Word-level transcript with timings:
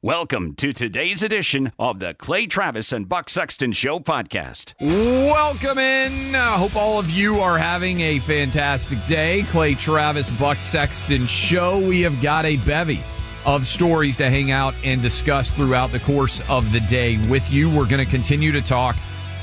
Welcome 0.00 0.54
to 0.54 0.72
today's 0.72 1.24
edition 1.24 1.72
of 1.76 1.98
the 1.98 2.14
Clay 2.14 2.46
Travis 2.46 2.92
and 2.92 3.08
Buck 3.08 3.28
Sexton 3.28 3.72
Show 3.72 3.98
podcast. 3.98 4.74
Welcome 4.80 5.78
in. 5.78 6.36
I 6.36 6.56
hope 6.56 6.76
all 6.76 7.00
of 7.00 7.10
you 7.10 7.40
are 7.40 7.58
having 7.58 8.00
a 8.02 8.20
fantastic 8.20 9.04
day. 9.06 9.42
Clay 9.50 9.74
Travis, 9.74 10.30
Buck 10.38 10.60
Sexton 10.60 11.26
Show. 11.26 11.80
We 11.80 12.00
have 12.02 12.22
got 12.22 12.44
a 12.44 12.58
bevy 12.58 13.02
of 13.44 13.66
stories 13.66 14.16
to 14.18 14.30
hang 14.30 14.52
out 14.52 14.72
and 14.84 15.02
discuss 15.02 15.50
throughout 15.50 15.90
the 15.90 15.98
course 15.98 16.48
of 16.48 16.70
the 16.70 16.78
day 16.78 17.18
with 17.28 17.50
you. 17.50 17.68
We're 17.68 17.88
going 17.88 18.04
to 18.04 18.08
continue 18.08 18.52
to 18.52 18.62
talk 18.62 18.94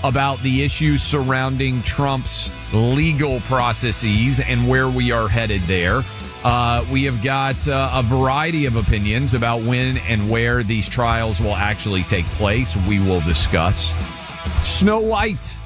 about 0.05 0.41
the 0.41 0.63
issues 0.63 1.03
surrounding 1.03 1.83
Trump's 1.83 2.49
legal 2.71 3.41
processes 3.41 4.39
and 4.39 4.69
where 4.69 4.87
we 4.87 5.11
are 5.11 5.27
headed 5.27 5.59
there. 5.63 6.01
Uh, 6.45 6.85
we 6.91 7.05
have 7.05 7.23
got 7.23 7.67
uh, 7.67 7.89
a 7.91 8.03
variety 8.03 8.67
of 8.67 8.75
opinions 8.75 9.33
about 9.33 9.63
when 9.63 9.97
and 9.97 10.29
where 10.29 10.61
these 10.61 10.87
trials 10.87 11.41
will 11.41 11.55
actually 11.55 12.03
take 12.03 12.25
place. 12.37 12.77
We 12.87 12.99
will 12.99 13.21
discuss. 13.21 13.95
Snow 14.61 14.99
White, 14.99 15.57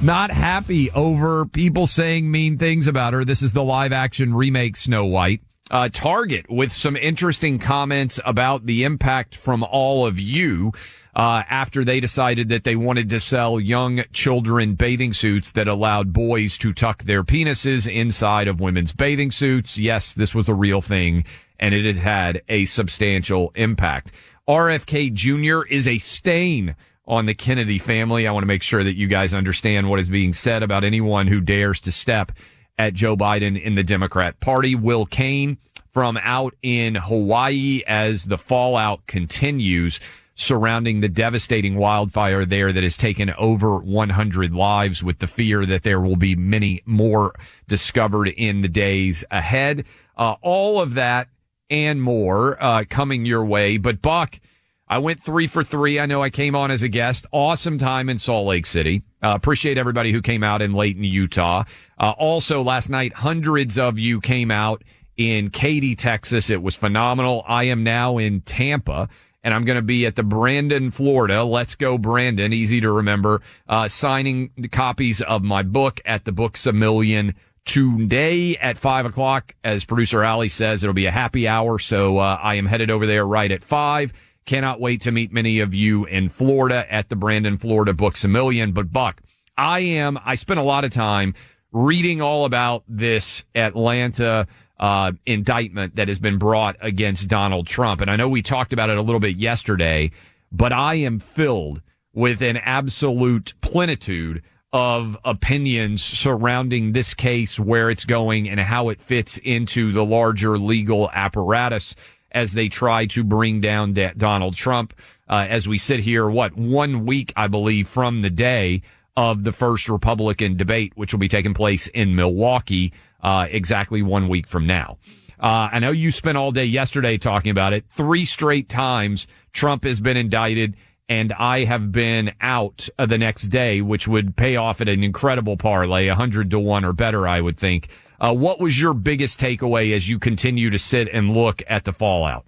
not 0.00 0.30
happy 0.30 0.90
over 0.92 1.44
people 1.44 1.86
saying 1.86 2.30
mean 2.30 2.56
things 2.56 2.86
about 2.86 3.12
her. 3.12 3.26
This 3.26 3.42
is 3.42 3.52
the 3.52 3.62
live 3.62 3.92
action 3.92 4.32
remake 4.32 4.78
Snow 4.78 5.04
White. 5.04 5.42
Uh, 5.70 5.90
Target 5.92 6.46
with 6.48 6.72
some 6.72 6.96
interesting 6.96 7.58
comments 7.58 8.18
about 8.24 8.64
the 8.64 8.84
impact 8.84 9.36
from 9.36 9.62
all 9.64 10.06
of 10.06 10.18
you 10.18 10.72
uh, 11.16 11.42
after 11.48 11.82
they 11.82 11.98
decided 11.98 12.50
that 12.50 12.64
they 12.64 12.76
wanted 12.76 13.08
to 13.08 13.18
sell 13.18 13.58
young 13.58 14.04
children 14.12 14.74
bathing 14.74 15.14
suits 15.14 15.50
that 15.52 15.66
allowed 15.66 16.12
boys 16.12 16.58
to 16.58 16.74
tuck 16.74 17.02
their 17.04 17.24
penises 17.24 17.90
inside 17.90 18.46
of 18.46 18.60
women's 18.60 18.92
bathing 18.92 19.30
suits. 19.30 19.78
Yes, 19.78 20.12
this 20.12 20.34
was 20.34 20.46
a 20.50 20.54
real 20.54 20.82
thing 20.82 21.24
and 21.58 21.74
it 21.74 21.86
had 21.86 21.96
had 21.96 22.42
a 22.50 22.66
substantial 22.66 23.50
impact. 23.54 24.12
RFK 24.46 25.10
Jr. 25.14 25.66
is 25.66 25.88
a 25.88 25.96
stain 25.96 26.76
on 27.06 27.24
the 27.24 27.34
Kennedy 27.34 27.78
family. 27.78 28.28
I 28.28 28.32
want 28.32 28.42
to 28.42 28.48
make 28.48 28.62
sure 28.62 28.84
that 28.84 28.96
you 28.96 29.06
guys 29.06 29.32
understand 29.32 29.88
what 29.88 30.00
is 30.00 30.10
being 30.10 30.34
said 30.34 30.62
about 30.62 30.84
anyone 30.84 31.28
who 31.28 31.40
dares 31.40 31.80
to 31.80 31.92
step 31.92 32.30
at 32.76 32.92
Joe 32.92 33.16
Biden 33.16 33.58
in 33.58 33.74
the 33.74 33.82
Democrat 33.82 34.38
Party. 34.40 34.74
Will 34.74 35.06
Cain 35.06 35.56
from 35.88 36.18
out 36.18 36.54
in 36.62 36.94
Hawaii 36.94 37.80
as 37.86 38.26
the 38.26 38.36
fallout 38.36 39.06
continues 39.06 39.98
surrounding 40.36 41.00
the 41.00 41.08
devastating 41.08 41.76
wildfire 41.76 42.44
there 42.44 42.70
that 42.70 42.84
has 42.84 42.96
taken 42.96 43.32
over 43.38 43.78
100 43.78 44.54
lives 44.54 45.02
with 45.02 45.18
the 45.18 45.26
fear 45.26 45.64
that 45.64 45.82
there 45.82 45.98
will 45.98 46.16
be 46.16 46.36
many 46.36 46.82
more 46.84 47.32
discovered 47.66 48.28
in 48.28 48.60
the 48.60 48.68
days 48.68 49.24
ahead. 49.30 49.84
Uh, 50.16 50.36
all 50.42 50.80
of 50.80 50.94
that 50.94 51.28
and 51.70 52.00
more, 52.00 52.62
uh, 52.62 52.84
coming 52.88 53.24
your 53.24 53.44
way. 53.44 53.78
But 53.78 54.02
Buck, 54.02 54.38
I 54.86 54.98
went 54.98 55.20
three 55.20 55.46
for 55.46 55.64
three. 55.64 55.98
I 55.98 56.06
know 56.06 56.22
I 56.22 56.30
came 56.30 56.54
on 56.54 56.70
as 56.70 56.82
a 56.82 56.88
guest. 56.88 57.26
Awesome 57.32 57.78
time 57.78 58.08
in 58.10 58.18
Salt 58.18 58.46
Lake 58.46 58.66
City. 58.66 59.02
Uh, 59.22 59.32
appreciate 59.34 59.78
everybody 59.78 60.12
who 60.12 60.20
came 60.20 60.44
out 60.44 60.60
in 60.60 60.74
Layton, 60.74 61.02
Utah. 61.02 61.64
Uh, 61.98 62.12
also 62.18 62.62
last 62.62 62.90
night, 62.90 63.14
hundreds 63.14 63.78
of 63.78 63.98
you 63.98 64.20
came 64.20 64.50
out 64.50 64.84
in 65.16 65.48
Katy, 65.48 65.96
Texas. 65.96 66.50
It 66.50 66.62
was 66.62 66.76
phenomenal. 66.76 67.42
I 67.48 67.64
am 67.64 67.82
now 67.82 68.18
in 68.18 68.42
Tampa 68.42 69.08
and 69.46 69.54
I'm 69.54 69.64
going 69.64 69.76
to 69.76 69.82
be 69.82 70.06
at 70.06 70.16
the 70.16 70.24
Brandon, 70.24 70.90
Florida. 70.90 71.44
Let's 71.44 71.76
go, 71.76 71.98
Brandon. 71.98 72.52
Easy 72.52 72.80
to 72.80 72.90
remember. 72.90 73.40
Uh, 73.68 73.86
signing 73.86 74.50
copies 74.72 75.22
of 75.22 75.44
my 75.44 75.62
book 75.62 76.00
at 76.04 76.24
the 76.24 76.32
Books 76.32 76.66
a 76.66 76.72
Million 76.72 77.32
today 77.64 78.56
at 78.56 78.76
five 78.76 79.06
o'clock. 79.06 79.54
As 79.62 79.84
producer 79.84 80.24
Ali 80.24 80.48
says, 80.48 80.82
it'll 80.82 80.94
be 80.94 81.06
a 81.06 81.12
happy 81.12 81.46
hour. 81.46 81.78
So, 81.78 82.18
uh, 82.18 82.40
I 82.42 82.56
am 82.56 82.66
headed 82.66 82.90
over 82.90 83.06
there 83.06 83.24
right 83.24 83.52
at 83.52 83.62
five. 83.62 84.12
Cannot 84.46 84.80
wait 84.80 85.02
to 85.02 85.12
meet 85.12 85.32
many 85.32 85.60
of 85.60 85.74
you 85.74 86.06
in 86.06 86.28
Florida 86.28 86.84
at 86.92 87.08
the 87.08 87.14
Brandon, 87.14 87.56
Florida 87.56 87.94
Books 87.94 88.24
a 88.24 88.28
Million. 88.28 88.72
But 88.72 88.92
Buck, 88.92 89.22
I 89.56 89.78
am, 89.78 90.18
I 90.24 90.34
spent 90.34 90.58
a 90.58 90.64
lot 90.64 90.84
of 90.84 90.90
time 90.90 91.34
reading 91.70 92.20
all 92.20 92.46
about 92.46 92.82
this 92.88 93.44
Atlanta 93.54 94.48
uh, 94.78 95.12
indictment 95.24 95.96
that 95.96 96.08
has 96.08 96.18
been 96.18 96.38
brought 96.38 96.76
against 96.80 97.28
Donald 97.28 97.66
Trump. 97.66 98.00
And 98.00 98.10
I 98.10 98.16
know 98.16 98.28
we 98.28 98.42
talked 98.42 98.72
about 98.72 98.90
it 98.90 98.98
a 98.98 99.02
little 99.02 99.20
bit 99.20 99.36
yesterday, 99.36 100.10
but 100.52 100.72
I 100.72 100.94
am 100.94 101.18
filled 101.18 101.80
with 102.12 102.42
an 102.42 102.56
absolute 102.58 103.54
plenitude 103.60 104.42
of 104.72 105.16
opinions 105.24 106.02
surrounding 106.02 106.92
this 106.92 107.14
case, 107.14 107.58
where 107.58 107.90
it's 107.90 108.04
going 108.04 108.48
and 108.48 108.60
how 108.60 108.88
it 108.88 109.00
fits 109.00 109.38
into 109.38 109.92
the 109.92 110.04
larger 110.04 110.58
legal 110.58 111.10
apparatus 111.12 111.94
as 112.32 112.52
they 112.52 112.68
try 112.68 113.06
to 113.06 113.24
bring 113.24 113.60
down 113.60 113.94
da- 113.94 114.12
Donald 114.16 114.54
Trump. 114.54 114.92
Uh, 115.28 115.46
as 115.48 115.66
we 115.66 115.78
sit 115.78 116.00
here, 116.00 116.28
what 116.28 116.56
one 116.56 117.06
week, 117.06 117.32
I 117.36 117.46
believe, 117.46 117.88
from 117.88 118.22
the 118.22 118.30
day 118.30 118.82
of 119.16 119.44
the 119.44 119.52
first 119.52 119.88
Republican 119.88 120.56
debate, 120.56 120.92
which 120.94 121.12
will 121.12 121.20
be 121.20 121.28
taking 121.28 121.54
place 121.54 121.86
in 121.88 122.14
Milwaukee 122.14 122.92
uh, 123.26 123.48
exactly 123.50 124.02
one 124.02 124.28
week 124.28 124.46
from 124.46 124.66
now. 124.66 124.98
Uh, 125.40 125.68
I 125.72 125.80
know 125.80 125.90
you 125.90 126.12
spent 126.12 126.38
all 126.38 126.52
day 126.52 126.64
yesterday 126.64 127.18
talking 127.18 127.50
about 127.50 127.72
it. 127.72 127.84
Three 127.90 128.24
straight 128.24 128.68
times 128.68 129.26
Trump 129.52 129.82
has 129.82 130.00
been 130.00 130.16
indicted 130.16 130.76
and 131.08 131.32
I 131.32 131.64
have 131.64 131.90
been 131.90 132.32
out 132.40 132.88
uh, 132.98 133.06
the 133.06 133.18
next 133.18 133.44
day, 133.48 133.80
which 133.80 134.06
would 134.06 134.36
pay 134.36 134.56
off 134.56 134.80
at 134.80 134.88
an 134.88 135.02
incredible 135.02 135.56
parlay, 135.56 136.06
a 136.06 136.14
hundred 136.14 136.50
to 136.52 136.58
one 136.60 136.84
or 136.84 136.92
better, 136.92 137.26
I 137.26 137.40
would 137.40 137.58
think. 137.58 137.88
Uh, 138.20 138.32
what 138.32 138.60
was 138.60 138.80
your 138.80 138.94
biggest 138.94 139.40
takeaway 139.40 139.94
as 139.94 140.08
you 140.08 140.18
continue 140.20 140.70
to 140.70 140.78
sit 140.78 141.08
and 141.08 141.30
look 141.30 141.62
at 141.68 141.84
the 141.84 141.92
fallout? 141.92 142.46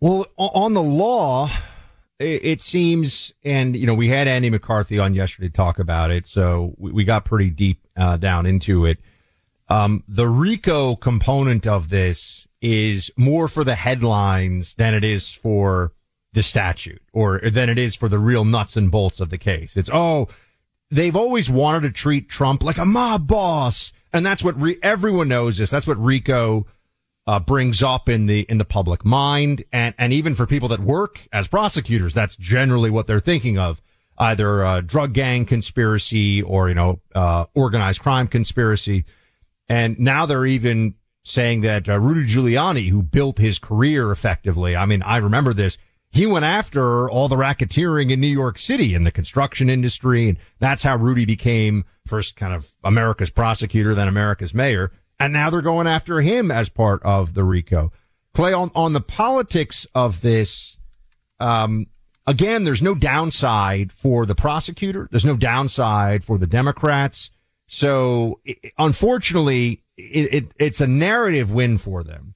Well, 0.00 0.26
on 0.36 0.74
the 0.74 0.82
law, 0.82 1.50
it 2.18 2.60
seems, 2.60 3.32
and 3.42 3.74
you 3.74 3.86
know, 3.86 3.94
we 3.94 4.08
had 4.08 4.28
Andy 4.28 4.50
McCarthy 4.50 4.98
on 4.98 5.14
yesterday 5.14 5.48
to 5.48 5.52
talk 5.52 5.78
about 5.78 6.10
it, 6.10 6.26
so 6.26 6.74
we 6.78 7.04
got 7.04 7.24
pretty 7.24 7.50
deep 7.50 7.80
uh, 7.96 8.16
down 8.18 8.46
into 8.46 8.86
it. 8.86 8.98
Um, 9.68 10.04
the 10.06 10.28
RICO 10.28 10.96
component 10.96 11.66
of 11.66 11.88
this 11.88 12.46
is 12.60 13.10
more 13.16 13.48
for 13.48 13.64
the 13.64 13.74
headlines 13.74 14.74
than 14.74 14.94
it 14.94 15.04
is 15.04 15.32
for 15.32 15.92
the 16.32 16.42
statute 16.42 17.02
or 17.12 17.40
than 17.40 17.68
it 17.68 17.78
is 17.78 17.94
for 17.94 18.08
the 18.08 18.18
real 18.18 18.44
nuts 18.44 18.76
and 18.76 18.90
bolts 18.90 19.20
of 19.20 19.30
the 19.30 19.38
case. 19.38 19.76
It's, 19.76 19.90
oh, 19.92 20.28
they've 20.90 21.16
always 21.16 21.50
wanted 21.50 21.82
to 21.82 21.90
treat 21.90 22.28
Trump 22.28 22.62
like 22.62 22.78
a 22.78 22.84
mob 22.84 23.26
boss. 23.26 23.92
And 24.12 24.24
that's 24.24 24.44
what 24.44 24.60
re- 24.60 24.78
everyone 24.82 25.28
knows 25.28 25.58
this. 25.58 25.70
That's 25.70 25.86
what 25.86 25.98
RICO 25.98 26.66
uh, 27.26 27.40
brings 27.40 27.82
up 27.82 28.08
in 28.08 28.26
the 28.26 28.40
in 28.48 28.58
the 28.58 28.64
public 28.64 29.04
mind, 29.04 29.64
and 29.72 29.94
and 29.96 30.12
even 30.12 30.34
for 30.34 30.46
people 30.46 30.68
that 30.68 30.80
work 30.80 31.20
as 31.32 31.46
prosecutors, 31.48 32.14
that's 32.14 32.36
generally 32.36 32.90
what 32.90 33.06
they're 33.06 33.20
thinking 33.20 33.58
of, 33.58 33.80
either 34.18 34.82
drug 34.82 35.12
gang 35.12 35.44
conspiracy 35.44 36.42
or 36.42 36.68
you 36.68 36.74
know 36.74 37.00
uh, 37.14 37.44
organized 37.54 38.00
crime 38.00 38.26
conspiracy, 38.26 39.04
and 39.72 39.98
now 39.98 40.26
they're 40.26 40.46
even 40.46 40.94
saying 41.24 41.60
that 41.62 41.88
uh, 41.88 41.98
Rudy 41.98 42.28
Giuliani, 42.28 42.88
who 42.88 43.02
built 43.02 43.38
his 43.38 43.58
career 43.58 44.10
effectively, 44.10 44.74
I 44.76 44.86
mean, 44.86 45.02
I 45.02 45.18
remember 45.18 45.52
this. 45.52 45.78
He 46.10 46.26
went 46.26 46.44
after 46.44 47.08
all 47.08 47.28
the 47.28 47.36
racketeering 47.36 48.10
in 48.10 48.20
New 48.20 48.26
York 48.26 48.58
City 48.58 48.94
in 48.94 49.04
the 49.04 49.10
construction 49.10 49.70
industry, 49.70 50.28
and 50.28 50.38
that's 50.58 50.82
how 50.82 50.96
Rudy 50.96 51.24
became 51.24 51.84
first 52.06 52.36
kind 52.36 52.52
of 52.52 52.70
America's 52.84 53.30
prosecutor, 53.30 53.94
then 53.94 54.08
America's 54.08 54.52
mayor 54.52 54.92
and 55.22 55.32
now 55.32 55.50
they're 55.50 55.62
going 55.62 55.86
after 55.86 56.20
him 56.20 56.50
as 56.50 56.68
part 56.68 57.00
of 57.04 57.34
the 57.34 57.44
RICO. 57.44 57.92
Clay, 58.34 58.52
on, 58.52 58.72
on 58.74 58.92
the 58.92 59.00
politics 59.00 59.86
of 59.94 60.20
this, 60.20 60.76
um, 61.38 61.86
again, 62.26 62.64
there's 62.64 62.82
no 62.82 62.96
downside 62.96 63.92
for 63.92 64.26
the 64.26 64.34
prosecutor. 64.34 65.08
There's 65.12 65.24
no 65.24 65.36
downside 65.36 66.24
for 66.24 66.38
the 66.38 66.46
Democrats. 66.48 67.30
So 67.74 68.40
unfortunately, 68.76 69.82
it, 69.96 70.34
it, 70.34 70.54
it's 70.58 70.82
a 70.82 70.86
narrative 70.86 71.50
win 71.50 71.78
for 71.78 72.04
them, 72.04 72.34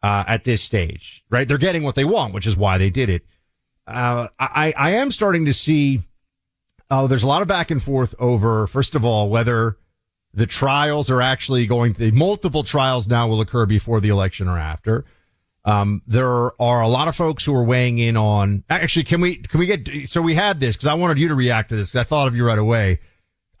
uh, 0.00 0.22
at 0.28 0.44
this 0.44 0.62
stage, 0.62 1.24
right? 1.28 1.48
They're 1.48 1.58
getting 1.58 1.82
what 1.82 1.96
they 1.96 2.04
want, 2.04 2.34
which 2.34 2.46
is 2.46 2.56
why 2.56 2.78
they 2.78 2.88
did 2.88 3.08
it. 3.08 3.26
Uh, 3.84 4.28
I, 4.38 4.72
I 4.76 4.90
am 4.90 5.10
starting 5.10 5.46
to 5.46 5.52
see, 5.52 5.98
oh, 6.88 7.08
there's 7.08 7.24
a 7.24 7.26
lot 7.26 7.42
of 7.42 7.48
back 7.48 7.72
and 7.72 7.82
forth 7.82 8.14
over, 8.20 8.68
first 8.68 8.94
of 8.94 9.04
all, 9.04 9.28
whether 9.28 9.76
the 10.32 10.46
trials 10.46 11.10
are 11.10 11.20
actually 11.20 11.66
going 11.66 11.94
to, 11.94 12.12
multiple 12.12 12.62
trials 12.62 13.08
now 13.08 13.26
will 13.26 13.40
occur 13.40 13.66
before 13.66 14.00
the 14.00 14.10
election 14.10 14.46
or 14.46 14.56
after. 14.56 15.04
Um, 15.64 16.02
there 16.06 16.52
are 16.62 16.80
a 16.80 16.88
lot 16.88 17.08
of 17.08 17.16
folks 17.16 17.44
who 17.44 17.52
are 17.56 17.64
weighing 17.64 17.98
in 17.98 18.16
on, 18.16 18.62
actually, 18.70 19.02
can 19.02 19.20
we, 19.20 19.38
can 19.38 19.58
we 19.58 19.66
get, 19.66 20.08
so 20.08 20.22
we 20.22 20.36
had 20.36 20.60
this 20.60 20.76
because 20.76 20.86
I 20.86 20.94
wanted 20.94 21.18
you 21.18 21.26
to 21.26 21.34
react 21.34 21.70
to 21.70 21.76
this 21.76 21.90
because 21.90 22.02
I 22.02 22.04
thought 22.04 22.28
of 22.28 22.36
you 22.36 22.46
right 22.46 22.56
away. 22.56 23.00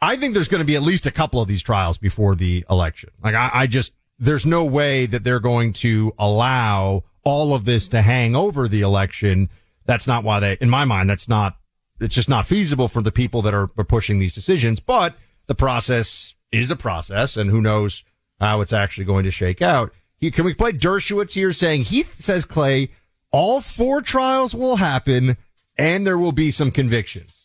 I 0.00 0.16
think 0.16 0.34
there's 0.34 0.48
going 0.48 0.60
to 0.60 0.66
be 0.66 0.76
at 0.76 0.82
least 0.82 1.06
a 1.06 1.10
couple 1.10 1.40
of 1.40 1.48
these 1.48 1.62
trials 1.62 1.98
before 1.98 2.34
the 2.34 2.64
election. 2.68 3.10
Like 3.22 3.34
I, 3.34 3.50
I 3.52 3.66
just, 3.66 3.94
there's 4.18 4.46
no 4.46 4.64
way 4.64 5.06
that 5.06 5.24
they're 5.24 5.40
going 5.40 5.72
to 5.74 6.12
allow 6.18 7.04
all 7.24 7.54
of 7.54 7.64
this 7.64 7.88
to 7.88 8.02
hang 8.02 8.36
over 8.36 8.68
the 8.68 8.82
election. 8.82 9.48
That's 9.84 10.06
not 10.06 10.24
why 10.24 10.40
they, 10.40 10.58
in 10.60 10.70
my 10.70 10.84
mind, 10.84 11.10
that's 11.10 11.28
not, 11.28 11.56
it's 12.00 12.14
just 12.14 12.28
not 12.28 12.46
feasible 12.46 12.88
for 12.88 13.02
the 13.02 13.12
people 13.12 13.42
that 13.42 13.54
are, 13.54 13.70
are 13.76 13.84
pushing 13.84 14.18
these 14.18 14.34
decisions, 14.34 14.80
but 14.80 15.16
the 15.46 15.54
process 15.54 16.34
is 16.52 16.70
a 16.70 16.76
process, 16.76 17.36
and 17.36 17.50
who 17.50 17.60
knows 17.60 18.04
how 18.40 18.60
it's 18.60 18.72
actually 18.72 19.04
going 19.04 19.24
to 19.24 19.30
shake 19.30 19.62
out. 19.62 19.92
Can 20.20 20.44
we 20.44 20.54
play 20.54 20.72
Dershowitz 20.72 21.34
here 21.34 21.52
saying 21.52 21.84
he 21.84 22.02
says 22.02 22.44
Clay, 22.44 22.90
all 23.30 23.60
four 23.60 24.02
trials 24.02 24.54
will 24.54 24.76
happen 24.76 25.36
and 25.78 26.06
there 26.06 26.18
will 26.18 26.32
be 26.32 26.50
some 26.50 26.70
convictions. 26.70 27.35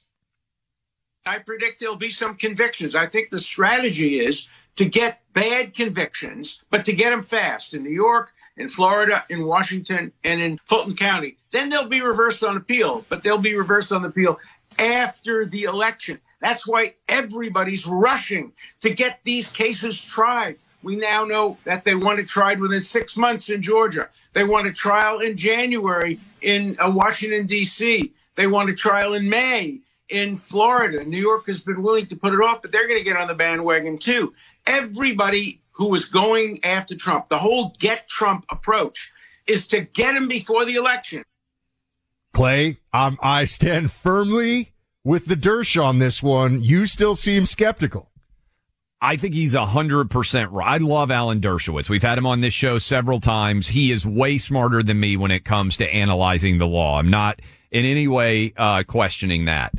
I 1.25 1.37
predict 1.37 1.79
there'll 1.79 1.97
be 1.97 2.09
some 2.09 2.35
convictions. 2.35 2.95
I 2.95 3.05
think 3.05 3.29
the 3.29 3.37
strategy 3.37 4.19
is 4.19 4.49
to 4.77 4.85
get 4.85 5.21
bad 5.33 5.73
convictions, 5.73 6.63
but 6.71 6.85
to 6.85 6.93
get 6.93 7.11
them 7.11 7.21
fast 7.21 7.75
in 7.75 7.83
New 7.83 7.91
York, 7.91 8.31
in 8.57 8.69
Florida, 8.69 9.23
in 9.29 9.45
Washington, 9.45 10.11
and 10.23 10.41
in 10.41 10.57
Fulton 10.65 10.95
County. 10.95 11.37
Then 11.51 11.69
they'll 11.69 11.87
be 11.87 12.01
reversed 12.01 12.43
on 12.43 12.57
appeal, 12.57 13.05
but 13.07 13.23
they'll 13.23 13.37
be 13.37 13.55
reversed 13.55 13.91
on 13.91 14.03
appeal 14.03 14.39
after 14.79 15.45
the 15.45 15.63
election. 15.63 16.19
That's 16.39 16.67
why 16.67 16.95
everybody's 17.07 17.85
rushing 17.85 18.53
to 18.79 18.91
get 18.91 19.19
these 19.23 19.49
cases 19.49 20.01
tried. 20.01 20.57
We 20.81 20.95
now 20.95 21.25
know 21.25 21.57
that 21.65 21.83
they 21.83 21.93
want 21.93 22.19
it 22.19 22.27
tried 22.27 22.59
within 22.59 22.81
six 22.81 23.15
months 23.15 23.51
in 23.51 23.61
Georgia. 23.61 24.09
They 24.33 24.43
want 24.43 24.65
a 24.65 24.73
trial 24.73 25.19
in 25.19 25.37
January 25.37 26.19
in 26.41 26.77
uh, 26.79 26.89
Washington, 26.89 27.45
D.C. 27.45 28.11
They 28.35 28.47
want 28.47 28.71
a 28.71 28.73
trial 28.73 29.13
in 29.13 29.29
May 29.29 29.81
in 30.11 30.37
Florida. 30.37 31.03
New 31.03 31.19
York 31.19 31.47
has 31.47 31.61
been 31.61 31.81
willing 31.81 32.07
to 32.07 32.15
put 32.15 32.33
it 32.33 32.41
off, 32.41 32.61
but 32.61 32.71
they're 32.71 32.87
going 32.87 32.99
to 32.99 33.05
get 33.05 33.17
on 33.17 33.27
the 33.27 33.35
bandwagon 33.35 33.97
too. 33.97 34.33
Everybody 34.67 35.61
who 35.71 35.93
is 35.95 36.05
going 36.05 36.57
after 36.63 36.95
Trump, 36.95 37.29
the 37.29 37.37
whole 37.37 37.73
get 37.79 38.07
Trump 38.07 38.45
approach 38.49 39.11
is 39.47 39.67
to 39.67 39.81
get 39.81 40.15
him 40.15 40.27
before 40.27 40.65
the 40.65 40.75
election. 40.75 41.23
Clay, 42.33 42.77
um, 42.93 43.17
I 43.21 43.45
stand 43.45 43.91
firmly 43.91 44.73
with 45.03 45.25
the 45.25 45.35
Dersh 45.35 45.81
on 45.81 45.99
this 45.99 46.21
one. 46.21 46.63
You 46.63 46.85
still 46.85 47.15
seem 47.15 47.45
skeptical. 47.45 48.11
I 49.03 49.17
think 49.17 49.33
he's 49.33 49.55
a 49.55 49.65
hundred 49.65 50.11
percent 50.11 50.51
right. 50.51 50.67
I 50.67 50.77
love 50.77 51.09
Alan 51.09 51.41
Dershowitz. 51.41 51.89
We've 51.89 52.03
had 52.03 52.19
him 52.19 52.27
on 52.27 52.41
this 52.41 52.53
show 52.53 52.77
several 52.77 53.19
times. 53.19 53.67
He 53.67 53.91
is 53.91 54.05
way 54.05 54.37
smarter 54.37 54.83
than 54.83 54.99
me 54.99 55.17
when 55.17 55.31
it 55.31 55.43
comes 55.43 55.77
to 55.77 55.91
analyzing 55.91 56.59
the 56.59 56.67
law. 56.67 56.99
I'm 56.99 57.09
not 57.09 57.41
in 57.71 57.83
any 57.83 58.07
way 58.07 58.53
uh, 58.55 58.83
questioning 58.83 59.45
that. 59.45 59.73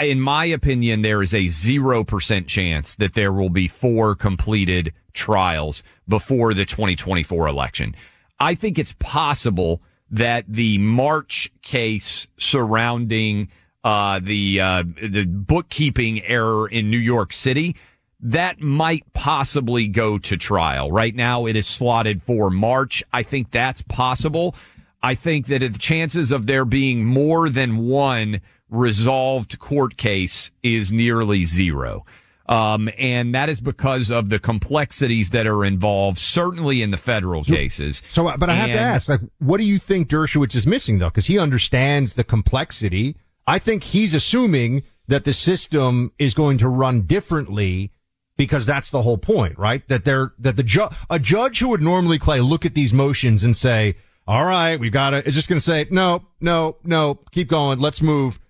In 0.00 0.20
my 0.20 0.44
opinion, 0.46 1.02
there 1.02 1.22
is 1.22 1.34
a 1.34 1.48
zero 1.48 2.04
percent 2.04 2.46
chance 2.46 2.94
that 2.96 3.14
there 3.14 3.32
will 3.32 3.50
be 3.50 3.68
four 3.68 4.14
completed 4.14 4.92
trials 5.12 5.82
before 6.08 6.54
the 6.54 6.64
2024 6.64 7.48
election. 7.48 7.94
I 8.40 8.54
think 8.54 8.78
it's 8.78 8.94
possible 8.98 9.82
that 10.10 10.44
the 10.48 10.78
March 10.78 11.50
case 11.62 12.26
surrounding 12.38 13.48
uh, 13.84 14.20
the 14.22 14.60
uh, 14.60 14.82
the 15.02 15.24
bookkeeping 15.24 16.22
error 16.24 16.66
in 16.68 16.90
New 16.90 16.98
York 16.98 17.32
City, 17.32 17.76
that 18.20 18.60
might 18.60 19.04
possibly 19.12 19.88
go 19.88 20.18
to 20.18 20.36
trial. 20.36 20.90
Right 20.90 21.14
now, 21.14 21.46
it 21.46 21.54
is 21.54 21.66
slotted 21.66 22.22
for 22.22 22.50
March. 22.50 23.04
I 23.12 23.22
think 23.22 23.50
that's 23.50 23.82
possible. 23.82 24.56
I 25.02 25.14
think 25.14 25.46
that 25.48 25.58
the 25.58 25.78
chances 25.78 26.32
of 26.32 26.46
there 26.46 26.64
being 26.64 27.04
more 27.04 27.50
than 27.50 27.76
one 27.76 28.40
resolved 28.74 29.58
court 29.58 29.96
case 29.96 30.50
is 30.62 30.92
nearly 30.92 31.44
zero. 31.44 32.04
Um, 32.46 32.90
and 32.98 33.34
that 33.34 33.48
is 33.48 33.62
because 33.62 34.10
of 34.10 34.28
the 34.28 34.38
complexities 34.38 35.30
that 35.30 35.46
are 35.46 35.64
involved, 35.64 36.18
certainly 36.18 36.82
in 36.82 36.90
the 36.90 36.98
federal 36.98 37.42
cases. 37.42 38.02
So, 38.10 38.30
but 38.36 38.50
I 38.50 38.54
have 38.54 38.68
and, 38.68 38.78
to 38.78 38.84
ask, 38.84 39.08
like, 39.08 39.20
what 39.38 39.56
do 39.56 39.64
you 39.64 39.78
think 39.78 40.08
Dershowitz 40.08 40.54
is 40.54 40.66
missing 40.66 40.98
though? 40.98 41.08
Cause 41.08 41.24
he 41.24 41.38
understands 41.38 42.14
the 42.14 42.24
complexity 42.24 43.16
I 43.46 43.58
think 43.58 43.84
he's 43.84 44.14
assuming 44.14 44.84
that 45.08 45.24
the 45.24 45.32
system 45.32 46.12
is 46.18 46.34
going 46.34 46.58
to 46.58 46.68
run 46.68 47.02
differently 47.02 47.92
because 48.36 48.66
that's 48.66 48.90
the 48.90 49.02
whole 49.02 49.18
point, 49.18 49.58
right? 49.58 49.86
That 49.88 50.04
they're, 50.04 50.32
that 50.38 50.56
the 50.56 50.62
judge, 50.62 50.92
a 51.10 51.18
judge 51.18 51.58
who 51.58 51.68
would 51.68 51.82
normally 51.82 52.18
Clay 52.18 52.40
look 52.40 52.64
at 52.64 52.74
these 52.74 52.92
motions 52.92 53.44
and 53.44 53.56
say, 53.56 53.96
all 54.26 54.44
right, 54.44 54.80
we've 54.80 54.92
got 54.92 55.12
it. 55.12 55.26
It's 55.26 55.36
just 55.36 55.48
going 55.48 55.58
to 55.58 55.64
say, 55.64 55.86
no, 55.90 56.24
no, 56.40 56.78
no, 56.82 57.16
keep 57.30 57.48
going. 57.48 57.78
Let's 57.78 58.00
move. 58.00 58.40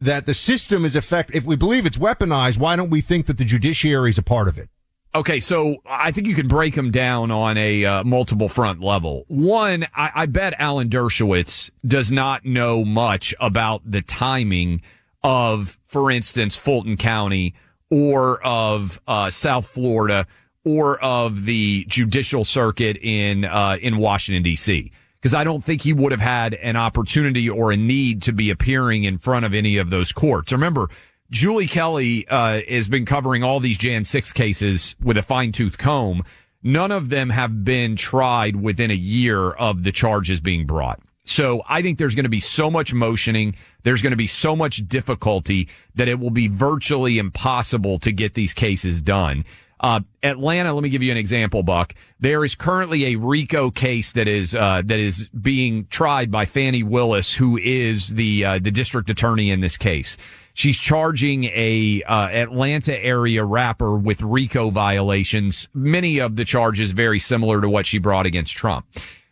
That 0.00 0.26
the 0.26 0.34
system 0.34 0.84
is 0.84 0.96
effect. 0.96 1.30
If 1.32 1.44
we 1.44 1.56
believe 1.56 1.86
it's 1.86 1.98
weaponized, 1.98 2.58
why 2.58 2.76
don't 2.76 2.90
we 2.90 3.00
think 3.00 3.26
that 3.26 3.38
the 3.38 3.44
judiciary 3.44 4.10
is 4.10 4.18
a 4.18 4.22
part 4.22 4.48
of 4.48 4.58
it? 4.58 4.68
Okay, 5.14 5.38
so 5.38 5.76
I 5.86 6.10
think 6.10 6.26
you 6.26 6.34
can 6.34 6.48
break 6.48 6.74
them 6.74 6.90
down 6.90 7.30
on 7.30 7.56
a 7.56 7.84
uh, 7.84 8.04
multiple 8.04 8.48
front 8.48 8.80
level. 8.80 9.24
One, 9.28 9.86
I, 9.94 10.10
I, 10.12 10.26
bet 10.26 10.54
Alan 10.58 10.88
Dershowitz 10.88 11.70
does 11.86 12.10
not 12.10 12.44
know 12.44 12.84
much 12.84 13.32
about 13.38 13.88
the 13.88 14.02
timing 14.02 14.82
of, 15.22 15.78
for 15.84 16.10
instance, 16.10 16.56
Fulton 16.56 16.96
County 16.96 17.54
or 17.90 18.44
of 18.44 19.00
uh, 19.06 19.30
South 19.30 19.68
Florida 19.68 20.26
or 20.64 20.98
of 20.98 21.44
the 21.44 21.84
judicial 21.84 22.44
circuit 22.44 22.96
in 22.96 23.44
uh, 23.44 23.76
in 23.80 23.98
Washington 23.98 24.42
D.C. 24.42 24.90
Because 25.24 25.32
I 25.32 25.42
don't 25.42 25.64
think 25.64 25.80
he 25.80 25.94
would 25.94 26.12
have 26.12 26.20
had 26.20 26.52
an 26.52 26.76
opportunity 26.76 27.48
or 27.48 27.72
a 27.72 27.78
need 27.78 28.24
to 28.24 28.32
be 28.34 28.50
appearing 28.50 29.04
in 29.04 29.16
front 29.16 29.46
of 29.46 29.54
any 29.54 29.78
of 29.78 29.88
those 29.88 30.12
courts. 30.12 30.52
Remember, 30.52 30.90
Julie 31.30 31.66
Kelly 31.66 32.28
uh, 32.28 32.60
has 32.68 32.90
been 32.90 33.06
covering 33.06 33.42
all 33.42 33.58
these 33.58 33.78
Jan 33.78 34.04
6 34.04 34.34
cases 34.34 34.94
with 35.02 35.16
a 35.16 35.22
fine 35.22 35.50
tooth 35.50 35.78
comb. 35.78 36.24
None 36.62 36.92
of 36.92 37.08
them 37.08 37.30
have 37.30 37.64
been 37.64 37.96
tried 37.96 38.56
within 38.56 38.90
a 38.90 38.94
year 38.94 39.52
of 39.52 39.82
the 39.82 39.92
charges 39.92 40.42
being 40.42 40.66
brought. 40.66 41.00
So 41.24 41.62
I 41.66 41.80
think 41.80 41.98
there's 41.98 42.14
going 42.14 42.24
to 42.24 42.28
be 42.28 42.38
so 42.38 42.70
much 42.70 42.92
motioning. 42.92 43.56
There's 43.82 44.02
going 44.02 44.10
to 44.10 44.16
be 44.18 44.26
so 44.26 44.54
much 44.54 44.86
difficulty 44.86 45.70
that 45.94 46.06
it 46.06 46.18
will 46.18 46.28
be 46.28 46.48
virtually 46.48 47.16
impossible 47.16 47.98
to 48.00 48.12
get 48.12 48.34
these 48.34 48.52
cases 48.52 49.00
done. 49.00 49.46
Uh, 49.84 50.00
Atlanta, 50.22 50.72
let 50.72 50.82
me 50.82 50.88
give 50.88 51.02
you 51.02 51.12
an 51.12 51.18
example, 51.18 51.62
Buck. 51.62 51.94
There 52.18 52.42
is 52.42 52.54
currently 52.54 53.12
a 53.12 53.16
RICO 53.16 53.70
case 53.70 54.12
that 54.12 54.26
is 54.26 54.54
uh, 54.54 54.80
that 54.86 54.98
is 54.98 55.28
being 55.28 55.86
tried 55.88 56.30
by 56.30 56.46
Fani 56.46 56.82
Willis, 56.82 57.34
who 57.34 57.58
is 57.58 58.08
the 58.08 58.46
uh, 58.46 58.58
the 58.58 58.70
district 58.70 59.10
attorney 59.10 59.50
in 59.50 59.60
this 59.60 59.76
case. 59.76 60.16
She's 60.54 60.78
charging 60.78 61.44
a 61.44 62.02
uh, 62.04 62.28
Atlanta 62.28 62.98
area 63.04 63.44
rapper 63.44 63.94
with 63.98 64.22
RICO 64.22 64.70
violations. 64.70 65.68
Many 65.74 66.18
of 66.18 66.36
the 66.36 66.46
charges 66.46 66.92
very 66.92 67.18
similar 67.18 67.60
to 67.60 67.68
what 67.68 67.84
she 67.84 67.98
brought 67.98 68.24
against 68.24 68.56
Trump. 68.56 68.86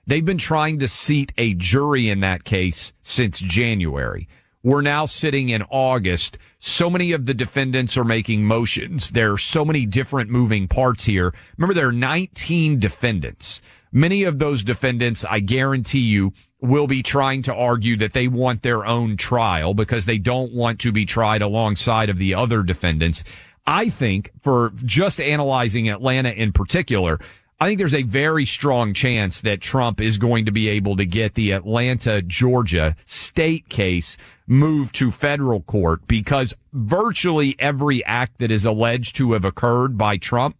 They've 0.06 0.22
been 0.22 0.36
trying 0.36 0.80
to 0.80 0.88
seat 0.88 1.32
a 1.38 1.54
jury 1.54 2.10
in 2.10 2.20
that 2.20 2.44
case 2.44 2.92
since 3.00 3.40
January. 3.40 4.28
We're 4.62 4.82
now 4.82 5.06
sitting 5.06 5.48
in 5.48 5.62
August. 5.70 6.38
So 6.58 6.88
many 6.88 7.12
of 7.12 7.26
the 7.26 7.34
defendants 7.34 7.96
are 7.96 8.04
making 8.04 8.44
motions. 8.44 9.10
There 9.10 9.32
are 9.32 9.38
so 9.38 9.64
many 9.64 9.86
different 9.86 10.30
moving 10.30 10.68
parts 10.68 11.04
here. 11.04 11.34
Remember, 11.56 11.74
there 11.74 11.88
are 11.88 11.92
19 11.92 12.78
defendants. 12.78 13.60
Many 13.90 14.22
of 14.22 14.38
those 14.38 14.62
defendants, 14.62 15.24
I 15.24 15.40
guarantee 15.40 16.00
you, 16.00 16.32
will 16.60 16.86
be 16.86 17.02
trying 17.02 17.42
to 17.42 17.54
argue 17.54 17.96
that 17.96 18.12
they 18.12 18.28
want 18.28 18.62
their 18.62 18.86
own 18.86 19.16
trial 19.16 19.74
because 19.74 20.06
they 20.06 20.18
don't 20.18 20.52
want 20.52 20.78
to 20.80 20.92
be 20.92 21.04
tried 21.04 21.42
alongside 21.42 22.08
of 22.08 22.18
the 22.18 22.34
other 22.34 22.62
defendants. 22.62 23.24
I 23.66 23.90
think 23.90 24.30
for 24.42 24.72
just 24.76 25.20
analyzing 25.20 25.88
Atlanta 25.88 26.30
in 26.30 26.52
particular, 26.52 27.18
I 27.62 27.66
think 27.66 27.78
there's 27.78 27.94
a 27.94 28.02
very 28.02 28.44
strong 28.44 28.92
chance 28.92 29.40
that 29.42 29.60
Trump 29.60 30.00
is 30.00 30.18
going 30.18 30.46
to 30.46 30.50
be 30.50 30.68
able 30.68 30.96
to 30.96 31.04
get 31.04 31.36
the 31.36 31.52
Atlanta, 31.52 32.20
Georgia 32.20 32.96
state 33.04 33.68
case 33.68 34.16
moved 34.48 34.96
to 34.96 35.12
federal 35.12 35.60
court 35.60 36.04
because 36.08 36.54
virtually 36.72 37.54
every 37.60 38.04
act 38.04 38.38
that 38.38 38.50
is 38.50 38.64
alleged 38.64 39.14
to 39.14 39.34
have 39.34 39.44
occurred 39.44 39.96
by 39.96 40.16
Trump 40.16 40.56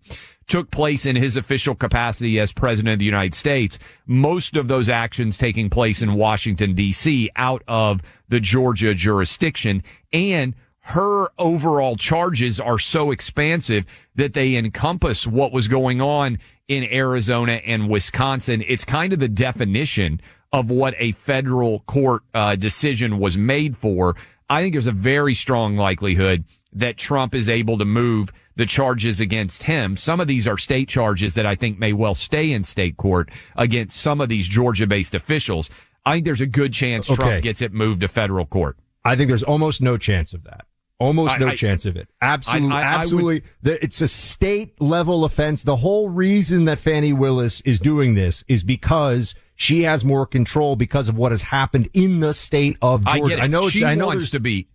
took 0.47 0.71
place 0.71 1.04
in 1.04 1.16
his 1.16 1.37
official 1.37 1.75
capacity 1.75 2.38
as 2.38 2.52
president 2.52 2.92
of 2.92 2.99
the 3.00 3.04
United 3.04 3.35
States. 3.35 3.80
Most 4.06 4.56
of 4.56 4.68
those 4.68 4.88
actions 4.88 5.37
taking 5.37 5.71
place 5.71 6.02
in 6.02 6.14
Washington 6.14 6.73
DC 6.73 7.30
out 7.35 7.64
of 7.66 8.00
the 8.28 8.38
Georgia 8.38 8.94
jurisdiction 8.94 9.82
and 10.12 10.54
her 10.85 11.28
overall 11.38 11.94
charges 11.97 12.59
are 12.59 12.78
so 12.78 13.12
expansive 13.12 13.87
that 14.16 14.35
they 14.35 14.56
encompass 14.56 15.26
what 15.26 15.52
was 15.52 15.68
going 15.68 16.00
on 16.00 16.38
in 16.69 16.85
Arizona 16.85 17.52
and 17.64 17.88
Wisconsin. 17.88 18.62
It's 18.66 18.85
kind 18.85 19.12
of 19.12 19.19
the 19.19 19.28
definition 19.28 20.21
of 20.52 20.71
what 20.71 20.95
a 20.99 21.12
federal 21.12 21.81
court 21.81 22.23
uh, 22.35 22.57
decision 22.57 23.19
was 23.19 23.38
made 23.38 23.76
for. 23.76 24.16
I 24.50 24.62
think 24.62 24.75
there's 24.75 24.87
a 24.87 24.92
very 24.92 25.35
strong 25.35 25.76
likelihood 25.76 26.45
that 26.75 26.97
Trump 26.97 27.35
is 27.35 27.49
able 27.49 27.78
to 27.78 27.85
move 27.85 28.33
the 28.57 28.66
charges 28.66 29.21
against 29.21 29.62
him. 29.62 29.97
Some 29.97 30.21
of 30.21 30.28
these 30.28 30.47
are 30.47 30.59
state 30.59 30.88
charges 30.88 31.35
that 31.35 31.47
I 31.47 31.54
think 31.54 31.78
may 31.78 31.92
well 31.92 32.14
stay 32.14 32.52
in 32.52 32.64
state 32.64 32.97
court 32.97 33.31
against 33.57 33.99
some 33.99 34.21
of 34.21 34.28
these 34.28 34.47
Georgia 34.47 34.87
based 34.87 35.14
officials. 35.14 35.71
I 36.04 36.14
think 36.14 36.25
there's 36.25 36.40
a 36.40 36.47
good 36.47 36.73
chance 36.73 37.11
Okay. 37.11 37.23
Trump 37.23 37.42
gets 37.42 37.62
it 37.62 37.73
moved 37.73 38.02
to 38.02 38.09
federal 38.09 38.47
court. 38.47 38.76
I 39.04 39.16
think 39.16 39.28
there's 39.28 39.42
almost 39.42 39.81
no 39.81 39.97
chance 39.97 40.33
of 40.33 40.45
that. 40.45 40.66
Almost 41.02 41.38
no 41.40 41.49
I- 41.49 41.56
chance 41.56 41.85
of 41.87 41.97
it. 41.97 42.09
Absolutely, 42.21 42.73
I- 42.73 42.80
I- 42.80 42.82
I 42.82 42.97
would- 42.97 43.00
absolutely. 43.02 43.42
It's 43.64 44.00
a 44.00 44.09
state 44.09 44.80
level 44.80 45.25
offense. 45.25 45.62
The 45.64 45.76
whole 45.76 46.09
reason 46.09 46.64
that 46.66 46.78
Fani 46.78 47.12
Willis 47.12 47.61
is 47.62 47.78
doing 47.80 48.14
this 48.14 48.44
is 48.49 48.62
because 48.64 49.35
she 49.56 49.82
has 49.82 50.04
more 50.04 50.26
control 50.26 50.76
because 50.76 51.09
of 51.09 51.16
what 51.16 51.32
has 51.32 51.42
happened 51.42 51.88
in 51.92 52.21
the 52.21 52.32
state 52.35 52.76
of 52.82 53.04
Georgia. 53.04 53.25
I 53.25 53.28
get 53.37 53.44
it. 53.44 53.49
know. 53.49 53.68
She 53.68 53.85
I 53.85 53.94
know. 53.94 54.06
wants 54.06 54.30
to 54.30 54.40
be. 54.40 54.68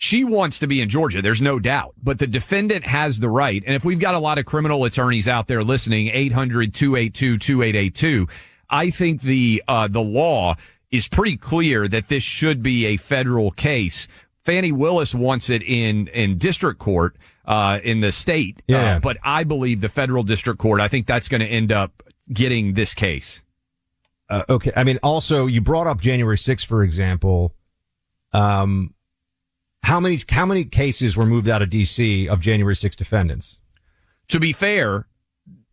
She 0.00 0.22
wants 0.22 0.60
to 0.60 0.68
be 0.68 0.80
in 0.80 0.88
Georgia. 0.88 1.20
There's 1.20 1.42
no 1.42 1.58
doubt. 1.58 1.94
But 2.00 2.20
the 2.20 2.28
defendant 2.28 2.86
has 2.86 3.18
the 3.18 3.28
right. 3.28 3.64
And 3.66 3.74
if 3.74 3.84
we've 3.84 3.98
got 3.98 4.14
a 4.14 4.20
lot 4.20 4.38
of 4.38 4.44
criminal 4.44 4.84
attorneys 4.84 5.26
out 5.26 5.48
there 5.48 5.64
listening, 5.64 6.06
800-282-2882, 6.08 8.28
I 8.70 8.90
think 8.90 9.22
the, 9.22 9.62
uh, 9.66 9.88
the 9.88 10.02
law 10.02 10.54
is 10.90 11.08
pretty 11.08 11.36
clear 11.36 11.88
that 11.88 12.08
this 12.08 12.22
should 12.22 12.62
be 12.62 12.86
a 12.86 12.96
federal 12.96 13.50
case. 13.50 14.06
Fani 14.48 14.72
Willis 14.72 15.14
wants 15.14 15.50
it 15.50 15.62
in, 15.62 16.06
in 16.06 16.38
district 16.38 16.78
court, 16.78 17.16
uh, 17.44 17.80
in 17.84 18.00
the 18.00 18.10
state. 18.10 18.62
Yeah. 18.66 18.96
Uh, 18.96 18.98
but 18.98 19.18
I 19.22 19.44
believe 19.44 19.82
the 19.82 19.90
federal 19.90 20.22
district 20.22 20.58
court, 20.58 20.80
I 20.80 20.88
think 20.88 21.06
that's 21.06 21.28
going 21.28 21.42
to 21.42 21.46
end 21.46 21.70
up 21.70 22.02
getting 22.32 22.72
this 22.72 22.94
case. 22.94 23.42
Uh, 24.30 24.44
okay. 24.48 24.72
I 24.74 24.84
mean, 24.84 25.00
also 25.02 25.44
you 25.44 25.60
brought 25.60 25.86
up 25.86 26.00
January 26.00 26.38
6th, 26.38 26.64
for 26.64 26.82
example. 26.82 27.54
Um, 28.32 28.94
how 29.82 30.00
many, 30.00 30.22
how 30.30 30.46
many 30.46 30.64
cases 30.64 31.14
were 31.14 31.26
moved 31.26 31.50
out 31.50 31.60
of 31.60 31.68
DC 31.68 32.26
of 32.28 32.40
January 32.40 32.74
6th 32.74 32.96
defendants? 32.96 33.60
To 34.28 34.40
be 34.40 34.54
fair, 34.54 35.08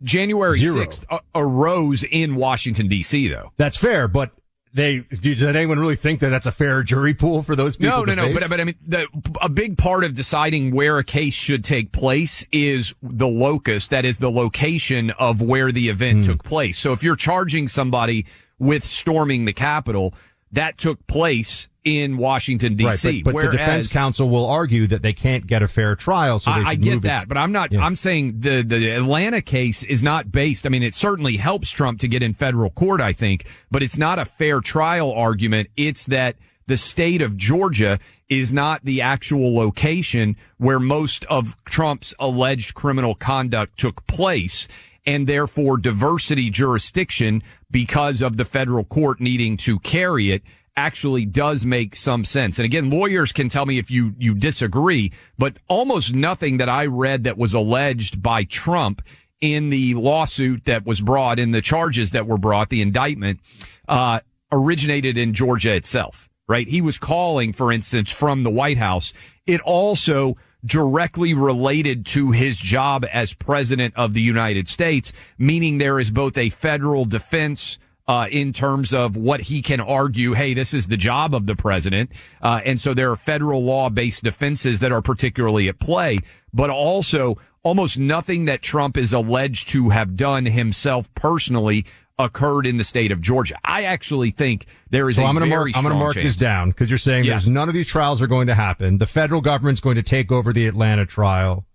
January 0.03 0.60
Zero. 0.60 0.86
6th 0.86 1.05
arose 1.34 2.03
in 2.03 2.36
Washington 2.36 2.89
D.C. 2.89 3.29
though. 3.29 3.53
That's 3.55 3.77
fair, 3.77 4.10
but 4.10 4.32
they, 4.75 5.00
did 5.00 5.41
anyone 5.44 5.79
really 5.79 5.96
think 5.96 6.20
that 6.20 6.29
that's 6.29 6.46
a 6.46 6.51
fair 6.51 6.84
jury 6.84 7.13
pool 7.13 7.41
for 7.44 7.55
those 7.55 7.77
people? 7.77 8.05
No, 8.05 8.13
no, 8.13 8.27
no. 8.27 8.34
But, 8.34 8.50
but 8.50 8.60
I 8.60 8.65
mean, 8.65 8.75
the, 8.86 9.08
a 9.41 9.50
big 9.50 9.77
part 9.77 10.03
of 10.03 10.13
deciding 10.13 10.72
where 10.75 10.98
a 10.98 11.03
case 11.03 11.34
should 11.34 11.63
take 11.63 11.91
place 11.94 12.46
is 12.51 12.94
the 13.01 13.27
locus. 13.27 13.88
That 13.88 14.03
is 14.05 14.20
the 14.20 14.29
location 14.29 15.12
of 15.12 15.41
where 15.41 15.72
the 15.72 15.89
event 15.89 16.25
Hmm. 16.25 16.32
took 16.34 16.44
place. 16.44 16.77
So 16.77 16.91
if 16.94 17.01
you're 17.03 17.15
charging 17.15 17.67
somebody 17.67 18.25
with 18.60 18.84
storming 18.84 19.46
the 19.46 19.53
Capitol, 19.53 20.13
that 20.55 20.77
took 20.77 21.05
place 21.07 21.69
in 21.83 22.17
Washington 22.17 22.75
D.C. 22.75 23.07
Right, 23.07 23.24
but, 23.24 23.33
but 23.33 23.41
the 23.43 23.51
defense 23.51 23.88
counsel 23.88 24.27
will 24.27 24.47
argue 24.47 24.88
that 24.88 25.03
they 25.03 25.13
can't 25.13 25.45
get 25.45 25.62
a 25.62 25.67
fair 25.67 25.95
trial, 25.95 26.39
so 26.39 26.51
they 26.51 26.62
I, 26.62 26.69
I 26.69 26.75
get 26.75 26.95
move 26.95 27.05
it. 27.05 27.07
that, 27.07 27.27
but 27.27 27.38
I'm 27.38 27.51
not. 27.51 27.71
Yeah. 27.71 27.85
I'm 27.85 27.95
saying 27.95 28.39
the 28.39 28.63
the 28.63 28.89
Atlanta 28.89 29.41
case 29.41 29.83
is 29.83 30.01
not 30.01 30.31
based. 30.31 30.65
I 30.65 30.69
mean, 30.69 30.83
it 30.83 30.95
certainly 30.95 31.38
helps 31.38 31.69
Trump 31.69 32.00
to 32.00 32.07
get 32.07 32.24
in 32.24 32.33
federal 32.33 32.71
court, 32.71 33.01
I 33.01 33.13
think, 33.13 33.45
but 33.69 33.83
it's 33.83 33.97
not 33.97 34.17
a 34.17 34.25
fair 34.25 34.62
trial 34.62 35.13
argument. 35.13 35.69
It's 35.77 36.05
that 36.05 36.38
the 36.67 36.77
state 36.77 37.21
of 37.21 37.38
Georgia 37.38 38.00
is 38.27 38.51
not 38.51 38.83
the 38.83 39.01
actual 39.01 39.55
location 39.55 40.35
where 40.57 40.79
most 40.79 41.24
of 41.25 41.55
Trump's 41.65 42.13
alleged 42.19 42.74
criminal 42.74 43.13
conduct 43.13 43.77
took 43.79 44.05
place. 44.07 44.67
And 45.07 45.27
therefore 45.27 45.77
diversity 45.77 46.50
jurisdiction 46.50 47.43
because 47.75 48.22
of 48.22 48.38
the 48.38 48.46
federal 48.46 48.86
court 48.86 49.20
needing 49.20 49.58
to 49.58 49.77
carry 49.79 50.32
it 50.32 50.41
actually 50.77 51.25
does 51.25 51.65
make 51.65 51.94
some 51.94 52.24
sense. 52.24 52.58
And 52.58 52.63
again, 52.63 52.89
lawyers 52.89 53.34
can 53.34 53.50
tell 53.50 53.65
me 53.65 53.77
if 53.77 53.91
you, 53.91 54.15
you 54.17 54.34
disagree, 54.34 55.12
but 55.38 55.58
almost 55.67 56.13
nothing 56.13 56.55
that 56.55 56.70
I 56.70 56.86
read 56.86 57.25
that 57.25 57.38
was 57.38 57.53
alleged 57.53 58.24
by 58.24 58.46
Trump 58.46 59.01
in 59.41 59.72
the 59.72 59.94
lawsuit 59.94 60.63
that 60.63 60.86
was 60.86 61.01
brought 61.01 61.38
in 61.38 61.51
the 61.51 61.62
charges 61.62 62.12
that 62.12 62.25
were 62.25 62.38
brought, 62.38 62.70
the 62.70 62.82
indictment, 62.82 63.41
uh, 63.89 64.22
originated 64.53 65.17
in 65.17 65.34
Georgia 65.34 65.75
itself, 65.75 66.29
right? 66.48 66.70
He 66.70 66.79
was 66.79 66.98
calling, 66.98 67.51
for 67.51 67.74
instance, 67.74 68.10
from 68.10 68.44
the 68.44 68.51
White 68.51 68.77
House. 68.77 69.12
It 69.46 69.60
also 69.60 70.38
directly 70.65 71.34
related 71.34 72.05
to 72.07 72.31
his 72.31 72.57
job 72.57 73.05
as 73.12 73.34
president 73.34 73.93
of 73.95 74.13
the 74.13 74.22
United 74.22 74.67
States, 74.67 75.13
meaning 75.38 75.77
there 75.77 76.00
is 76.00 76.12
both 76.12 76.38
a 76.38 76.50
federal 76.50 77.05
defense 77.05 77.77
uh, 78.07 78.27
in 78.31 78.53
terms 78.53 78.93
of 78.93 79.17
what 79.17 79.41
he 79.41 79.62
can 79.62 79.81
argue, 79.81 80.34
hey, 80.34 80.53
this 80.53 80.74
is 80.74 80.88
the 80.88 80.98
job 80.98 81.34
of 81.34 81.48
the 81.48 81.55
president. 81.55 82.12
Uh, 82.41 82.62
and 82.63 82.79
so 82.79 82.93
there 82.93 83.12
are 83.12 83.15
federal 83.15 83.63
law 83.63 83.89
based 83.89 84.24
defenses 84.24 84.79
that 84.79 84.91
are 84.91 85.01
particularly 85.01 85.67
at 85.67 85.79
play, 85.79 86.19
but 86.53 86.69
also 86.69 87.36
almost 87.63 87.98
nothing 87.98 88.45
that 88.45 88.62
Trump 88.62 88.95
is 88.95 89.12
alleged 89.12 89.69
to 89.69 89.89
have 89.89 90.15
done 90.15 90.45
himself 90.45 91.13
personally 91.15 91.84
occurred 92.17 92.65
in 92.65 92.77
the 92.77 92.84
state 92.84 93.12
of 93.12 93.19
Georgia. 93.22 93.55
I 93.63 93.84
actually 93.84 94.29
think 94.31 94.67
there 94.89 95.10
is 95.10 95.17
So 95.17 95.24
a 95.24 95.25
I'm 95.25 95.36
going 95.36 95.43
to 95.43 95.50
very 95.53 95.72
mark, 95.72 95.77
I'm 95.77 95.84
going 95.84 95.93
to 95.93 96.00
mark 96.00 96.13
chance. 96.13 96.25
this 96.25 96.36
down 96.38 96.69
because 96.69 96.89
you're 96.89 96.98
saying 96.98 97.25
Yeah. 97.25 97.31
there's 97.34 97.48
none 97.50 97.67
of 97.67 97.74
these 97.74 97.88
trials 97.88 98.22
are 98.22 98.27
going 98.27 98.48
to 98.48 98.55
happen. 98.55 98.98
The 98.98 99.05
federal 99.05 99.41
government's 99.41 99.81
going 99.81 99.95
to 99.95 100.03
take 100.03 100.31
over 100.31 100.53
the 100.53 100.65
Atlanta 100.67 101.05
trial. 101.05 101.65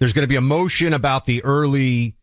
There's 0.00 0.12
going 0.12 0.24
to 0.24 0.28
be 0.28 0.36
a 0.36 0.40
motion 0.40 0.92
about 0.94 1.26
the 1.26 1.44
early 1.44 2.16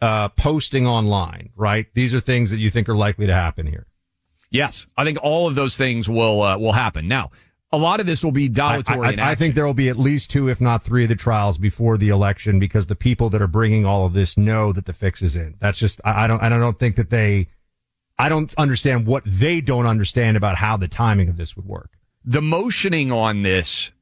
uh, 0.00 0.30
posting 0.30 0.86
online, 0.86 1.50
right? 1.54 1.86
These 1.92 2.14
are 2.14 2.20
things 2.20 2.50
that 2.50 2.58
you 2.58 2.70
think 2.70 2.88
are 2.88 2.96
likely 2.96 3.26
to 3.26 3.34
happen 3.34 3.66
here. 3.66 3.86
Yes, 4.50 4.86
I 4.96 5.04
think 5.04 5.18
all 5.22 5.46
of 5.46 5.54
those 5.54 5.76
things 5.76 6.08
will 6.08 6.40
uh, 6.42 6.56
will 6.58 6.72
happen. 6.72 7.06
Now, 7.06 7.30
a 7.72 7.78
lot 7.78 8.00
of 8.00 8.06
this 8.06 8.24
will 8.24 8.32
be 8.32 8.44
I, 8.46 8.48
dilatory. 8.48 9.08
I- 9.08 9.12
in 9.12 9.20
I 9.20 9.34
think 9.34 9.54
there 9.54 9.66
will 9.66 9.74
be 9.74 9.88
at 9.88 9.98
least 9.98 10.30
two, 10.30 10.48
if 10.48 10.60
not 10.60 10.82
three, 10.82 11.04
of 11.04 11.08
the 11.08 11.16
trials 11.16 11.56
before 11.58 11.96
the 11.98 12.08
election 12.08 12.58
because 12.58 12.86
the 12.88 12.96
people 12.96 13.30
that 13.30 13.40
are 13.40 13.46
bringing 13.46 13.84
all 13.84 14.06
of 14.06 14.12
this 14.12 14.36
know 14.36 14.72
that 14.72 14.86
the 14.86 14.92
fix 14.92 15.22
is 15.22 15.36
in. 15.36 15.54
That's 15.60 15.78
just 15.78 16.00
I, 16.04 16.24
I 16.24 16.26
don't 16.26 16.42
I 16.42 16.48
don't 16.48 16.78
think 16.78 16.96
that 16.96 17.10
they 17.10 17.48
I 18.18 18.28
don't 18.28 18.52
understand 18.58 19.06
what 19.06 19.22
they 19.24 19.60
don't 19.60 19.86
understand 19.86 20.36
about 20.36 20.56
how 20.56 20.76
the 20.76 20.88
timing 20.88 21.28
of 21.28 21.36
this 21.36 21.56
would 21.56 21.66
work. 21.66 21.90
the 22.24 22.42
motioning 22.42 23.10
on 23.12 23.42
this. 23.42 23.92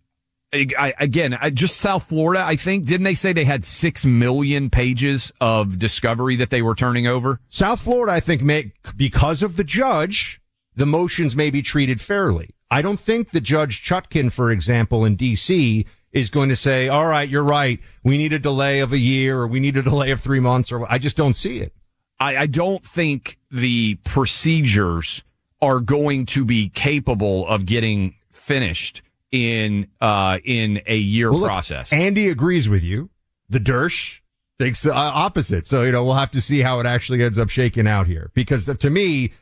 I, 0.52 0.66
I- 0.78 0.94
again, 0.98 1.36
I, 1.38 1.50
just 1.50 1.76
South 1.76 2.08
Florida. 2.08 2.42
I 2.42 2.56
think 2.56 2.86
didn't 2.86 3.04
they 3.04 3.12
say 3.14 3.34
they 3.34 3.44
had 3.44 3.66
six 3.66 4.06
million 4.06 4.70
pages 4.70 5.30
of 5.42 5.78
discovery 5.78 6.36
that 6.36 6.48
they 6.48 6.62
were 6.62 6.74
turning 6.74 7.06
over? 7.06 7.38
South 7.50 7.80
Florida, 7.82 8.12
I 8.14 8.20
think, 8.20 8.40
may, 8.40 8.72
because 8.96 9.42
of 9.42 9.56
the 9.56 9.62
judge, 9.64 10.40
the 10.74 10.86
motions 10.86 11.36
may 11.36 11.50
be 11.50 11.60
treated 11.60 12.00
fairly. 12.00 12.48
I 12.70 12.82
don't 12.82 13.00
think 13.00 13.30
the 13.30 13.40
Judge 13.40 13.82
Chutkan, 13.82 14.30
for 14.30 14.50
example, 14.50 15.04
in 15.04 15.16
D.C., 15.16 15.86
is 16.12 16.30
going 16.30 16.48
to 16.48 16.56
say, 16.56 16.88
all 16.88 17.06
right, 17.06 17.28
you're 17.28 17.44
right. 17.44 17.80
We 18.02 18.16
need 18.16 18.32
a 18.32 18.38
delay 18.38 18.80
of 18.80 18.92
a 18.92 18.98
year 18.98 19.40
or 19.40 19.46
we 19.46 19.60
need 19.60 19.76
a 19.76 19.82
delay 19.82 20.10
of 20.10 20.20
three 20.20 20.40
months 20.40 20.72
or 20.72 20.90
I 20.90 20.98
just 20.98 21.16
don't 21.16 21.34
see 21.34 21.58
it. 21.58 21.74
I, 22.18 22.36
I 22.36 22.46
don't 22.46 22.84
think 22.84 23.38
the 23.50 23.96
procedures 24.04 25.22
are 25.60 25.80
going 25.80 26.26
to 26.26 26.44
be 26.44 26.68
capable 26.70 27.46
of 27.46 27.66
getting 27.66 28.14
finished 28.30 29.02
in 29.30 29.86
uh 30.00 30.38
in 30.42 30.80
a 30.86 30.96
year 30.96 31.30
Well, 31.30 31.40
look, 31.40 31.50
process. 31.50 31.92
Andy 31.92 32.30
agrees 32.30 32.68
with 32.68 32.82
you. 32.82 33.10
The 33.50 33.58
Dersh 33.58 34.20
thinks 34.58 34.82
the 34.82 34.94
uh, 34.94 34.98
opposite. 34.98 35.66
So, 35.66 35.82
you 35.82 35.92
know, 35.92 36.04
we'll 36.04 36.14
have 36.14 36.30
to 36.32 36.40
see 36.40 36.60
how 36.60 36.80
it 36.80 36.86
actually 36.86 37.22
ends 37.22 37.38
up 37.38 37.48
shaking 37.50 37.86
out 37.86 38.06
here. 38.06 38.30
Because 38.34 38.66
the, 38.66 38.74
to 38.76 38.90
me, 38.90 39.32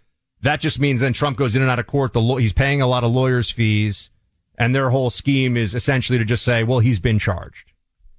that 0.47 0.61
just 0.61 0.81
means 0.81 1.00
then 1.00 1.12
Trump 1.12 1.37
goes 1.37 1.55
in 1.57 1.62
and 1.62 1.71
out 1.71 1.79
of 1.79 1.87
court. 1.87 2.12
The 2.12 2.21
law, 2.21 2.37
he's 2.37 2.53
paying 2.53 2.81
a 2.83 2.87
lot 2.87 3.05
of 3.05 3.11
lawyers' 3.12 3.50
fees. 3.50 4.11
and 4.59 4.75
their 4.75 4.91
whole 4.91 5.11
scheme 5.11 5.57
is 5.57 5.75
essentially 5.75 6.19
to 6.19 6.25
just 6.25 6.45
say, 6.45 6.65
well, 6.65 6.79
he's 6.79 7.00
been 7.00 7.19
charged. 7.19 7.73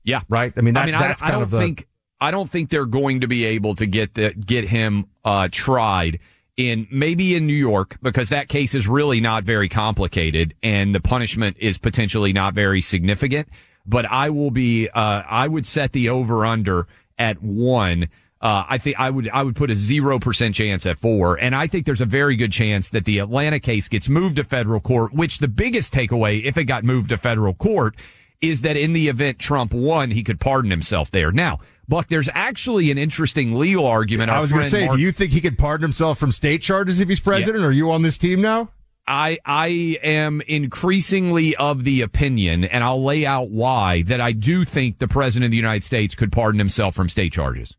Yeah. 0.03 0.21
Right. 0.29 0.53
I 0.55 0.61
mean, 0.61 0.73
that, 0.75 0.83
I 0.83 0.85
mean, 0.85 0.99
that's 0.99 1.21
I, 1.21 1.25
kind 1.25 1.31
I 1.31 1.35
don't 1.35 1.43
of 1.43 1.49
the, 1.51 1.59
think 1.59 1.87
I 2.19 2.31
don't 2.31 2.49
think 2.49 2.69
they're 2.69 2.85
going 2.85 3.21
to 3.21 3.27
be 3.27 3.45
able 3.45 3.75
to 3.75 3.85
get 3.85 4.13
the, 4.13 4.33
get 4.33 4.65
him 4.65 5.07
uh, 5.25 5.49
tried 5.51 6.19
in 6.55 6.87
maybe 6.91 7.35
in 7.35 7.45
New 7.45 7.53
York 7.53 7.97
because 8.01 8.29
that 8.29 8.47
case 8.49 8.73
is 8.73 8.87
really 8.87 9.21
not 9.21 9.43
very 9.43 9.69
complicated 9.69 10.55
and 10.63 10.95
the 10.95 10.99
punishment 10.99 11.57
is 11.59 11.77
potentially 11.77 12.33
not 12.33 12.53
very 12.53 12.81
significant. 12.81 13.47
But 13.85 14.05
I 14.05 14.29
will 14.29 14.51
be 14.51 14.89
uh, 14.89 15.23
I 15.27 15.47
would 15.47 15.65
set 15.65 15.93
the 15.93 16.09
over 16.09 16.45
under 16.45 16.87
at 17.17 17.41
one. 17.41 18.09
Uh, 18.39 18.63
I 18.69 18.77
think 18.77 18.97
I 18.99 19.09
would 19.09 19.29
I 19.29 19.43
would 19.43 19.55
put 19.55 19.71
a 19.71 19.75
zero 19.75 20.19
percent 20.19 20.53
chance 20.55 20.85
at 20.85 20.99
four, 20.99 21.35
and 21.35 21.55
I 21.55 21.67
think 21.67 21.85
there's 21.85 22.01
a 22.01 22.05
very 22.05 22.35
good 22.35 22.51
chance 22.51 22.89
that 22.91 23.05
the 23.05 23.19
Atlanta 23.19 23.59
case 23.59 23.87
gets 23.87 24.09
moved 24.09 24.35
to 24.35 24.43
federal 24.43 24.79
court. 24.79 25.13
Which 25.13 25.39
the 25.39 25.47
biggest 25.47 25.93
takeaway, 25.93 26.43
if 26.43 26.57
it 26.57 26.65
got 26.65 26.83
moved 26.83 27.09
to 27.09 27.17
federal 27.17 27.55
court, 27.55 27.95
is 28.41 28.61
that 28.61 28.77
in 28.77 28.93
the 28.93 29.07
event 29.07 29.39
Trump 29.39 29.73
won, 29.73 30.11
he 30.11 30.23
could 30.23 30.39
pardon 30.39 30.69
himself 30.69 31.09
there. 31.09 31.31
Now, 31.31 31.59
Buck, 31.87 32.07
there's 32.07 32.29
actually 32.33 32.91
an 32.91 32.97
interesting 32.97 33.55
legal 33.55 33.85
argument. 33.85 34.29
I 34.29 34.39
was 34.39 34.51
going 34.51 34.63
to 34.63 34.69
say, 34.69 34.85
Mark- 34.85 34.97
do 34.97 35.01
you 35.01 35.11
think 35.11 35.31
he 35.31 35.41
could 35.41 35.57
pardon 35.57 35.83
himself 35.83 36.19
from 36.19 36.31
state 36.31 36.61
charges 36.61 36.99
if 36.99 37.09
he's 37.09 37.19
president? 37.19 37.63
Are 37.63 37.71
you 37.71 37.91
on 37.91 38.01
this 38.01 38.17
team 38.17 38.41
now? 38.41 38.69
I 39.07 39.39
I 39.45 39.97
am 40.03 40.41
increasingly 40.41 41.55
of 41.55 41.85
the 41.85 42.01
opinion, 42.01 42.65
and 42.65 42.83
I'll 42.83 43.03
lay 43.03 43.25
out 43.25 43.49
why 43.49 44.01
that 44.03 44.19
I 44.19 44.33
do 44.33 44.65
think 44.65 44.99
the 44.99 45.07
president 45.07 45.45
of 45.45 45.51
the 45.51 45.57
United 45.57 45.85
States 45.85 46.13
could 46.13 46.31
pardon 46.31 46.59
himself 46.59 46.93
from 46.93 47.07
state 47.07 47.31
charges. 47.31 47.75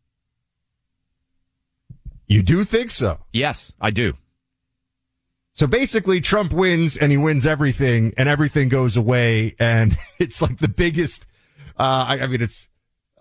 You 2.29 2.43
do 2.43 2.63
think 2.63 2.91
so? 2.91 3.19
Yes, 3.33 3.73
I 3.81 3.89
do. 3.89 4.13
So 5.53 5.67
basically, 5.67 6.21
Trump 6.21 6.53
wins 6.53 6.95
and 6.95 7.11
he 7.11 7.17
wins 7.17 7.45
everything, 7.45 8.13
and 8.17 8.29
everything 8.29 8.69
goes 8.69 8.95
away, 8.95 9.55
and 9.59 9.97
it's 10.19 10.41
like 10.41 10.59
the 10.59 10.69
biggest. 10.69 11.27
Uh, 11.77 12.05
I, 12.07 12.19
I 12.21 12.27
mean, 12.27 12.41
it's 12.41 12.69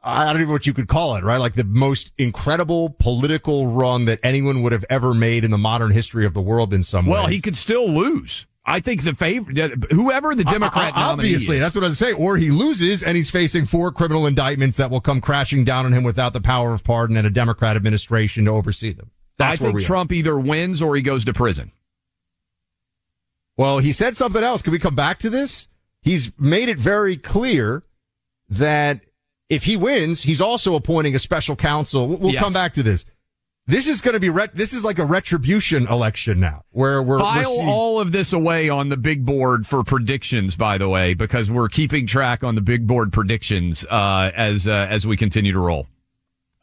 I 0.05 0.25
don't 0.27 0.37
even 0.37 0.49
know 0.49 0.53
what 0.53 0.67
you 0.67 0.75
could 0.75 0.89
call 0.89 1.17
it, 1.17 1.25
right? 1.25 1.39
Like 1.39 1.55
the 1.55 1.65
most 1.65 2.13
incredible 2.19 2.91
political 2.91 3.67
run 3.67 4.05
that 4.05 4.21
anyone 4.23 4.63
would 4.63 4.73
have 4.73 4.85
ever 4.89 5.15
made 5.15 5.43
in 5.43 5.51
the 5.51 5.59
modern 5.59 5.91
history 5.91 6.25
of 6.27 6.35
the 6.35 6.41
world. 6.41 6.73
In 6.73 6.83
some 6.83 7.07
way. 7.07 7.13
Well, 7.13 7.25
ways. 7.25 7.35
he 7.35 7.41
could 7.41 7.57
still 7.57 7.89
lose. 7.89 8.47
I 8.71 8.81
think 8.81 9.03
the 9.03 9.15
favorite, 9.15 9.57
whoever 9.91 10.35
the 10.35 10.45
Democrat 10.45 10.93
Uh, 10.95 11.01
obviously, 11.01 11.57
is. 11.57 11.63
that's 11.63 11.75
what 11.75 11.85
I 11.85 11.89
was 11.89 11.99
saying. 11.99 12.17
Or 12.17 12.37
he 12.37 12.51
loses 12.51 13.03
and 13.03 13.17
he's 13.17 13.31
facing 13.31 13.65
four 13.65 13.91
criminal 13.93 14.27
indictments 14.27 14.77
that 14.77 14.91
will 14.91 15.01
come 15.01 15.21
crashing 15.21 15.65
down 15.65 15.87
on 15.87 15.93
him 15.93 16.05
without 16.05 16.33
the 16.35 16.41
power 16.41 16.75
of 16.75 16.85
pardon 16.85 17.17
and 17.17 17.27
a 17.27 17.31
Democrat 17.31 17.77
administration 17.77 18.45
to 18.45 18.51
oversee 18.51 18.93
them. 18.93 19.11
I 19.41 19.51
That's 19.51 19.61
where 19.61 19.69
think 19.71 19.79
we 19.79 19.85
are. 19.85 19.87
Trump 19.87 20.13
either 20.13 20.39
wins 20.39 20.83
or 20.83 20.95
he 20.97 21.03
goes 21.03 21.25
to 21.25 21.33
prison. 21.33 21.73
Well, 23.57 23.79
he 23.79 23.93
said 23.93 24.17
something 24.17 24.43
else. 24.43 24.63
Can 24.63 24.73
we 24.73 24.79
come 24.79 24.95
back 24.95 25.19
to 25.21 25.31
this? 25.31 25.67
He's 26.03 26.31
made 26.39 26.69
it 26.69 26.79
very 26.79 27.17
clear 27.17 27.83
that 28.51 29.01
if 29.49 29.65
he 29.65 29.77
wins, 29.77 30.23
he's 30.23 30.41
also 30.41 30.75
appointing 30.75 31.15
a 31.15 31.19
special 31.19 31.57
counsel. 31.57 32.07
We'll 32.07 32.19
we'll 32.19 32.33
Yes. 32.33 32.43
come 32.45 32.53
back 32.53 32.75
to 32.75 32.83
this. 32.83 33.05
This 33.69 33.87
is 33.87 34.01
going 34.01 34.15
to 34.15 34.21
be 34.21 34.31
ret- 34.31 34.57
this 34.57 34.73
is 34.73 34.83
like 34.83 34.99
a 34.99 35.05
retribution 35.05 35.87
election 35.89 36.41
now, 36.41 36.65
where 36.71 37.03
we're, 37.03 37.17
we're 37.17 37.19
File 37.19 37.55
seeing- 37.55 37.69
all 37.69 38.01
of 38.01 38.13
this 38.13 38.33
away 38.33 38.71
on 38.71 38.89
the 38.89 38.97
big 38.97 39.27
board 39.27 39.67
for 39.67 39.85
predictions, 39.85 40.57
by 40.57 40.79
the 40.79 40.89
way, 40.89 41.13
because 41.13 41.51
we're 41.51 41.69
keeping 41.69 42.07
track 42.07 42.43
on 42.43 42.55
the 42.55 42.63
big 42.63 42.87
board 42.87 43.13
predictions 43.13 43.85
uh, 43.91 44.31
as 44.35 44.67
uh, 44.67 44.87
as 44.89 45.07
we 45.07 45.19
continue 45.19 45.53
to 45.53 45.59
roll. 45.59 45.87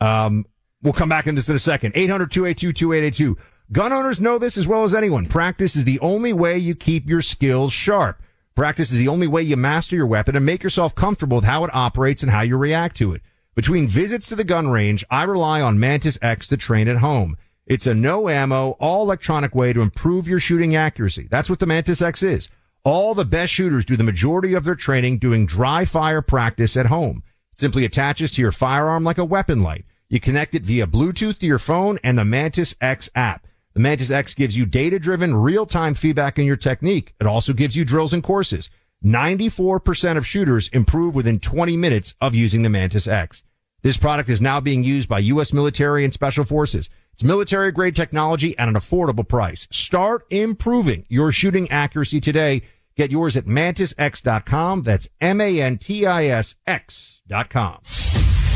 Um, 0.02 0.48
we'll 0.82 0.94
come 0.94 1.08
back 1.08 1.28
in 1.28 1.36
this 1.36 1.48
in 1.48 1.56
a 1.56 1.60
second. 1.60 1.94
800-282-2882. 1.94 3.36
Gun 3.72 3.94
owners 3.94 4.20
know 4.20 4.40
this 4.40 4.58
as 4.58 4.68
well 4.68 4.84
as 4.84 4.96
anyone. 4.96 5.28
Practice 5.28 5.76
is 5.76 5.84
the 5.84 6.00
only 6.00 6.34
way 6.34 6.58
you 6.58 6.74
keep 6.74 7.08
your 7.08 7.22
skills 7.22 7.72
sharp. 7.72 8.20
Practice 8.56 8.92
is 8.92 8.98
the 8.98 9.10
only 9.10 9.28
way 9.28 9.44
you 9.44 9.58
master 9.58 9.96
your 9.96 10.08
weapon 10.08 10.36
and 10.36 10.46
make 10.46 10.64
yourself 10.64 10.96
comfortable 10.96 11.36
with 11.38 11.46
how 11.46 11.64
it 11.66 11.72
operates 11.74 12.24
and 12.24 12.32
how 12.32 12.42
you 12.42 12.58
react 12.58 12.98
to 12.98 13.14
it. 13.14 13.22
Between 13.56 13.88
visits 13.88 14.28
to 14.28 14.36
the 14.36 14.44
gun 14.44 14.68
range, 14.68 15.06
I 15.10 15.24
rely 15.24 15.62
on 15.62 15.80
Mantis 15.80 16.20
X 16.22 16.50
to 16.50 16.58
train 16.58 16.90
at 16.90 16.98
home. 16.98 17.38
It's 17.66 17.88
a 17.88 17.94
no 17.94 18.28
ammo, 18.28 18.72
all 18.82 19.04
electronic 19.04 19.56
way 19.56 19.72
to 19.72 19.82
improve 19.82 20.28
your 20.28 20.42
shooting 20.42 20.76
accuracy. 20.76 21.30
That's 21.32 21.50
what 21.50 21.60
the 21.60 21.66
Mantis 21.66 22.02
X 22.02 22.22
is. 22.22 22.50
All 22.84 23.16
the 23.16 23.24
best 23.24 23.54
shooters 23.54 23.86
do 23.86 23.96
the 23.96 24.04
majority 24.04 24.56
of 24.56 24.66
their 24.66 24.76
training 24.76 25.20
doing 25.20 25.46
dry 25.46 25.86
fire 25.86 26.22
practice 26.22 26.76
at 26.76 26.88
home. 26.88 27.24
It 27.54 27.60
simply 27.60 27.86
attaches 27.86 28.32
to 28.34 28.42
your 28.42 28.52
firearm 28.52 29.06
like 29.06 29.18
a 29.18 29.24
weapon 29.24 29.64
light. 29.64 29.86
You 30.10 30.20
connect 30.20 30.54
it 30.54 30.64
via 30.64 30.86
Bluetooth 30.86 31.40
to 31.40 31.46
your 31.46 31.58
phone 31.58 31.98
and 32.04 32.18
the 32.18 32.26
Mantis 32.26 32.76
X 32.82 33.10
app. 33.16 33.48
The 33.74 33.80
Mantis 33.80 34.12
X 34.12 34.34
gives 34.34 34.58
you 34.58 34.66
data 34.66 35.00
driven 35.00 35.34
real 35.34 35.66
time 35.66 35.94
feedback 35.94 36.38
on 36.38 36.46
your 36.46 36.58
technique. 36.58 37.14
It 37.22 37.26
also 37.26 37.54
gives 37.54 37.78
you 37.78 37.86
drills 37.86 38.12
and 38.12 38.22
courses. 38.22 38.70
94% 39.06 40.18
of 40.18 40.26
shooters 40.26 40.68
improve 40.70 41.14
within 41.14 41.40
20 41.40 41.78
minutes 41.78 42.16
of 42.20 42.34
using 42.34 42.64
the 42.64 42.70
Mantis 42.70 43.08
X. 43.08 43.44
This 43.84 43.98
product 43.98 44.30
is 44.30 44.42
now 44.42 44.60
being 44.60 44.84
used 44.84 45.08
by 45.08 45.20
U.S. 45.20 45.54
military 45.54 46.04
and 46.04 46.12
special 46.12 46.44
forces. 46.44 46.90
It's 47.14 47.24
military 47.24 47.72
grade 47.72 47.96
technology 47.96 48.58
at 48.58 48.68
an 48.68 48.74
affordable 48.74 49.28
price. 49.28 49.68
Start 49.70 50.26
improving 50.32 51.06
your 51.08 51.32
shooting 51.32 51.70
accuracy 51.70 52.20
today. 52.20 52.64
Get 52.98 53.12
yours 53.12 53.38
at 53.38 53.46
mantisx.com. 53.46 54.82
That's 54.82 55.08
M-A-N-T-I-S 55.22 56.56
X.com. 56.66 57.78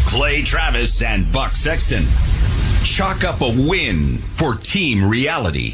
Clay 0.08 0.42
Travis 0.42 1.02
and 1.04 1.32
Buck 1.32 1.52
Sexton. 1.52 2.04
Chalk 2.84 3.24
up 3.24 3.42
a 3.42 3.70
win 3.70 4.18
for 4.18 4.56
Team 4.56 5.08
Reality. 5.08 5.74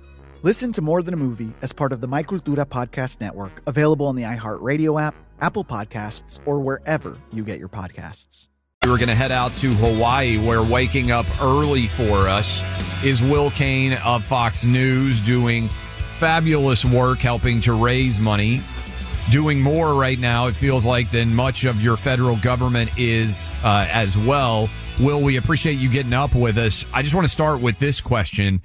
Listen 0.43 0.71
to 0.71 0.81
More 0.81 1.03
Than 1.03 1.13
a 1.13 1.17
Movie 1.17 1.53
as 1.61 1.71
part 1.71 1.93
of 1.93 2.01
the 2.01 2.07
My 2.07 2.23
Cultura 2.23 2.65
Podcast 2.65 3.21
Network, 3.21 3.61
available 3.67 4.07
on 4.07 4.15
the 4.15 4.23
iHeartRadio 4.23 4.99
app, 4.99 5.13
Apple 5.39 5.63
Podcasts, 5.63 6.39
or 6.47 6.59
wherever 6.59 7.15
you 7.31 7.43
get 7.43 7.59
your 7.59 7.69
podcasts. 7.69 8.47
We're 8.83 8.97
going 8.97 9.09
to 9.09 9.15
head 9.15 9.29
out 9.29 9.55
to 9.57 9.71
Hawaii, 9.75 10.43
where 10.43 10.63
waking 10.63 11.11
up 11.11 11.27
early 11.39 11.85
for 11.85 12.27
us 12.27 12.63
is 13.03 13.21
Will 13.21 13.51
Cain 13.51 13.93
of 14.03 14.23
Fox 14.23 14.65
News 14.65 15.21
doing 15.21 15.69
fabulous 16.17 16.83
work 16.83 17.19
helping 17.19 17.61
to 17.61 17.73
raise 17.73 18.19
money. 18.19 18.61
Doing 19.29 19.61
more 19.61 19.93
right 19.93 20.17
now, 20.17 20.47
it 20.47 20.55
feels 20.55 20.87
like, 20.87 21.11
than 21.11 21.35
much 21.35 21.65
of 21.65 21.83
your 21.83 21.97
federal 21.97 22.37
government 22.37 22.89
is 22.97 23.47
uh, 23.63 23.85
as 23.91 24.17
well. 24.17 24.71
Will, 24.99 25.21
we 25.21 25.37
appreciate 25.37 25.77
you 25.77 25.87
getting 25.87 26.13
up 26.13 26.33
with 26.33 26.57
us. 26.57 26.83
I 26.91 27.03
just 27.03 27.13
want 27.13 27.25
to 27.25 27.31
start 27.31 27.61
with 27.61 27.77
this 27.77 28.01
question 28.01 28.63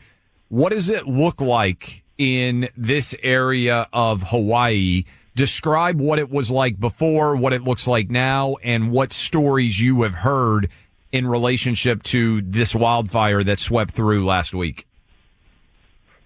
What 0.48 0.72
does 0.72 0.90
it 0.90 1.06
look 1.06 1.40
like 1.40 2.02
in 2.18 2.68
this 2.76 3.14
area 3.22 3.88
of 3.92 4.22
Hawaii? 4.22 5.04
describe 5.36 6.00
what 6.00 6.18
it 6.18 6.30
was 6.30 6.50
like 6.50 6.80
before, 6.80 7.36
what 7.36 7.52
it 7.52 7.62
looks 7.62 7.86
like 7.86 8.10
now, 8.10 8.56
and 8.64 8.90
what 8.90 9.12
stories 9.12 9.78
you 9.78 10.02
have 10.02 10.14
heard 10.14 10.70
in 11.12 11.26
relationship 11.26 12.02
to 12.02 12.40
this 12.42 12.74
wildfire 12.74 13.42
that 13.44 13.60
swept 13.60 13.92
through 13.92 14.24
last 14.24 14.54
week. 14.54 14.86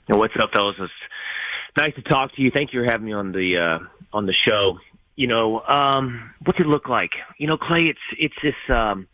what's 0.07 0.35
up, 0.41 0.51
fellas? 0.53 0.77
It's 0.79 0.93
nice 1.77 1.95
to 1.97 2.03
talk 2.03 2.35
to 2.37 2.43
you. 2.43 2.51
Thank 2.51 2.73
you 2.73 2.83
for 2.83 2.91
having 2.91 3.07
me 3.07 3.13
on 3.13 3.33
the 3.33 3.59
uh, 3.59 3.87
on 4.13 4.27
the 4.27 4.33
show. 4.33 4.79
You 5.17 5.27
know, 5.27 5.61
um, 5.61 6.33
what's 6.45 6.59
it 6.59 6.67
look 6.67 6.89
like? 6.89 7.11
You 7.39 7.47
know, 7.47 7.59
Clay, 7.59 7.91
it's 7.91 8.01
it's 8.19 8.35
this 8.43 8.75
um, 8.75 9.07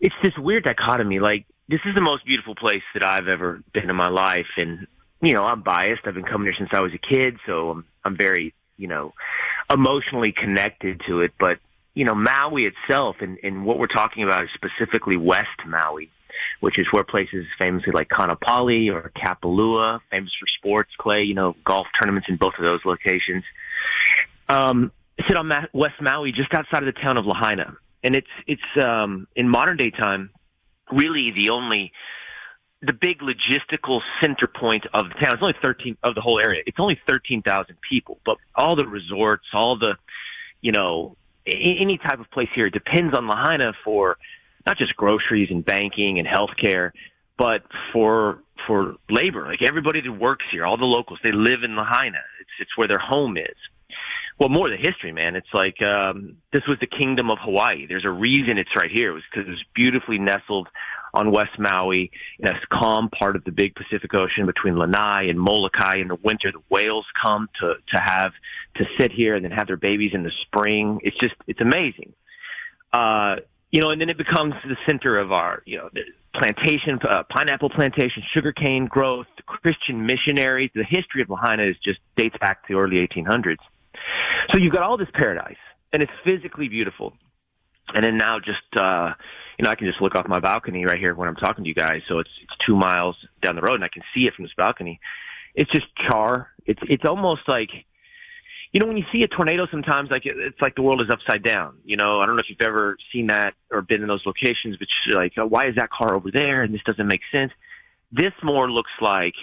it's 0.00 0.14
this 0.22 0.32
weird 0.38 0.64
dichotomy. 0.64 1.20
Like, 1.20 1.44
this 1.72 1.80
is 1.84 1.94
the 1.96 2.02
most 2.02 2.24
beautiful 2.24 2.54
place 2.54 2.84
that 2.94 3.04
I've 3.04 3.26
ever 3.26 3.60
been 3.74 3.90
in 3.90 3.96
my 3.96 4.08
life, 4.08 4.52
and 4.56 4.86
you 5.20 5.32
know, 5.34 5.42
I'm 5.42 5.62
biased. 5.62 6.02
I've 6.04 6.14
been 6.14 6.30
coming 6.32 6.46
here 6.46 6.54
since 6.56 6.70
I 6.72 6.80
was 6.80 6.92
a 6.94 7.14
kid, 7.14 7.38
so 7.46 7.70
I'm 7.70 7.84
I'm 8.04 8.16
very 8.16 8.54
you 8.82 8.88
know, 8.88 9.12
emotionally 9.72 10.32
connected 10.32 11.00
to 11.06 11.20
it. 11.20 11.32
But, 11.38 11.58
you 11.94 12.04
know, 12.04 12.14
Maui 12.14 12.66
itself 12.66 13.16
and, 13.20 13.38
and 13.42 13.64
what 13.64 13.78
we're 13.78 13.86
talking 13.86 14.24
about 14.24 14.42
is 14.42 14.50
specifically 14.54 15.16
West 15.16 15.48
Maui, 15.66 16.10
which 16.60 16.78
is 16.78 16.86
where 16.90 17.04
places 17.04 17.46
famously 17.58 17.92
like 17.92 18.08
Kaanapali 18.08 18.92
or 18.92 19.12
Kapalua, 19.16 20.00
famous 20.10 20.32
for 20.38 20.46
sports, 20.58 20.90
Clay, 20.98 21.22
you 21.22 21.34
know, 21.34 21.54
golf 21.64 21.86
tournaments 22.00 22.28
in 22.28 22.36
both 22.36 22.54
of 22.58 22.64
those 22.64 22.80
locations. 22.84 23.44
Um, 24.48 24.90
sit 25.28 25.36
on 25.36 25.46
Ma- 25.48 25.66
West 25.72 26.00
Maui, 26.00 26.32
just 26.32 26.52
outside 26.52 26.82
of 26.82 26.92
the 26.92 27.00
town 27.00 27.16
of 27.16 27.24
Lahaina. 27.24 27.76
And 28.02 28.16
it's, 28.16 28.26
it's, 28.48 28.84
um, 28.84 29.28
in 29.36 29.48
modern 29.48 29.76
day 29.76 29.90
time, 29.90 30.30
really 30.92 31.32
the 31.34 31.50
only 31.50 31.92
the 32.82 32.92
big 32.92 33.20
logistical 33.20 34.00
center 34.20 34.48
point 34.48 34.84
of 34.92 35.08
the 35.08 35.14
town. 35.14 35.34
It's 35.34 35.42
only 35.42 35.54
13 35.62 35.96
of 36.02 36.16
the 36.16 36.20
whole 36.20 36.40
area. 36.40 36.62
It's 36.66 36.78
only 36.80 37.00
13,000 37.08 37.76
people, 37.88 38.18
but 38.26 38.38
all 38.56 38.74
the 38.74 38.86
resorts, 38.86 39.44
all 39.54 39.78
the, 39.78 39.94
you 40.60 40.72
know, 40.72 41.16
any 41.46 41.98
type 41.98 42.18
of 42.18 42.28
place 42.30 42.48
here 42.54 42.70
depends 42.70 43.16
on 43.16 43.28
Lahaina 43.28 43.72
for 43.84 44.16
not 44.66 44.78
just 44.78 44.96
groceries 44.96 45.48
and 45.50 45.64
banking 45.64 46.18
and 46.18 46.26
healthcare, 46.26 46.90
but 47.38 47.62
for 47.92 48.38
for 48.66 48.94
labor. 49.10 49.46
Like 49.46 49.62
everybody 49.66 50.00
that 50.00 50.12
works 50.12 50.44
here, 50.52 50.64
all 50.64 50.76
the 50.76 50.84
locals, 50.84 51.18
they 51.24 51.32
live 51.32 51.64
in 51.64 51.74
Lahaina. 51.74 52.18
It's 52.40 52.50
it's 52.60 52.76
where 52.76 52.86
their 52.86 53.00
home 53.00 53.36
is. 53.36 53.56
Well, 54.42 54.48
more 54.48 54.68
the 54.68 54.76
history, 54.76 55.12
man. 55.12 55.36
It's 55.36 55.54
like 55.54 55.80
um, 55.86 56.38
this 56.52 56.62
was 56.66 56.76
the 56.80 56.88
kingdom 56.88 57.30
of 57.30 57.38
Hawaii. 57.40 57.86
There's 57.86 58.04
a 58.04 58.10
reason 58.10 58.58
it's 58.58 58.74
right 58.74 58.90
here. 58.90 59.10
It 59.10 59.14
was 59.14 59.22
because 59.30 59.46
it 59.46 59.50
was 59.50 59.64
beautifully 59.72 60.18
nestled 60.18 60.66
on 61.14 61.30
West 61.30 61.60
Maui 61.60 62.10
in 62.40 62.48
a 62.48 62.54
calm 62.72 63.08
part 63.08 63.36
of 63.36 63.44
the 63.44 63.52
big 63.52 63.76
Pacific 63.76 64.12
Ocean 64.14 64.44
between 64.46 64.76
Lanai 64.76 65.28
and 65.28 65.38
Molokai. 65.38 65.98
In 65.98 66.08
the 66.08 66.16
winter, 66.16 66.50
the 66.50 66.58
whales 66.68 67.06
come 67.22 67.48
to 67.60 67.74
to 67.94 68.00
have 68.02 68.32
to 68.78 68.84
sit 68.98 69.12
here 69.12 69.36
and 69.36 69.44
then 69.44 69.52
have 69.52 69.68
their 69.68 69.76
babies 69.76 70.10
in 70.12 70.24
the 70.24 70.32
spring. 70.44 70.98
It's 71.04 71.16
just 71.20 71.34
it's 71.46 71.60
amazing. 71.60 72.12
Uh, 72.92 73.36
you 73.70 73.80
know, 73.80 73.90
and 73.90 74.00
then 74.00 74.10
it 74.10 74.18
becomes 74.18 74.54
the 74.64 74.76
center 74.88 75.20
of 75.20 75.30
our, 75.30 75.62
you 75.66 75.78
know, 75.78 75.88
the 75.94 76.00
plantation, 76.34 76.98
uh, 77.08 77.22
pineapple 77.30 77.70
plantation, 77.70 78.24
sugarcane 78.34 78.86
growth, 78.86 79.28
Christian 79.46 80.04
missionaries. 80.04 80.72
The 80.74 80.82
history 80.82 81.22
of 81.22 81.30
Lahaina 81.30 81.62
is 81.62 81.76
just 81.84 82.00
dates 82.16 82.34
back 82.40 82.66
to 82.66 82.74
the 82.74 82.80
early 82.80 83.06
1800s. 83.06 83.58
So 84.52 84.58
you've 84.58 84.72
got 84.72 84.82
all 84.82 84.96
this 84.96 85.08
paradise, 85.14 85.56
and 85.92 86.02
it's 86.02 86.12
physically 86.24 86.68
beautiful. 86.68 87.12
And 87.94 88.04
then 88.04 88.16
now 88.16 88.38
just 88.38 88.76
uh, 88.76 89.12
you 89.58 89.64
know, 89.64 89.70
I 89.70 89.74
can 89.74 89.86
just 89.86 90.00
look 90.00 90.14
off 90.14 90.26
my 90.28 90.40
balcony 90.40 90.84
right 90.84 90.98
here 90.98 91.14
when 91.14 91.28
I'm 91.28 91.36
talking 91.36 91.64
to 91.64 91.68
you 91.68 91.74
guys. 91.74 92.00
So 92.08 92.18
it's 92.18 92.30
it's 92.42 92.52
two 92.66 92.76
miles 92.76 93.16
down 93.42 93.56
the 93.56 93.62
road, 93.62 93.76
and 93.76 93.84
I 93.84 93.88
can 93.92 94.02
see 94.14 94.22
it 94.22 94.34
from 94.34 94.44
this 94.44 94.52
balcony. 94.56 95.00
It's 95.54 95.70
just 95.70 95.86
char. 96.08 96.48
It's 96.66 96.80
it's 96.88 97.04
almost 97.06 97.42
like, 97.46 97.68
you 98.72 98.80
know, 98.80 98.86
when 98.86 98.96
you 98.96 99.04
see 99.12 99.22
a 99.22 99.28
tornado, 99.28 99.66
sometimes 99.70 100.10
like 100.10 100.24
it, 100.26 100.36
it's 100.36 100.60
like 100.60 100.74
the 100.74 100.82
world 100.82 101.00
is 101.00 101.08
upside 101.12 101.42
down. 101.42 101.76
You 101.84 101.96
know, 101.96 102.20
I 102.20 102.26
don't 102.26 102.36
know 102.36 102.40
if 102.40 102.46
you've 102.48 102.66
ever 102.66 102.96
seen 103.12 103.26
that 103.28 103.54
or 103.70 103.82
been 103.82 104.02
in 104.02 104.08
those 104.08 104.24
locations, 104.24 104.76
but 104.78 104.88
you're 105.06 105.16
like, 105.16 105.32
oh, 105.36 105.46
why 105.46 105.68
is 105.68 105.76
that 105.76 105.90
car 105.90 106.14
over 106.14 106.30
there? 106.32 106.62
And 106.62 106.72
this 106.72 106.82
doesn't 106.84 107.06
make 107.06 107.20
sense. 107.30 107.52
This 108.10 108.32
more 108.42 108.70
looks 108.70 108.90
like, 109.00 109.34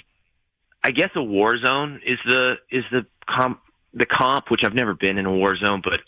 I 0.84 0.92
guess, 0.92 1.10
a 1.16 1.24
war 1.24 1.52
zone 1.64 2.02
is 2.06 2.18
the 2.26 2.56
is 2.72 2.84
the 2.92 3.06
comp 3.28 3.60
the 3.94 4.06
comp, 4.06 4.50
which 4.50 4.62
I've 4.64 4.74
never 4.74 4.94
been 4.94 5.18
in 5.18 5.26
a 5.26 5.32
war 5.32 5.56
zone, 5.58 5.82
but 5.84 6.00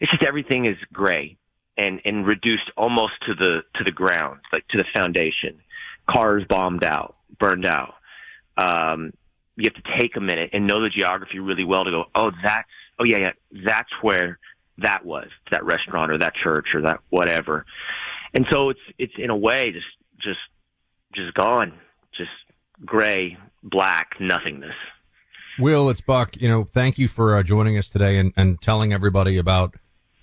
it's 0.00 0.10
just 0.10 0.24
everything 0.24 0.66
is 0.66 0.76
gray 0.92 1.36
and 1.76 2.00
and 2.04 2.26
reduced 2.26 2.70
almost 2.76 3.14
to 3.26 3.34
the 3.34 3.60
to 3.76 3.84
the 3.84 3.90
ground, 3.90 4.40
like 4.52 4.66
to 4.68 4.78
the 4.78 4.84
foundation. 4.94 5.60
Cars 6.08 6.44
bombed 6.48 6.84
out, 6.84 7.16
burned 7.38 7.66
out. 7.66 7.94
Um, 8.56 9.12
you 9.56 9.70
have 9.72 9.82
to 9.82 10.00
take 10.00 10.16
a 10.16 10.20
minute 10.20 10.50
and 10.52 10.66
know 10.66 10.82
the 10.82 10.90
geography 10.90 11.38
really 11.38 11.64
well 11.64 11.84
to 11.84 11.90
go. 11.90 12.04
Oh, 12.14 12.30
that's 12.44 12.68
oh 12.98 13.04
yeah 13.04 13.18
yeah 13.18 13.62
that's 13.64 13.90
where 14.02 14.38
that 14.78 15.04
was 15.04 15.28
that 15.50 15.64
restaurant 15.64 16.10
or 16.10 16.18
that 16.18 16.34
church 16.42 16.66
or 16.74 16.82
that 16.82 17.00
whatever. 17.10 17.64
And 18.34 18.46
so 18.50 18.70
it's 18.70 18.80
it's 18.98 19.12
in 19.18 19.30
a 19.30 19.36
way 19.36 19.72
just 19.72 19.86
just 20.20 20.38
just 21.14 21.34
gone, 21.34 21.72
just 22.16 22.30
gray, 22.84 23.38
black, 23.62 24.10
nothingness. 24.20 24.74
Will, 25.58 25.88
it's 25.88 26.00
Buck. 26.00 26.36
You 26.36 26.48
know, 26.48 26.64
thank 26.64 26.98
you 26.98 27.08
for 27.08 27.36
uh, 27.36 27.42
joining 27.42 27.78
us 27.78 27.88
today 27.88 28.18
and, 28.18 28.32
and 28.36 28.60
telling 28.60 28.92
everybody 28.92 29.38
about 29.38 29.74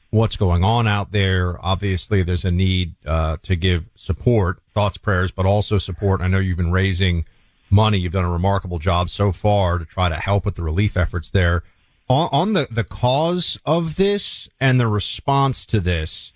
what's 0.10 0.36
going 0.36 0.64
on 0.64 0.88
out 0.88 1.12
there. 1.12 1.64
Obviously, 1.66 2.22
there's 2.22 2.46
a 2.46 2.52
need 2.52 2.96
uh, 3.06 3.38
to 3.44 3.56
give 3.56 3.86
support, 3.96 4.60
thoughts, 4.74 4.98
prayers, 4.98 5.32
but 5.32 5.46
also 5.46 5.78
support. 5.78 6.22
I 6.22 6.28
know 6.28 6.40
you've 6.40 6.58
been 6.58 6.72
raising 6.72 7.26
money. 7.70 7.98
You've 7.98 8.14
done 8.14 8.26
a 8.26 8.32
remarkable 8.32 8.78
job 8.78 9.10
so 9.10 9.32
far 9.32 9.78
to 9.78 9.86
try 9.86 10.10
to 10.10 10.16
help 10.16 10.46
with 10.46 10.56
the 10.56 10.64
relief 10.64 10.98
efforts 10.98 11.30
there. 11.30 11.64
On, 12.10 12.28
on 12.34 12.54
the, 12.54 12.68
the 12.70 12.84
cause 12.84 13.58
of 13.66 13.96
this 13.96 14.50
and 14.60 14.80
the 14.80 14.88
response 14.88 15.66
to 15.68 15.80
this, 15.80 16.34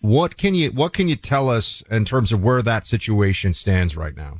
what 0.00 0.38
can 0.38 0.54
you 0.54 0.70
what 0.70 0.94
can 0.94 1.08
you 1.08 1.16
tell 1.16 1.50
us 1.50 1.82
in 1.90 2.06
terms 2.06 2.32
of 2.32 2.42
where 2.42 2.62
that 2.62 2.86
situation 2.86 3.52
stands 3.52 3.98
right 3.98 4.16
now? 4.16 4.38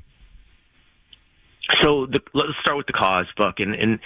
So 1.81 2.07
the, 2.07 2.21
let's 2.35 2.51
start 2.61 2.77
with 2.77 2.87
the 2.87 2.93
cause, 2.93 3.27
Buck. 3.37 3.57
And, 3.59 3.75
and 3.75 4.01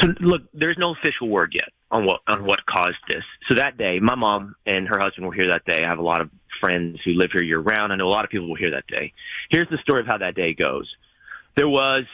so 0.00 0.08
look, 0.20 0.42
there's 0.52 0.76
no 0.78 0.92
official 0.92 1.28
word 1.28 1.52
yet 1.54 1.68
on 1.90 2.06
what 2.06 2.20
on 2.26 2.44
what 2.44 2.66
caused 2.66 2.98
this. 3.08 3.22
So 3.48 3.54
that 3.56 3.78
day, 3.78 4.00
my 4.00 4.14
mom 4.14 4.56
and 4.66 4.88
her 4.88 4.98
husband 4.98 5.26
were 5.26 5.34
here 5.34 5.48
that 5.48 5.64
day. 5.64 5.84
I 5.84 5.88
have 5.88 5.98
a 5.98 6.02
lot 6.02 6.20
of 6.20 6.30
friends 6.60 6.98
who 7.04 7.12
live 7.12 7.30
here 7.32 7.42
year 7.42 7.60
round. 7.60 7.92
I 7.92 7.96
know 7.96 8.08
a 8.08 8.10
lot 8.10 8.24
of 8.24 8.30
people 8.30 8.50
were 8.50 8.56
here 8.56 8.72
that 8.72 8.86
day. 8.86 9.12
Here's 9.50 9.68
the 9.68 9.78
story 9.78 10.00
of 10.00 10.06
how 10.06 10.18
that 10.18 10.34
day 10.34 10.54
goes. 10.54 10.92
There 11.56 11.68
was 11.68 12.04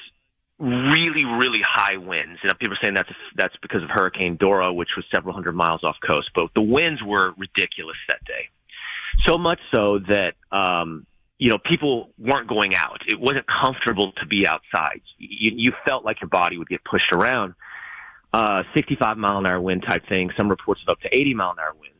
really, 0.58 1.24
really 1.24 1.60
high 1.66 1.96
winds, 1.96 2.38
and 2.42 2.58
people 2.58 2.74
are 2.74 2.78
saying 2.82 2.94
that's 2.94 3.08
that's 3.34 3.54
because 3.62 3.82
of 3.82 3.88
Hurricane 3.90 4.36
Dora, 4.38 4.72
which 4.72 4.90
was 4.96 5.06
several 5.12 5.34
hundred 5.34 5.54
miles 5.54 5.80
off 5.82 5.96
coast. 6.06 6.30
But 6.34 6.50
the 6.54 6.62
winds 6.62 7.02
were 7.02 7.32
ridiculous 7.38 7.96
that 8.08 8.22
day, 8.26 8.50
so 9.26 9.38
much 9.38 9.58
so 9.74 10.00
that 10.00 10.34
um, 10.54 11.06
you 11.40 11.48
know, 11.48 11.58
people 11.58 12.10
weren't 12.18 12.48
going 12.48 12.74
out. 12.74 13.00
It 13.08 13.18
wasn't 13.18 13.46
comfortable 13.46 14.12
to 14.20 14.26
be 14.26 14.46
outside. 14.46 15.00
You, 15.16 15.52
you 15.56 15.72
felt 15.88 16.04
like 16.04 16.20
your 16.20 16.28
body 16.28 16.58
would 16.58 16.68
get 16.68 16.84
pushed 16.84 17.10
around. 17.14 17.54
Uh, 18.32 18.62
65 18.76 19.16
mile 19.16 19.38
an 19.38 19.46
hour 19.46 19.58
wind 19.58 19.82
type 19.88 20.02
thing. 20.06 20.30
Some 20.36 20.50
reports 20.50 20.82
of 20.86 20.92
up 20.92 21.00
to 21.00 21.08
80 21.10 21.32
mile 21.32 21.52
an 21.52 21.56
hour 21.58 21.72
winds. 21.72 21.96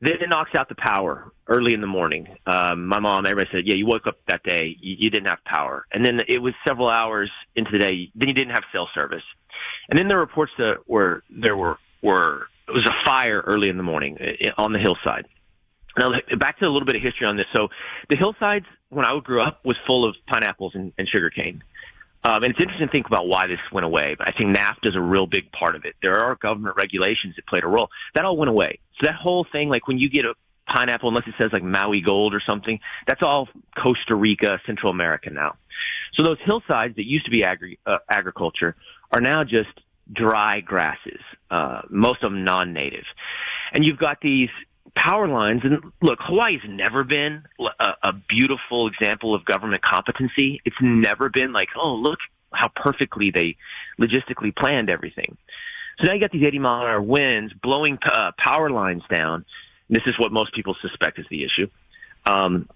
Then 0.00 0.12
it 0.12 0.28
knocks 0.28 0.52
out 0.56 0.68
the 0.68 0.76
power 0.76 1.32
early 1.48 1.74
in 1.74 1.80
the 1.80 1.88
morning. 1.88 2.28
Um, 2.46 2.86
my 2.86 3.00
mom, 3.00 3.26
everybody 3.26 3.48
said, 3.52 3.62
"Yeah, 3.66 3.74
you 3.74 3.86
woke 3.86 4.06
up 4.06 4.16
that 4.28 4.42
day, 4.44 4.76
you, 4.80 4.96
you 4.98 5.10
didn't 5.10 5.26
have 5.26 5.38
power." 5.44 5.86
And 5.92 6.04
then 6.04 6.20
it 6.28 6.38
was 6.38 6.54
several 6.66 6.88
hours 6.88 7.30
into 7.56 7.70
the 7.72 7.78
day. 7.78 8.10
Then 8.14 8.28
you 8.28 8.34
didn't 8.34 8.52
have 8.52 8.64
cell 8.72 8.88
service. 8.94 9.22
And 9.88 9.98
then 9.98 10.08
were 10.08 10.18
reports 10.18 10.52
that 10.58 10.88
were 10.88 11.22
there 11.30 11.56
were 11.56 11.78
were 12.00 12.46
it 12.68 12.72
was 12.72 12.86
a 12.86 13.04
fire 13.04 13.42
early 13.46 13.68
in 13.68 13.76
the 13.76 13.82
morning 13.82 14.18
eh, 14.20 14.50
on 14.56 14.72
the 14.72 14.78
hillside. 14.78 15.26
Now 15.98 16.10
back 16.38 16.58
to 16.58 16.64
a 16.64 16.72
little 16.72 16.86
bit 16.86 16.96
of 16.96 17.02
history 17.02 17.26
on 17.26 17.36
this. 17.36 17.46
So 17.54 17.68
the 18.08 18.16
hillsides 18.16 18.66
when 18.88 19.04
I 19.06 19.18
grew 19.22 19.42
up 19.42 19.64
was 19.64 19.76
full 19.86 20.08
of 20.08 20.14
pineapples 20.26 20.72
and, 20.74 20.92
and 20.98 21.08
sugarcane. 21.08 21.62
Um, 22.24 22.44
and 22.44 22.52
it's 22.52 22.60
interesting 22.60 22.86
to 22.86 22.92
think 22.92 23.06
about 23.06 23.26
why 23.26 23.48
this 23.48 23.58
went 23.72 23.84
away. 23.84 24.14
But 24.16 24.28
I 24.28 24.32
think 24.32 24.56
NAFTA 24.56 24.86
is 24.86 24.96
a 24.96 25.00
real 25.00 25.26
big 25.26 25.50
part 25.50 25.74
of 25.74 25.84
it. 25.84 25.94
There 26.02 26.18
are 26.18 26.36
government 26.36 26.76
regulations 26.76 27.34
that 27.36 27.46
played 27.46 27.64
a 27.64 27.66
role. 27.66 27.88
That 28.14 28.24
all 28.24 28.36
went 28.36 28.48
away. 28.48 28.78
So 29.00 29.06
that 29.06 29.16
whole 29.16 29.44
thing, 29.50 29.68
like 29.68 29.88
when 29.88 29.98
you 29.98 30.08
get 30.08 30.24
a 30.24 30.34
pineapple, 30.72 31.08
unless 31.08 31.26
it 31.26 31.34
says 31.36 31.50
like 31.52 31.64
Maui 31.64 32.00
Gold 32.00 32.32
or 32.32 32.40
something, 32.46 32.78
that's 33.08 33.22
all 33.22 33.48
Costa 33.76 34.14
Rica, 34.14 34.60
Central 34.66 34.92
America 34.92 35.30
now. 35.30 35.56
So 36.14 36.22
those 36.22 36.38
hillsides 36.44 36.94
that 36.96 37.06
used 37.06 37.24
to 37.24 37.30
be 37.30 37.42
agri- 37.42 37.80
uh, 37.84 37.98
agriculture 38.08 38.76
are 39.10 39.20
now 39.20 39.42
just 39.42 39.70
dry 40.12 40.60
grasses, 40.60 41.20
uh, 41.50 41.82
most 41.90 42.22
of 42.22 42.30
them 42.30 42.44
non-native. 42.44 43.04
And 43.72 43.84
you've 43.84 43.98
got 43.98 44.18
these 44.20 44.50
power 44.96 45.28
lines. 45.28 45.62
And 45.64 45.92
look, 46.00 46.18
Hawaii's 46.20 46.60
never 46.68 47.04
been 47.04 47.44
a, 47.58 48.08
a 48.08 48.12
beautiful 48.12 48.88
example 48.88 49.34
of 49.34 49.44
government 49.44 49.82
competency. 49.82 50.60
It's 50.64 50.76
never 50.80 51.28
been 51.28 51.52
like, 51.52 51.68
oh, 51.76 51.94
look 51.94 52.18
how 52.52 52.68
perfectly 52.74 53.30
they 53.30 53.56
logistically 54.00 54.54
planned 54.54 54.90
everything. 54.90 55.36
So 55.98 56.06
now 56.06 56.14
you 56.14 56.20
got 56.20 56.32
these 56.32 56.44
80 56.44 56.58
mile 56.58 56.82
an 56.82 56.88
hour 56.88 57.02
winds 57.02 57.52
blowing 57.62 57.98
uh, 58.04 58.32
power 58.38 58.70
lines 58.70 59.02
down. 59.10 59.44
This 59.88 60.02
is 60.06 60.14
what 60.18 60.32
most 60.32 60.54
people 60.54 60.74
suspect 60.80 61.18
is 61.18 61.26
the 61.30 61.44
issue. 61.44 61.68
Um, 62.26 62.68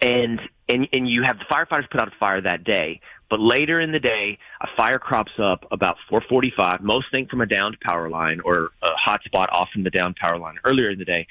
and 0.00 0.40
and 0.68 0.88
and 0.92 1.08
you 1.08 1.22
have 1.26 1.38
the 1.38 1.44
firefighters 1.52 1.90
put 1.90 2.00
out 2.00 2.08
a 2.08 2.18
fire 2.18 2.40
that 2.40 2.64
day, 2.64 3.00
but 3.28 3.40
later 3.40 3.80
in 3.80 3.92
the 3.92 3.98
day, 3.98 4.38
a 4.60 4.66
fire 4.76 4.98
crops 4.98 5.32
up 5.42 5.64
about 5.70 5.96
4:45. 6.10 6.80
Most 6.80 7.06
think 7.10 7.30
from 7.30 7.40
a 7.40 7.46
downed 7.46 7.78
power 7.80 8.08
line 8.08 8.40
or 8.44 8.70
a 8.82 8.88
hot 8.96 9.22
spot 9.24 9.48
off 9.52 9.68
from 9.72 9.84
the 9.84 9.90
downed 9.90 10.16
power 10.16 10.38
line 10.38 10.56
earlier 10.64 10.90
in 10.90 10.98
the 10.98 11.04
day, 11.04 11.26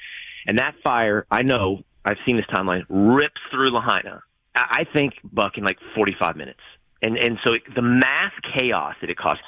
and 0.46 0.58
that 0.58 0.74
fire, 0.82 1.26
I 1.30 1.42
know, 1.42 1.84
I've 2.04 2.18
seen 2.26 2.36
this 2.36 2.46
timeline, 2.46 2.84
rips 2.88 3.40
through 3.50 3.70
Lahaina. 3.72 4.22
I 4.54 4.84
think 4.92 5.14
Buck 5.24 5.52
in 5.56 5.64
like 5.64 5.78
45 5.94 6.36
minutes, 6.36 6.60
and 7.02 7.16
and 7.16 7.38
so 7.44 7.52
the 7.74 7.82
mass 7.82 8.32
chaos 8.56 8.94
that 9.00 9.10
it 9.10 9.16
caused. 9.16 9.40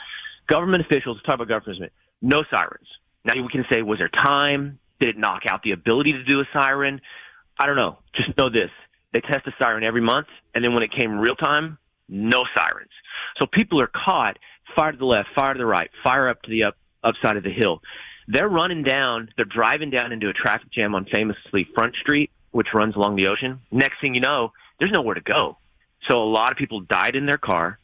Government 0.49 0.85
officials 0.85 1.19
talk 1.25 1.37
about 1.37 1.49
government, 1.49 1.93
no 2.21 2.45
sirens. 2.51 2.89
Now 3.25 3.35
we 3.35 3.49
can 3.51 3.65
say, 3.73 3.83
was 3.83 3.99
there 3.99 4.09
time? 4.09 4.79
Did 5.01 5.11
it 5.11 5.19
knock 5.19 5.43
out 5.49 5.63
the 5.63 5.71
ability 5.71 6.13
to 6.13 6.25
do 6.25 6.41
a 6.41 6.45
siren? 6.53 7.01
I 7.59 7.67
don't 7.67 7.77
know. 7.77 7.99
Just 8.15 8.37
know 8.39 8.51
this 8.51 8.71
they 9.13 9.21
test 9.21 9.47
a 9.47 9.53
siren 9.59 9.85
every 9.85 10.01
month, 10.01 10.29
and 10.55 10.65
then 10.65 10.75
when 10.75 10.83
it 10.83 10.93
came 10.93 11.19
real 11.19 11.37
time, 11.37 11.79
no 12.09 12.45
sirens. 12.55 12.91
So 13.39 13.47
people 13.47 13.81
are 13.81 13.91
caught, 13.93 14.39
fire 14.77 14.93
to 14.93 14.99
the 14.99 15.05
left, 15.05 15.29
fire 15.35 15.55
to 15.55 15.59
the 15.59 15.67
right, 15.67 15.91
fire 16.05 16.29
up 16.29 16.43
to 16.43 16.51
the 16.51 16.65
up 16.65 16.77
upside 17.05 17.37
of 17.37 17.43
the 17.43 17.51
hill. 17.51 17.81
They're 18.29 18.49
running 18.49 18.85
down, 18.85 19.29
they're 19.37 19.45
driving 19.45 19.91
down 19.91 20.13
into 20.13 20.29
a 20.29 20.33
traffic 20.33 20.71
jam 20.73 20.95
on 20.95 21.07
famously 21.13 21.67
Front 21.75 21.97
Street, 21.97 22.31
which 22.53 22.69
runs 22.73 22.95
along 22.95 23.17
the 23.17 23.27
ocean. 23.29 23.61
Next 23.73 24.01
thing 24.01 24.15
you 24.15 24.21
know, 24.21 24.53
there's 24.79 24.93
nowhere 24.93 25.17
to 25.17 25.21
go. 25.21 25.57
So 26.09 26.23
a 26.23 26.31
lot 26.31 26.53
of 26.53 26.57
people 26.57 26.81
died 26.81 27.17
in 27.17 27.27
their 27.27 27.39
car, 27.39 27.79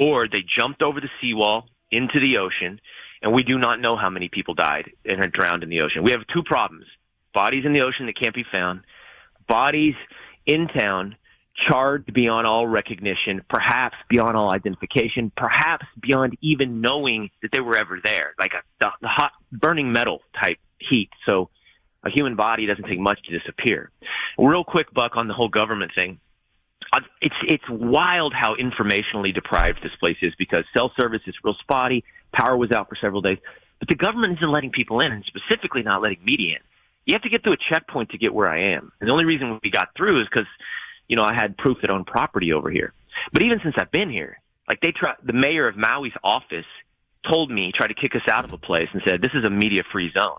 or 0.00 0.26
they 0.28 0.42
jumped 0.58 0.82
over 0.82 1.00
the 1.00 1.10
seawall 1.20 1.66
into 1.90 2.20
the 2.20 2.38
ocean, 2.38 2.80
and 3.20 3.32
we 3.32 3.42
do 3.42 3.58
not 3.58 3.80
know 3.80 3.96
how 3.96 4.10
many 4.10 4.28
people 4.28 4.54
died 4.54 4.90
and 5.04 5.20
are 5.20 5.28
drowned 5.28 5.62
in 5.62 5.68
the 5.68 5.80
ocean. 5.82 6.02
We 6.02 6.12
have 6.12 6.20
two 6.32 6.42
problems: 6.42 6.86
bodies 7.34 7.64
in 7.66 7.72
the 7.72 7.82
ocean 7.82 8.06
that 8.06 8.18
can't 8.18 8.34
be 8.34 8.44
found, 8.50 8.80
bodies 9.48 9.94
in 10.46 10.68
town, 10.68 11.16
charged 11.68 12.12
beyond 12.12 12.46
all 12.46 12.66
recognition, 12.66 13.42
perhaps 13.48 13.96
beyond 14.08 14.36
all 14.36 14.52
identification, 14.54 15.30
perhaps 15.36 15.86
beyond 16.00 16.36
even 16.40 16.80
knowing 16.80 17.30
that 17.42 17.50
they 17.52 17.60
were 17.60 17.76
ever 17.76 17.98
there, 18.02 18.34
like 18.38 18.52
a 18.52 18.62
the, 18.80 18.88
the 19.02 19.08
hot 19.08 19.32
burning 19.52 19.92
metal 19.92 20.20
type 20.42 20.58
heat. 20.78 21.10
So 21.28 21.50
a 22.04 22.10
human 22.10 22.36
body 22.36 22.66
doesn't 22.66 22.86
take 22.88 22.98
much 22.98 23.18
to 23.24 23.38
disappear. 23.38 23.90
Real 24.38 24.64
quick, 24.64 24.92
Buck, 24.92 25.12
on 25.16 25.28
the 25.28 25.34
whole 25.34 25.48
government 25.48 25.92
thing. 25.94 26.18
Uh, 26.94 27.00
it's 27.20 27.34
it's 27.46 27.64
wild 27.70 28.34
how 28.34 28.54
informationally 28.56 29.32
deprived 29.32 29.78
this 29.82 29.92
place 30.00 30.16
is 30.20 30.32
because 30.38 30.64
cell 30.76 30.90
service 31.00 31.22
is 31.26 31.34
real 31.44 31.54
spotty. 31.60 32.04
Power 32.34 32.56
was 32.56 32.70
out 32.72 32.88
for 32.88 32.96
several 33.00 33.20
days, 33.20 33.38
but 33.78 33.88
the 33.88 33.94
government 33.94 34.38
isn't 34.38 34.50
letting 34.50 34.70
people 34.70 35.00
in, 35.00 35.12
and 35.12 35.24
specifically 35.24 35.82
not 35.82 36.02
letting 36.02 36.22
media 36.24 36.56
in 36.56 36.62
you 37.04 37.14
have 37.14 37.22
to 37.22 37.28
get 37.28 37.42
through 37.42 37.54
a 37.54 37.64
checkpoint 37.70 38.10
to 38.10 38.18
get 38.18 38.32
where 38.32 38.48
I 38.48 38.74
am. 38.74 38.92
And 39.00 39.08
the 39.08 39.12
only 39.12 39.24
reason 39.24 39.58
we 39.62 39.70
got 39.70 39.88
through 39.96 40.20
is 40.22 40.28
because, 40.28 40.46
you 41.08 41.16
know, 41.16 41.24
I 41.24 41.34
had 41.34 41.56
proof 41.56 41.78
that 41.82 41.90
I 41.90 41.94
owned 41.94 42.06
property 42.06 42.52
over 42.52 42.70
here. 42.70 42.92
But 43.32 43.42
even 43.42 43.60
since 43.62 43.74
I've 43.78 43.90
been 43.90 44.10
here, 44.10 44.38
like 44.68 44.80
they 44.80 44.92
try, 44.92 45.14
the 45.22 45.32
mayor 45.32 45.68
of 45.68 45.76
Maui's 45.76 46.14
office 46.22 46.66
told 47.28 47.50
me, 47.50 47.72
tried 47.74 47.88
to 47.88 47.94
kick 47.94 48.14
us 48.14 48.22
out 48.30 48.44
of 48.44 48.52
a 48.52 48.58
place 48.58 48.88
and 48.92 49.02
said, 49.06 49.20
this 49.20 49.32
is 49.34 49.44
a 49.44 49.50
media 49.50 49.82
free 49.92 50.10
zone. 50.12 50.38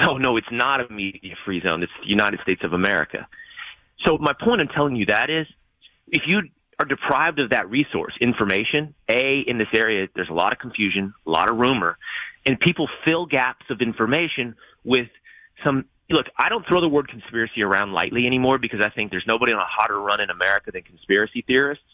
No, 0.00 0.10
oh, 0.12 0.16
no, 0.16 0.36
it's 0.36 0.50
not 0.50 0.80
a 0.80 0.92
media 0.92 1.34
free 1.44 1.60
zone. 1.60 1.82
It's 1.82 1.92
the 2.02 2.08
United 2.08 2.40
States 2.40 2.62
of 2.64 2.72
America. 2.72 3.26
So 4.04 4.18
my 4.18 4.32
point 4.32 4.60
in 4.60 4.68
telling 4.68 4.96
you 4.96 5.06
that 5.06 5.30
is, 5.30 5.46
if 6.08 6.22
you 6.26 6.42
are 6.80 6.86
deprived 6.86 7.38
of 7.38 7.50
that 7.50 7.68
resource, 7.68 8.14
information, 8.20 8.94
A, 9.08 9.44
in 9.46 9.58
this 9.58 9.68
area, 9.74 10.08
there's 10.14 10.30
a 10.30 10.34
lot 10.34 10.52
of 10.52 10.58
confusion, 10.58 11.12
a 11.26 11.30
lot 11.30 11.50
of 11.50 11.58
rumor, 11.58 11.98
and 12.46 12.58
people 12.58 12.88
fill 13.04 13.26
gaps 13.26 13.66
of 13.68 13.80
information 13.80 14.56
with 14.82 15.08
some 15.62 15.84
look, 16.10 16.26
I 16.38 16.48
don't 16.48 16.66
throw 16.66 16.80
the 16.80 16.88
word 16.88 17.08
conspiracy 17.08 17.62
around 17.62 17.92
lightly 17.92 18.26
anymore 18.26 18.58
because 18.58 18.80
I 18.84 18.90
think 18.90 19.10
there's 19.10 19.26
nobody 19.26 19.52
on 19.52 19.60
a 19.60 19.66
hotter 19.66 19.98
run 20.00 20.20
in 20.20 20.30
America 20.30 20.70
than 20.72 20.82
conspiracy 20.82 21.44
theorists. 21.46 21.84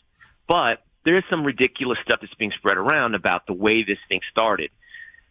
But 0.48 0.83
there 1.05 1.16
is 1.16 1.24
some 1.31 1.44
ridiculous 1.44 1.98
stuff 2.05 2.20
that's 2.20 2.35
being 2.35 2.52
spread 2.57 2.76
around 2.76 3.14
about 3.14 3.46
the 3.46 3.52
way 3.52 3.83
this 3.83 3.98
thing 4.09 4.20
started. 4.31 4.70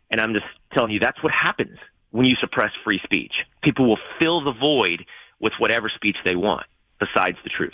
And 0.10 0.21
I'm 0.21 0.34
just 0.34 0.45
telling 0.74 0.91
you, 0.91 1.00
that's 1.00 1.21
what 1.24 1.34
happens 1.34 1.78
when 2.12 2.26
you 2.26 2.36
suppress 2.39 2.71
free 2.84 3.00
speech. 3.04 3.34
People 3.63 3.89
will 3.89 4.00
fill 4.21 4.43
the 4.43 4.54
void 4.54 5.06
with 5.39 5.54
whatever 5.60 5.91
speech 5.93 6.17
they 6.26 6.36
want 6.36 6.65
besides 7.00 7.38
the 7.43 7.50
truth. 7.50 7.74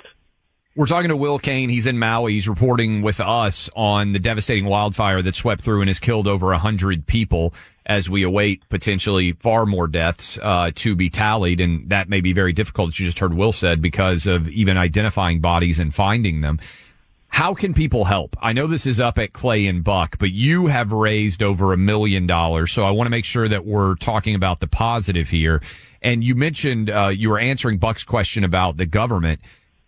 We're 0.74 0.86
talking 0.86 1.10
to 1.10 1.18
Will 1.18 1.38
Cain. 1.38 1.68
He's 1.68 1.86
in 1.86 2.00
Maui. 2.00 2.32
He's 2.34 2.48
reporting 2.48 3.02
with 3.02 3.20
us 3.20 3.70
on 3.76 4.14
the 4.14 4.20
devastating 4.20 4.64
wildfire 4.64 5.22
that 5.22 5.36
swept 5.36 5.62
through 5.62 5.82
and 5.82 5.90
has 5.90 6.00
killed 6.00 6.28
over 6.28 6.54
a 6.54 6.58
hundred 6.58 7.06
people 7.06 7.54
as 7.86 8.10
we 8.10 8.24
await 8.24 8.64
potentially 8.70 9.34
far 9.34 9.66
more 9.66 9.86
deaths 9.86 10.40
uh, 10.42 10.72
to 10.76 10.96
be 10.96 11.10
tallied. 11.10 11.60
And 11.60 11.90
that 11.90 12.08
may 12.08 12.22
be 12.22 12.32
very 12.32 12.54
difficult, 12.54 12.92
as 12.92 13.00
you 13.02 13.06
just 13.06 13.20
heard 13.20 13.34
Will 13.34 13.52
said, 13.52 13.82
because 13.82 14.28
of 14.28 14.48
even 14.48 14.78
identifying 14.78 15.42
bodies 15.42 15.78
and 15.78 15.94
finding 15.94 16.40
them. 16.40 16.58
How 17.28 17.54
can 17.54 17.74
people 17.74 18.06
help? 18.06 18.38
I 18.42 18.54
know 18.54 18.68
this 18.68 18.88
is 18.88 19.02
up 19.02 19.20
at 19.20 19.34
Clay 19.34 19.68
and 19.68 19.84
Buck, 19.84 20.20
but 20.20 20.32
you 20.32 20.68
have 20.68 20.94
raised 20.94 21.44
over 21.44 21.74
a 21.74 21.78
million 21.78 22.28
dollars. 22.28 22.72
So 22.72 22.84
I 22.84 22.92
want 22.92 23.08
to 23.08 23.12
make 23.12 23.26
sure 23.26 23.50
that 23.50 23.66
we're 23.66 23.96
talking 23.96 24.36
about 24.36 24.62
the 24.62 24.68
positive 24.68 25.28
here. 25.28 25.62
And 26.02 26.24
you 26.24 26.34
mentioned 26.34 26.90
uh, 26.90 27.08
you 27.08 27.30
were 27.30 27.40
answering 27.40 27.78
Buck's 27.78 28.06
question 28.06 28.46
about 28.46 28.78
the 28.78 28.86
government. 28.86 29.42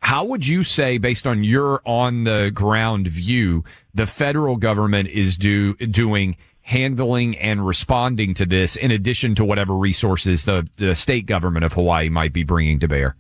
How 0.04 0.26
would 0.26 0.46
you 0.46 0.64
say, 0.66 0.98
based 0.98 1.26
on 1.26 1.46
your 1.46 1.82
on 1.86 2.26
the 2.26 2.52
ground 2.54 3.08
view, 3.08 3.64
the 3.94 4.06
federal 4.06 4.58
government 4.58 5.08
is 5.08 5.38
do, 5.38 5.76
doing 5.76 6.36
handling 6.62 7.38
and 7.38 7.66
responding 7.66 8.34
to 8.34 8.46
this 8.46 8.76
in 8.76 8.92
addition 8.92 9.34
to 9.36 9.46
whatever 9.46 9.74
resources 9.74 10.44
the, 10.44 10.68
the 10.76 10.94
state 10.94 11.26
government 11.26 11.64
of 11.64 11.72
Hawaii 11.72 12.10
might 12.10 12.34
be 12.34 12.44
bringing 12.44 12.80
to 12.80 12.88
bear? 12.90 13.16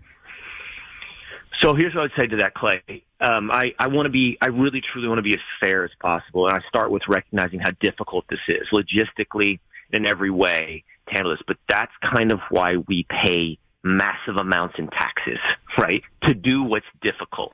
So 1.61 1.73
here's 1.73 1.95
what 1.95 2.01
I 2.01 2.03
would 2.03 2.11
say 2.17 2.27
to 2.27 2.35
that, 2.35 2.53
Clay. 2.53 2.81
Um, 3.21 3.49
I, 3.49 3.73
I 3.79 3.87
want 3.87 4.07
to 4.07 4.11
be, 4.11 4.37
I 4.41 4.47
really 4.47 4.81
truly 4.91 5.07
want 5.07 5.19
to 5.19 5.23
be 5.23 5.33
as 5.33 5.39
fair 5.61 5.85
as 5.85 5.91
possible. 6.01 6.47
And 6.47 6.57
I 6.57 6.67
start 6.67 6.91
with 6.91 7.03
recognizing 7.07 7.61
how 7.61 7.71
difficult 7.79 8.25
this 8.29 8.39
is 8.49 8.67
logistically 8.73 9.61
in 9.93 10.05
every 10.05 10.31
way 10.31 10.83
to 11.07 11.13
handle 11.13 11.31
this. 11.31 11.41
But 11.47 11.55
that's 11.69 11.93
kind 12.13 12.33
of 12.33 12.41
why 12.49 12.75
we 12.89 13.05
pay 13.09 13.57
massive 13.83 14.35
amounts 14.39 14.75
in 14.77 14.87
taxes, 14.87 15.39
right? 15.77 16.01
To 16.23 16.33
do 16.33 16.63
what's 16.63 16.85
difficult. 17.01 17.53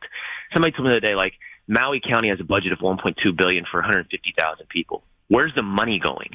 Somebody 0.53 0.71
told 0.73 0.85
me 0.85 0.91
the 0.91 0.97
other 0.97 1.07
day, 1.07 1.15
like 1.15 1.33
Maui 1.67 2.01
County 2.01 2.29
has 2.29 2.39
a 2.39 2.43
budget 2.43 2.71
of 2.71 2.79
1.2 2.79 3.15
billion 3.37 3.65
for 3.69 3.79
150,000 3.79 4.69
people. 4.69 5.03
Where's 5.27 5.53
the 5.55 5.63
money 5.63 5.99
going? 6.03 6.31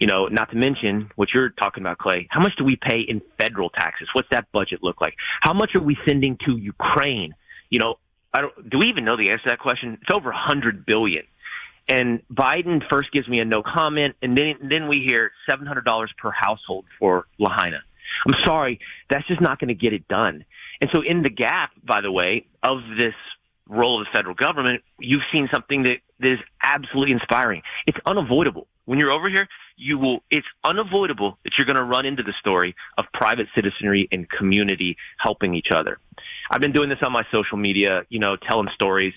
You 0.00 0.06
know, 0.06 0.26
not 0.26 0.50
to 0.50 0.56
mention 0.56 1.10
what 1.16 1.28
you're 1.34 1.50
talking 1.50 1.82
about, 1.82 1.98
Clay. 1.98 2.26
How 2.30 2.40
much 2.40 2.52
do 2.56 2.64
we 2.64 2.76
pay 2.76 3.00
in 3.06 3.20
federal 3.36 3.68
taxes? 3.68 4.08
What's 4.14 4.28
that 4.30 4.50
budget 4.50 4.82
look 4.82 5.00
like? 5.00 5.14
How 5.42 5.52
much 5.52 5.72
are 5.74 5.82
we 5.82 5.96
sending 6.08 6.38
to 6.46 6.56
Ukraine? 6.56 7.34
You 7.68 7.80
know, 7.80 7.96
I 8.32 8.40
don't, 8.40 8.70
do 8.70 8.78
we 8.78 8.86
even 8.86 9.04
know 9.04 9.18
the 9.18 9.30
answer 9.30 9.44
to 9.44 9.50
that 9.50 9.58
question? 9.58 9.98
It's 10.00 10.10
over 10.14 10.30
100 10.30 10.86
billion. 10.86 11.24
And 11.86 12.22
Biden 12.32 12.80
first 12.90 13.12
gives 13.12 13.28
me 13.28 13.40
a 13.40 13.44
no 13.44 13.62
comment, 13.62 14.14
and 14.22 14.38
then 14.38 14.54
then 14.62 14.88
we 14.88 15.02
hear 15.04 15.32
$700 15.50 15.82
per 16.16 16.30
household 16.30 16.84
for 16.98 17.26
Lahaina. 17.38 17.80
I'm 18.26 18.34
sorry, 18.44 18.80
that's 19.08 19.26
just 19.26 19.40
not 19.40 19.58
going 19.58 19.68
to 19.68 19.74
get 19.74 19.92
it 19.92 20.08
done. 20.08 20.44
And 20.80 20.90
so 20.92 21.02
in 21.02 21.22
the 21.22 21.30
gap, 21.30 21.70
by 21.84 22.00
the 22.00 22.12
way, 22.12 22.46
of 22.62 22.78
this 22.96 23.14
role 23.68 24.00
of 24.00 24.06
the 24.06 24.10
federal 24.16 24.34
government, 24.34 24.82
you've 24.98 25.22
seen 25.32 25.48
something 25.52 25.84
that 25.84 25.98
that 26.20 26.32
is 26.32 26.38
absolutely 26.62 27.12
inspiring. 27.12 27.62
It's 27.86 27.98
unavoidable. 28.06 28.66
When 28.84 28.98
you're 28.98 29.12
over 29.12 29.28
here, 29.28 29.48
you 29.76 29.98
will, 29.98 30.22
it's 30.30 30.46
unavoidable 30.64 31.38
that 31.44 31.52
you're 31.56 31.66
going 31.66 31.76
to 31.76 31.84
run 31.84 32.04
into 32.06 32.22
the 32.22 32.34
story 32.38 32.74
of 32.98 33.06
private 33.14 33.46
citizenry 33.54 34.08
and 34.12 34.28
community 34.28 34.96
helping 35.18 35.54
each 35.54 35.68
other. 35.74 35.98
I've 36.50 36.60
been 36.60 36.72
doing 36.72 36.88
this 36.88 36.98
on 37.04 37.12
my 37.12 37.24
social 37.30 37.56
media, 37.56 38.02
you 38.08 38.18
know, 38.18 38.36
telling 38.36 38.68
stories. 38.74 39.14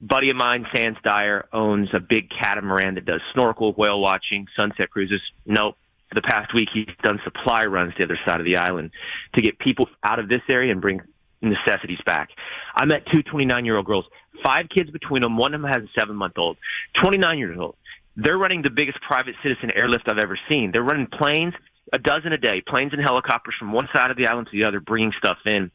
Buddy 0.00 0.30
of 0.30 0.36
mine, 0.36 0.64
Sans 0.74 0.96
Dyer, 1.04 1.46
owns 1.52 1.88
a 1.92 2.00
big 2.00 2.30
catamaran 2.30 2.94
that 2.94 3.04
does 3.04 3.20
snorkel, 3.34 3.72
whale 3.72 4.00
watching, 4.00 4.46
sunset 4.56 4.90
cruises. 4.90 5.20
Nope. 5.44 5.76
The 6.14 6.22
past 6.22 6.52
week, 6.54 6.68
he's 6.72 6.86
done 7.04 7.20
supply 7.24 7.64
runs 7.64 7.94
the 7.96 8.04
other 8.04 8.18
side 8.26 8.40
of 8.40 8.44
the 8.44 8.56
island 8.56 8.90
to 9.34 9.42
get 9.42 9.58
people 9.58 9.88
out 10.02 10.18
of 10.18 10.28
this 10.28 10.42
area 10.48 10.72
and 10.72 10.80
bring 10.80 11.00
necessities 11.40 12.00
back. 12.04 12.30
I 12.74 12.84
met 12.84 13.06
two 13.12 13.22
29 13.22 13.64
year 13.64 13.76
old 13.76 13.86
girls, 13.86 14.04
five 14.44 14.66
kids 14.74 14.90
between 14.90 15.22
them. 15.22 15.36
One 15.36 15.54
of 15.54 15.62
them 15.62 15.70
has 15.70 15.82
a 15.82 16.00
seven 16.00 16.16
month 16.16 16.34
old, 16.36 16.56
29 17.02 17.38
years 17.38 17.58
old. 17.58 17.76
They're 18.16 18.38
running 18.38 18.62
the 18.62 18.70
biggest 18.70 18.98
private 19.00 19.34
citizen 19.42 19.70
airlift 19.70 20.08
I've 20.08 20.18
ever 20.18 20.38
seen. 20.48 20.72
They're 20.72 20.82
running 20.82 21.06
planes, 21.06 21.54
a 21.92 21.98
dozen 21.98 22.32
a 22.32 22.38
day, 22.38 22.62
planes 22.66 22.92
and 22.92 23.00
helicopters 23.00 23.54
from 23.58 23.72
one 23.72 23.88
side 23.94 24.10
of 24.10 24.16
the 24.16 24.26
island 24.26 24.48
to 24.50 24.58
the 24.58 24.66
other, 24.66 24.80
bringing 24.80 25.12
stuff 25.18 25.38
in 25.46 25.70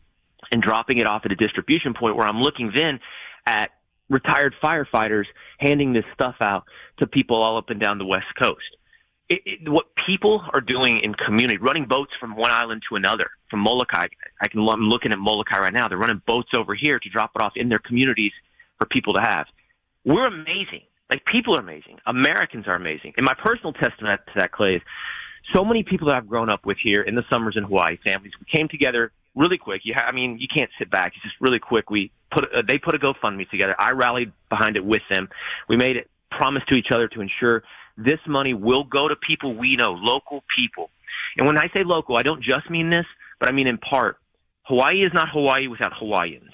and 0.51 0.61
dropping 0.61 0.99
it 0.99 1.07
off 1.07 1.23
at 1.25 1.31
a 1.31 1.35
distribution 1.35 1.93
point 1.93 2.15
where 2.15 2.27
I'm 2.27 2.41
looking 2.41 2.71
then 2.75 2.99
at 3.45 3.71
retired 4.09 4.53
firefighters 4.63 5.25
handing 5.59 5.93
this 5.93 6.03
stuff 6.13 6.35
out 6.41 6.65
to 6.99 7.07
people 7.07 7.41
all 7.41 7.57
up 7.57 7.69
and 7.69 7.79
down 7.79 7.97
the 7.97 8.05
West 8.05 8.27
Coast. 8.37 8.77
It, 9.27 9.41
it, 9.45 9.69
what 9.69 9.85
people 10.05 10.43
are 10.53 10.61
doing 10.61 10.99
in 11.03 11.15
community, 11.15 11.57
running 11.57 11.85
boats 11.85 12.11
from 12.19 12.35
one 12.35 12.51
island 12.51 12.83
to 12.89 12.95
another, 12.95 13.31
from 13.49 13.61
Molokai. 13.61 14.07
I 14.41 14.47
can, 14.47 14.59
I'm 14.69 14.81
looking 14.81 15.11
at 15.11 15.17
Molokai 15.17 15.59
right 15.59 15.73
now. 15.73 15.87
They're 15.87 15.97
running 15.97 16.21
boats 16.27 16.49
over 16.55 16.75
here 16.75 16.99
to 16.99 17.09
drop 17.09 17.31
it 17.35 17.41
off 17.41 17.53
in 17.55 17.69
their 17.69 17.79
communities 17.79 18.33
for 18.77 18.85
people 18.85 19.13
to 19.15 19.21
have. 19.21 19.47
We're 20.05 20.27
amazing. 20.27 20.83
Like 21.09 21.23
people 21.25 21.57
are 21.57 21.59
amazing. 21.59 21.97
Americans 22.05 22.65
are 22.67 22.75
amazing. 22.75 23.13
And 23.17 23.25
my 23.25 23.33
personal 23.33 23.73
testament 23.73 24.21
to 24.27 24.33
that, 24.37 24.51
Clay, 24.51 24.75
is 24.75 24.81
so 25.53 25.63
many 25.63 25.83
people 25.83 26.07
that 26.07 26.15
I've 26.15 26.27
grown 26.27 26.49
up 26.49 26.65
with 26.65 26.77
here 26.83 27.01
in 27.01 27.15
the 27.15 27.23
summers 27.31 27.55
in 27.57 27.63
Hawaii, 27.63 27.97
families, 28.05 28.33
we 28.39 28.45
came 28.55 28.67
together 28.67 29.11
really 29.35 29.57
quick. 29.57 29.81
You, 29.83 29.93
ha- 29.95 30.05
I 30.07 30.11
mean, 30.11 30.37
you 30.39 30.47
can't 30.55 30.69
sit 30.79 30.89
back. 30.89 31.13
It's 31.15 31.23
just 31.23 31.35
really 31.39 31.59
quick. 31.59 31.89
We 31.89 32.11
put, 32.31 32.45
uh, 32.45 32.61
they 32.67 32.77
put 32.77 32.95
a 32.95 32.99
GoFundMe 32.99 33.49
together. 33.49 33.75
I 33.77 33.91
rallied 33.91 34.31
behind 34.49 34.75
it 34.75 34.85
with 34.85 35.01
them. 35.09 35.29
We 35.69 35.77
made 35.77 35.97
it 35.97 36.09
promise 36.31 36.63
to 36.69 36.75
each 36.75 36.87
other 36.93 37.07
to 37.09 37.21
ensure 37.21 37.63
this 37.97 38.19
money 38.27 38.53
will 38.53 38.83
go 38.83 39.07
to 39.07 39.15
people 39.15 39.55
we 39.55 39.75
know, 39.75 39.91
local 39.91 40.43
people. 40.55 40.89
And 41.37 41.47
when 41.47 41.57
I 41.57 41.67
say 41.73 41.83
local, 41.83 42.17
I 42.17 42.23
don't 42.23 42.43
just 42.43 42.69
mean 42.69 42.89
this, 42.89 43.05
but 43.39 43.49
I 43.49 43.51
mean 43.51 43.67
in 43.67 43.77
part. 43.77 44.17
Hawaii 44.63 45.03
is 45.03 45.11
not 45.13 45.29
Hawaii 45.31 45.67
without 45.67 45.93
Hawaiians. 45.97 46.51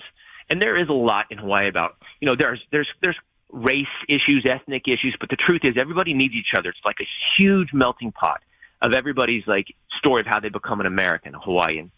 And 0.49 0.61
there 0.61 0.77
is 0.77 0.89
a 0.89 0.93
lot 0.93 1.25
in 1.31 1.37
Hawaii 1.37 1.69
about, 1.69 1.95
you 2.19 2.27
know, 2.27 2.35
there's, 2.37 2.61
there's, 2.71 2.87
there's 3.01 3.15
race 3.51 3.85
issues, 4.07 4.45
ethnic 4.49 4.83
issues, 4.87 5.15
but 5.19 5.29
the 5.29 5.37
truth 5.37 5.61
is 5.63 5.75
everybody 5.79 6.13
needs 6.13 6.33
each 6.33 6.57
other. 6.57 6.69
It's 6.69 6.79
like 6.83 6.97
a 6.99 7.07
huge 7.37 7.69
melting 7.73 8.11
pot 8.11 8.41
of 8.81 8.93
everybody's 8.93 9.43
like 9.47 9.67
story 9.97 10.21
of 10.21 10.27
how 10.27 10.39
they 10.39 10.49
become 10.49 10.79
an 10.79 10.87
American, 10.87 11.35
a 11.35 11.39
Hawaiian. 11.39 11.91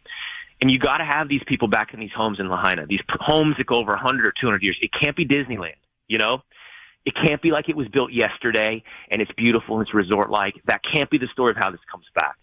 And 0.61 0.69
you 0.69 0.79
got 0.79 0.97
to 0.97 1.05
have 1.05 1.27
these 1.27 1.41
people 1.47 1.67
back 1.67 1.93
in 1.93 1.99
these 1.99 2.13
homes 2.15 2.39
in 2.39 2.47
Lahaina, 2.47 2.85
these 2.85 3.01
homes 3.19 3.55
that 3.57 3.65
go 3.65 3.75
over 3.75 3.93
100 3.93 4.27
or 4.27 4.33
200 4.39 4.61
years. 4.61 4.77
It 4.81 4.91
can't 5.01 5.15
be 5.15 5.25
Disneyland, 5.25 5.79
you 6.07 6.17
know? 6.17 6.43
It 7.05 7.13
can't 7.15 7.41
be 7.41 7.51
like 7.51 7.67
it 7.67 7.75
was 7.75 7.87
built 7.89 8.11
yesterday 8.13 8.81
and 9.11 9.21
it's 9.21 9.31
beautiful 9.35 9.77
and 9.77 9.85
it's 9.85 9.93
resort 9.93 10.29
like. 10.29 10.55
That 10.67 10.81
can't 10.93 11.09
be 11.09 11.17
the 11.17 11.27
story 11.33 11.51
of 11.51 11.57
how 11.57 11.69
this 11.71 11.81
comes 11.91 12.05
back. 12.15 12.37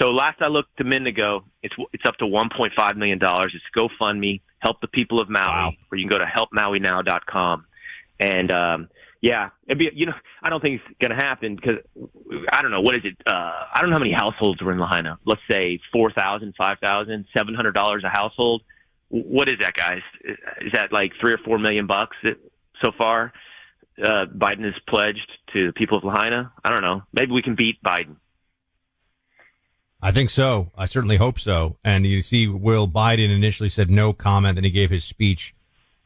So 0.00 0.08
last 0.08 0.42
I 0.42 0.48
looked 0.48 0.78
a 0.80 0.84
minute 0.84 1.08
ago, 1.08 1.44
it's 1.62 1.74
it's 1.92 2.04
up 2.06 2.16
to 2.18 2.26
1.5 2.26 2.96
million 2.96 3.18
dollars. 3.18 3.54
It's 3.54 3.64
GoFundMe, 3.76 4.42
help 4.58 4.80
the 4.80 4.88
people 4.88 5.20
of 5.20 5.30
Maui, 5.30 5.46
wow. 5.46 5.72
where 5.88 5.98
you 5.98 6.06
can 6.06 6.18
go 6.18 6.22
to 6.22 6.30
helpmauinow.com. 6.30 7.64
And 8.20 8.52
um, 8.52 8.88
yeah, 9.22 9.50
it'd 9.66 9.78
be 9.78 9.88
you 9.94 10.06
know 10.06 10.12
I 10.42 10.50
don't 10.50 10.60
think 10.60 10.80
it's 10.80 10.98
going 11.00 11.18
to 11.18 11.24
happen 11.24 11.56
because 11.56 11.76
I 12.52 12.60
don't 12.60 12.70
know 12.70 12.82
what 12.82 12.94
is 12.96 13.02
it. 13.04 13.16
Uh, 13.26 13.32
I 13.74 13.80
don't 13.80 13.88
know 13.88 13.96
how 13.96 14.00
many 14.00 14.12
households 14.12 14.60
were 14.62 14.72
in 14.72 14.78
Lahaina. 14.78 15.18
Let's 15.24 15.40
say 15.50 15.80
four 15.92 16.12
thousand, 16.12 16.54
five 16.58 16.78
thousand, 16.82 17.24
seven 17.36 17.54
hundred 17.54 17.72
dollars 17.72 18.04
a 18.04 18.10
household. 18.10 18.62
What 19.08 19.48
is 19.48 19.56
that, 19.60 19.74
guys? 19.74 20.02
Is 20.60 20.72
that 20.74 20.92
like 20.92 21.12
three 21.20 21.32
or 21.32 21.38
four 21.38 21.58
million 21.58 21.86
bucks 21.86 22.16
so 22.82 22.90
far? 22.98 23.32
Uh, 24.02 24.26
Biden 24.26 24.64
has 24.64 24.74
pledged 24.88 25.30
to 25.52 25.68
the 25.68 25.72
people 25.72 25.98
of 25.98 26.04
Lahaina. 26.04 26.52
I 26.64 26.70
don't 26.70 26.82
know. 26.82 27.02
Maybe 27.12 27.32
we 27.32 27.42
can 27.42 27.54
beat 27.54 27.82
Biden. 27.82 28.16
I 30.02 30.12
think 30.12 30.30
so. 30.30 30.70
I 30.76 30.86
certainly 30.86 31.16
hope 31.16 31.40
so. 31.40 31.78
And 31.82 32.06
you 32.06 32.20
see, 32.22 32.46
Will 32.46 32.86
Biden 32.86 33.34
initially 33.34 33.70
said 33.70 33.90
no 33.90 34.12
comment, 34.12 34.56
then 34.56 34.64
he 34.64 34.70
gave 34.70 34.90
his 34.90 35.04
speech 35.04 35.54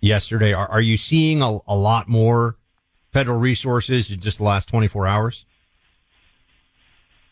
yesterday. 0.00 0.53
Are, 0.53 0.68
are 0.68 0.81
you 0.81 0.96
seeing 0.96 1.42
a, 1.42 1.59
a 1.66 1.76
lot 1.76 2.09
more 2.09 2.57
federal 3.12 3.38
resources 3.38 4.11
in 4.11 4.20
just 4.20 4.38
the 4.38 4.44
last 4.44 4.68
24 4.68 5.07
hours? 5.07 5.44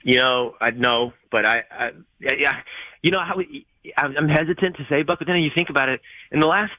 You 0.02 0.16
know, 0.16 0.54
I 0.60 0.70
know, 0.70 1.12
but 1.30 1.46
I, 1.46 1.62
I 1.70 1.90
yeah, 2.20 2.56
you 3.02 3.10
know 3.10 3.20
how 3.24 3.40
I'm 3.96 4.28
hesitant 4.28 4.76
to 4.76 4.86
say, 4.88 5.02
but 5.02 5.18
then 5.26 5.36
you 5.36 5.50
think 5.54 5.70
about 5.70 5.88
it. 5.88 6.00
In 6.32 6.40
the 6.40 6.46
last 6.46 6.72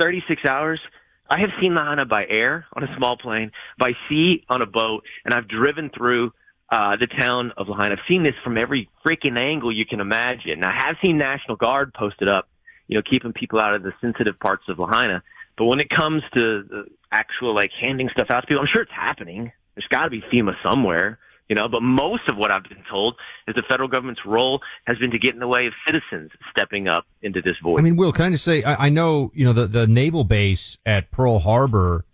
36 0.00 0.44
hours, 0.44 0.80
I 1.28 1.40
have 1.40 1.50
seen 1.60 1.74
Lahaina 1.74 2.06
by 2.06 2.24
air 2.28 2.66
on 2.72 2.84
a 2.84 2.96
small 2.96 3.16
plane, 3.16 3.50
by 3.78 3.92
sea 4.08 4.44
on 4.48 4.62
a 4.62 4.66
boat, 4.66 5.04
and 5.24 5.34
I've 5.34 5.48
driven 5.48 5.90
through 5.90 6.32
uh, 6.70 6.96
the 6.96 7.06
town 7.06 7.52
of 7.56 7.68
Lahaina. 7.68 7.92
I've 7.92 8.08
seen 8.08 8.22
this 8.22 8.34
from 8.44 8.58
every 8.58 8.88
freaking 9.06 9.40
angle 9.40 9.72
you 9.72 9.86
can 9.86 10.00
imagine. 10.00 10.62
I 10.64 10.72
have 10.86 10.96
seen 11.04 11.18
National 11.18 11.56
Guard 11.56 11.94
posted 11.94 12.28
up, 12.28 12.48
you 12.88 12.96
know, 12.96 13.02
keeping 13.08 13.32
people 13.32 13.60
out 13.60 13.74
of 13.74 13.82
the 13.82 13.92
sensitive 14.00 14.38
parts 14.38 14.64
of 14.68 14.78
Lahaina. 14.78 15.22
But 15.58 15.64
when 15.64 15.80
it 15.80 15.88
comes 15.90 16.22
to 16.36 16.62
the 16.62 16.84
actual 17.10 17.54
like 17.54 17.70
handing 17.80 18.08
stuff 18.12 18.28
out 18.30 18.40
to 18.40 18.46
people, 18.46 18.62
I'm 18.62 18.68
sure 18.72 18.82
it's 18.82 18.92
happening. 18.92 19.52
There's 19.74 19.88
got 19.88 20.04
to 20.04 20.10
be 20.10 20.22
FEMA 20.32 20.54
somewhere, 20.68 21.18
you 21.48 21.56
know. 21.56 21.68
But 21.68 21.82
most 21.82 22.22
of 22.28 22.36
what 22.36 22.50
I've 22.50 22.64
been 22.64 22.84
told 22.90 23.16
is 23.46 23.54
the 23.54 23.62
federal 23.68 23.88
government's 23.88 24.22
role 24.26 24.60
has 24.86 24.98
been 24.98 25.10
to 25.10 25.18
get 25.18 25.34
in 25.34 25.40
the 25.40 25.48
way 25.48 25.66
of 25.66 25.72
citizens 25.86 26.30
stepping 26.50 26.88
up 26.88 27.06
into 27.22 27.40
this 27.42 27.56
void. 27.62 27.78
I 27.78 27.82
mean, 27.82 27.96
Will, 27.96 28.12
can 28.12 28.26
I 28.26 28.30
just 28.30 28.44
say, 28.44 28.62
I, 28.62 28.86
I 28.86 28.88
know 28.88 29.30
you 29.34 29.44
know 29.44 29.52
the 29.52 29.66
the 29.66 29.86
naval 29.86 30.24
base 30.24 30.78
at 30.84 31.10
Pearl 31.10 31.38
Harbor, 31.38 32.04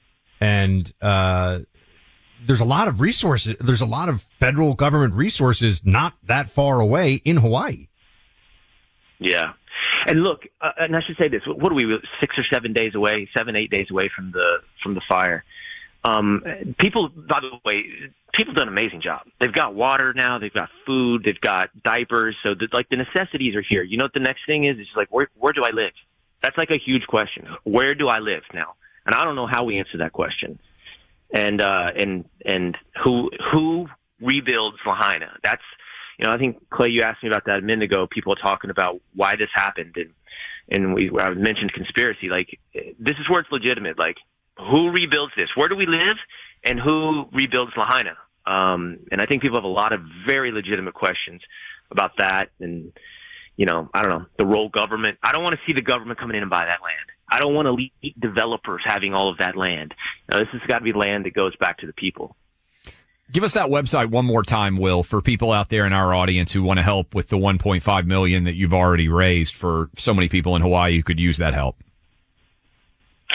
and 0.40 0.92
uh, 1.00 1.60
there's 2.46 2.60
a 2.60 2.66
lot 2.66 2.88
of 2.88 3.00
resources. 3.00 3.56
There's 3.60 3.80
a 3.80 3.86
lot 3.86 4.08
of 4.08 4.22
federal 4.40 4.74
government 4.74 5.14
resources 5.14 5.84
not 5.84 6.14
that 6.24 6.50
far 6.50 6.80
away 6.80 7.14
in 7.24 7.36
Hawaii. 7.36 7.86
Yeah, 9.18 9.52
and 10.06 10.22
look, 10.22 10.42
uh, 10.60 10.70
and 10.78 10.96
I 10.96 11.00
should 11.06 11.16
say 11.16 11.28
this: 11.28 11.42
what 11.46 11.70
are 11.70 11.74
we 11.74 11.96
six 12.20 12.36
or 12.36 12.44
seven 12.52 12.72
days 12.72 12.94
away, 12.94 13.28
seven 13.36 13.56
eight 13.56 13.70
days 13.70 13.86
away 13.90 14.10
from 14.14 14.32
the 14.32 14.58
from 14.82 14.94
the 14.94 15.02
fire? 15.08 15.44
Um, 16.04 16.42
people, 16.80 17.08
by 17.08 17.38
the 17.40 17.58
way, 17.64 17.84
people 18.34 18.54
done 18.54 18.68
an 18.68 18.76
amazing 18.76 19.02
job. 19.02 19.22
They've 19.40 19.52
got 19.52 19.74
water 19.74 20.12
now, 20.14 20.38
they've 20.38 20.52
got 20.52 20.68
food, 20.84 21.22
they've 21.24 21.40
got 21.40 21.70
diapers, 21.84 22.36
so 22.42 22.54
the, 22.54 22.68
like 22.72 22.88
the 22.88 22.96
necessities 22.96 23.54
are 23.54 23.62
here. 23.62 23.82
You 23.82 23.98
know 23.98 24.04
what 24.04 24.14
the 24.14 24.20
next 24.20 24.40
thing 24.46 24.64
is? 24.64 24.76
It's 24.78 24.88
just 24.88 24.96
like 24.96 25.12
where 25.12 25.28
where 25.36 25.52
do 25.52 25.62
I 25.64 25.70
live? 25.70 25.92
That's 26.42 26.58
like 26.58 26.70
a 26.70 26.78
huge 26.78 27.06
question. 27.06 27.46
Where 27.62 27.94
do 27.94 28.08
I 28.08 28.18
live 28.18 28.42
now? 28.52 28.74
And 29.06 29.14
I 29.14 29.24
don't 29.24 29.36
know 29.36 29.46
how 29.46 29.64
we 29.64 29.78
answer 29.78 29.98
that 29.98 30.12
question. 30.12 30.58
And 31.32 31.62
uh, 31.62 31.90
and 31.96 32.24
and 32.44 32.76
who 33.04 33.30
who 33.52 33.86
rebuilds 34.20 34.78
Lahaina? 34.84 35.38
That's 35.42 35.62
you 36.18 36.26
know, 36.26 36.32
I 36.32 36.38
think 36.38 36.68
Clay, 36.70 36.88
you 36.88 37.02
asked 37.02 37.22
me 37.22 37.28
about 37.28 37.46
that 37.46 37.58
a 37.58 37.62
minute 37.62 37.84
ago. 37.84 38.06
People 38.10 38.34
talking 38.36 38.70
about 38.70 39.00
why 39.14 39.36
this 39.36 39.48
happened, 39.54 39.96
and 39.96 40.10
and 40.68 40.94
we 40.94 41.10
I 41.18 41.30
mentioned 41.30 41.72
conspiracy. 41.72 42.28
Like 42.28 42.58
this 42.74 43.16
is 43.20 43.30
where 43.30 43.40
it's 43.40 43.50
legitimate. 43.50 43.98
Like 43.98 44.16
who 44.58 44.90
rebuilds 44.90 45.32
this? 45.36 45.48
Where 45.56 45.68
do 45.68 45.76
we 45.76 45.86
live? 45.86 46.16
And 46.64 46.78
who 46.78 47.24
rebuilds 47.32 47.72
Lahaina? 47.76 48.16
Um, 48.46 48.98
and 49.10 49.20
I 49.20 49.26
think 49.26 49.42
people 49.42 49.56
have 49.56 49.64
a 49.64 49.68
lot 49.68 49.92
of 49.92 50.00
very 50.26 50.52
legitimate 50.52 50.94
questions 50.94 51.42
about 51.90 52.12
that. 52.18 52.50
And 52.60 52.92
you 53.56 53.66
know, 53.66 53.88
I 53.92 54.02
don't 54.02 54.10
know 54.10 54.26
the 54.38 54.46
role 54.46 54.68
government. 54.68 55.18
I 55.22 55.32
don't 55.32 55.42
want 55.42 55.54
to 55.54 55.60
see 55.66 55.72
the 55.72 55.82
government 55.82 56.18
coming 56.18 56.36
in 56.36 56.42
and 56.42 56.50
buy 56.50 56.64
that 56.64 56.82
land. 56.82 57.10
I 57.30 57.40
don't 57.40 57.54
want 57.54 57.68
elite 57.68 57.92
developers 58.18 58.82
having 58.84 59.14
all 59.14 59.30
of 59.30 59.38
that 59.38 59.56
land. 59.56 59.94
Now, 60.30 60.38
this 60.38 60.48
has 60.52 60.60
got 60.66 60.78
to 60.78 60.84
be 60.84 60.92
land 60.92 61.24
that 61.24 61.34
goes 61.34 61.56
back 61.56 61.78
to 61.78 61.86
the 61.86 61.92
people. 61.92 62.36
Give 63.30 63.44
us 63.44 63.54
that 63.54 63.68
website 63.68 64.10
one 64.10 64.26
more 64.26 64.42
time, 64.42 64.76
Will, 64.76 65.02
for 65.02 65.22
people 65.22 65.52
out 65.52 65.70
there 65.70 65.86
in 65.86 65.94
our 65.94 66.14
audience 66.14 66.52
who 66.52 66.62
want 66.62 66.78
to 66.78 66.82
help 66.82 67.14
with 67.14 67.28
the 67.28 67.38
1.5 67.38 68.04
million 68.04 68.44
that 68.44 68.54
you've 68.54 68.74
already 68.74 69.08
raised 69.08 69.56
for 69.56 69.88
so 69.96 70.12
many 70.12 70.28
people 70.28 70.54
in 70.56 70.60
Hawaii 70.60 70.96
who 70.96 71.02
could 71.02 71.18
use 71.18 71.38
that 71.38 71.54
help. 71.54 71.76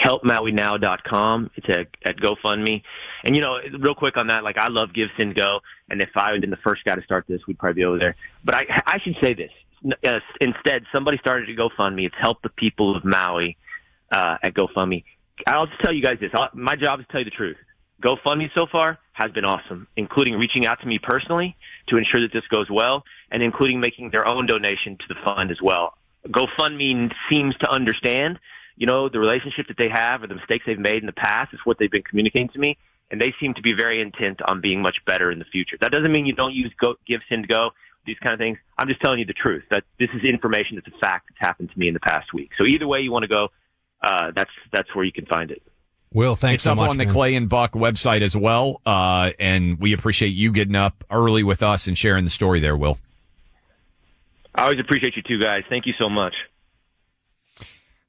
HelpMauiNow.com. 0.07 1.51
It's 1.55 1.67
at, 1.69 1.87
at 2.09 2.17
GoFundMe. 2.17 2.81
And, 3.23 3.35
you 3.35 3.41
know, 3.41 3.57
real 3.79 3.95
quick 3.95 4.15
on 4.15 4.27
that, 4.27 4.43
like, 4.43 4.57
I 4.57 4.69
love 4.69 4.93
Give, 4.93 5.09
Send, 5.17 5.35
Go. 5.35 5.59
And 5.89 6.01
if 6.01 6.09
I 6.15 6.31
had 6.31 6.41
been 6.41 6.49
the 6.49 6.57
first 6.65 6.83
guy 6.85 6.95
to 6.95 7.01
start 7.03 7.25
this, 7.27 7.41
we'd 7.47 7.59
probably 7.59 7.81
be 7.81 7.85
over 7.85 7.99
there. 7.99 8.15
But 8.43 8.55
I, 8.55 8.61
I 8.85 8.97
should 9.03 9.15
say 9.21 9.33
this. 9.33 9.51
Uh, 9.85 10.19
instead, 10.39 10.83
somebody 10.93 11.17
started 11.17 11.49
a 11.49 11.55
GoFundMe. 11.55 12.05
It's 12.05 12.15
Help 12.19 12.41
the 12.41 12.49
People 12.49 12.95
of 12.95 13.03
Maui 13.03 13.57
uh, 14.11 14.37
at 14.41 14.53
GoFundMe. 14.53 15.03
I'll 15.45 15.67
just 15.67 15.81
tell 15.81 15.93
you 15.93 16.01
guys 16.01 16.17
this. 16.19 16.31
I'll, 16.33 16.49
my 16.53 16.75
job 16.75 16.99
is 16.99 17.05
to 17.07 17.11
tell 17.11 17.21
you 17.21 17.25
the 17.25 17.31
truth. 17.31 17.57
GoFundMe 18.01 18.49
so 18.53 18.67
far 18.71 18.99
has 19.13 19.31
been 19.31 19.45
awesome, 19.45 19.87
including 19.95 20.35
reaching 20.35 20.65
out 20.65 20.79
to 20.81 20.87
me 20.87 20.99
personally 21.01 21.55
to 21.89 21.97
ensure 21.97 22.21
that 22.21 22.31
this 22.31 22.43
goes 22.53 22.67
well 22.71 23.03
and 23.31 23.41
including 23.41 23.79
making 23.79 24.11
their 24.11 24.27
own 24.27 24.45
donation 24.45 24.97
to 24.97 25.05
the 25.09 25.15
fund 25.25 25.51
as 25.51 25.57
well. 25.61 25.93
GoFundMe 26.27 27.11
seems 27.29 27.55
to 27.57 27.69
understand 27.69 28.39
you 28.77 28.85
know, 28.85 29.09
the 29.09 29.19
relationship 29.19 29.67
that 29.67 29.77
they 29.77 29.89
have 29.91 30.23
or 30.23 30.27
the 30.27 30.35
mistakes 30.35 30.63
they've 30.65 30.79
made 30.79 31.01
in 31.01 31.07
the 31.07 31.11
past 31.11 31.53
is 31.53 31.59
what 31.65 31.77
they've 31.79 31.91
been 31.91 32.03
communicating 32.03 32.49
to 32.49 32.59
me. 32.59 32.77
And 33.09 33.19
they 33.19 33.33
seem 33.39 33.53
to 33.55 33.61
be 33.61 33.73
very 33.73 34.01
intent 34.01 34.39
on 34.47 34.61
being 34.61 34.81
much 34.81 34.97
better 35.05 35.31
in 35.31 35.39
the 35.39 35.45
future. 35.45 35.77
That 35.81 35.91
doesn't 35.91 36.11
mean 36.11 36.25
you 36.25 36.33
don't 36.33 36.53
use 36.53 36.71
go, 36.79 36.95
give 37.07 37.21
sin 37.27 37.41
to 37.41 37.47
go, 37.47 37.69
these 38.05 38.17
kind 38.19 38.33
of 38.33 38.39
things. 38.39 38.57
I'm 38.77 38.87
just 38.87 39.01
telling 39.01 39.19
you 39.19 39.25
the 39.25 39.33
truth 39.33 39.63
that 39.71 39.83
this 39.97 40.09
is 40.13 40.23
information 40.23 40.75
that's 40.75 40.87
a 40.87 40.99
fact 40.99 41.29
that's 41.29 41.39
happened 41.39 41.71
to 41.71 41.79
me 41.79 41.87
in 41.87 41.93
the 41.93 41.99
past 41.99 42.33
week. 42.33 42.51
So 42.57 42.65
either 42.65 42.87
way 42.87 42.99
you 42.99 43.11
want 43.11 43.23
to 43.23 43.27
go, 43.27 43.47
uh, 44.01 44.31
that's, 44.35 44.51
that's 44.71 44.93
where 44.93 45.05
you 45.05 45.11
can 45.11 45.25
find 45.25 45.51
it. 45.51 45.61
Will, 46.13 46.35
thanks 46.35 46.55
it's 46.55 46.63
so 46.65 46.71
up 46.71 46.77
much, 46.77 46.89
on 46.89 46.97
the 46.97 47.05
man. 47.05 47.13
Clay 47.13 47.35
and 47.35 47.49
Buck 47.49 47.73
website 47.73 48.21
as 48.21 48.35
well. 48.35 48.81
Uh, 48.85 49.31
and 49.39 49.79
we 49.79 49.93
appreciate 49.93 50.29
you 50.29 50.51
getting 50.51 50.75
up 50.75 51.03
early 51.09 51.43
with 51.43 51.63
us 51.63 51.87
and 51.87 51.97
sharing 51.97 52.23
the 52.23 52.29
story 52.29 52.59
there, 52.59 52.77
Will. 52.77 52.97
I 54.55 54.63
always 54.63 54.79
appreciate 54.79 55.15
you 55.15 55.21
two 55.21 55.41
guys. 55.41 55.63
Thank 55.69 55.85
you 55.85 55.93
so 55.97 56.09
much. 56.09 56.33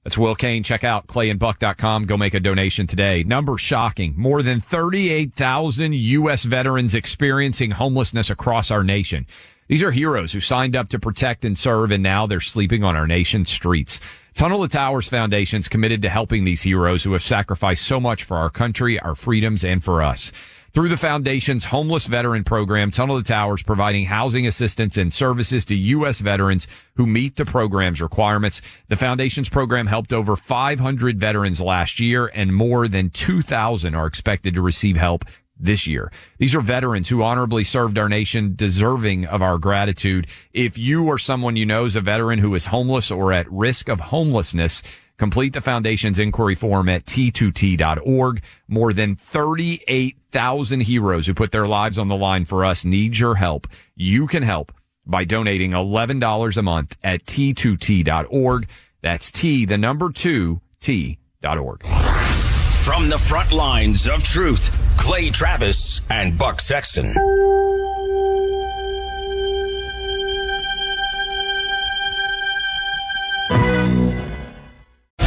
That's 0.05 0.16
Will 0.16 0.34
Cain. 0.34 0.62
Check 0.62 0.84
out 0.84 1.07
clayandbuck.com. 1.07 2.05
Go 2.05 2.16
make 2.16 2.34
a 2.34 2.40
donation 2.40 2.86
today. 2.86 3.24
Number 3.24 3.59
shocking. 3.59 4.14
More 4.16 4.42
than 4.42 4.61
38,000 4.61 5.92
U.S. 5.92 6.44
veterans 6.44 6.94
experiencing 6.94 7.72
homelessness 7.72 8.30
across 8.30 8.70
our 8.70 8.84
nation. 8.84 9.26
These 9.66 9.82
are 9.82 9.90
heroes 9.90 10.32
who 10.32 10.40
signed 10.40 10.74
up 10.74 10.88
to 10.90 10.99
protect 10.99 11.44
and 11.44 11.59
serve, 11.59 11.90
and 11.90 12.03
now 12.03 12.26
they're 12.26 12.40
sleeping 12.40 12.84
on 12.84 12.96
our 12.96 13.07
nation's 13.07 13.51
streets. 13.51 14.01
Tunnel 14.34 14.62
to 14.62 14.68
Towers 14.68 15.09
Foundation 15.09 15.61
is 15.61 15.68
committed 15.68 16.01
to 16.03 16.09
helping 16.09 16.44
these 16.44 16.62
heroes 16.62 17.03
who 17.03 17.12
have 17.12 17.22
sacrificed 17.22 17.84
so 17.84 18.01
much 18.01 18.24
for 18.24 18.38
our 18.38 18.49
country, 18.49 18.99
our 19.01 19.14
freedoms, 19.14 19.64
and 19.64 19.84
for 19.84 20.03
us. 20.03 20.32
Through 20.78 20.90
the 20.90 20.96
foundation's 20.96 21.64
homeless 21.64 22.06
veteran 22.06 22.44
program, 22.44 22.92
Tunnel 22.92 23.20
to 23.20 23.24
Towers 23.26 23.64
providing 23.64 24.04
housing 24.04 24.46
assistance 24.46 24.96
and 24.96 25.12
services 25.12 25.64
to 25.64 25.74
U.S. 25.74 26.20
veterans 26.20 26.68
who 26.94 27.04
meet 27.04 27.34
the 27.34 27.44
program's 27.44 28.00
requirements. 28.00 28.62
The 28.86 28.94
foundation's 28.94 29.48
program 29.48 29.88
helped 29.88 30.12
over 30.12 30.36
500 30.36 31.18
veterans 31.18 31.60
last 31.60 31.98
year 31.98 32.30
and 32.32 32.54
more 32.54 32.86
than 32.86 33.10
2,000 33.10 33.96
are 33.96 34.06
expected 34.06 34.54
to 34.54 34.62
receive 34.62 34.96
help 34.96 35.24
this 35.58 35.88
year. 35.88 36.12
These 36.38 36.54
are 36.54 36.60
veterans 36.60 37.08
who 37.08 37.24
honorably 37.24 37.64
served 37.64 37.98
our 37.98 38.08
nation, 38.08 38.52
deserving 38.54 39.26
of 39.26 39.42
our 39.42 39.58
gratitude. 39.58 40.28
If 40.52 40.78
you 40.78 41.04
or 41.08 41.18
someone 41.18 41.56
you 41.56 41.66
know 41.66 41.86
is 41.86 41.96
a 41.96 42.00
veteran 42.00 42.38
who 42.38 42.54
is 42.54 42.66
homeless 42.66 43.10
or 43.10 43.32
at 43.32 43.50
risk 43.50 43.88
of 43.88 43.98
homelessness, 43.98 44.84
complete 45.18 45.52
the 45.52 45.60
foundation's 45.60 46.18
inquiry 46.18 46.54
form 46.54 46.88
at 46.88 47.04
t2t.org. 47.04 48.42
More 48.66 48.92
than 48.92 49.14
38,000 49.14 50.80
heroes 50.80 51.26
who 51.26 51.34
put 51.34 51.52
their 51.52 51.66
lives 51.66 51.98
on 51.98 52.08
the 52.08 52.16
line 52.16 52.44
for 52.44 52.64
us 52.64 52.84
need 52.84 53.18
your 53.18 53.34
help. 53.34 53.66
You 53.94 54.26
can 54.26 54.42
help 54.42 54.72
by 55.04 55.24
donating 55.24 55.72
$11 55.72 56.56
a 56.56 56.62
month 56.62 56.96
at 57.02 57.24
t2t.org. 57.24 58.68
That's 59.02 59.30
T, 59.30 59.64
the 59.64 59.78
number 59.78 60.10
two, 60.10 60.60
T.org. 60.80 61.84
From 61.84 63.08
the 63.08 63.18
front 63.18 63.52
lines 63.52 64.08
of 64.08 64.22
truth, 64.24 64.70
Clay 64.98 65.30
Travis 65.30 66.00
and 66.10 66.38
Buck 66.38 66.60
Sexton. 66.60 67.14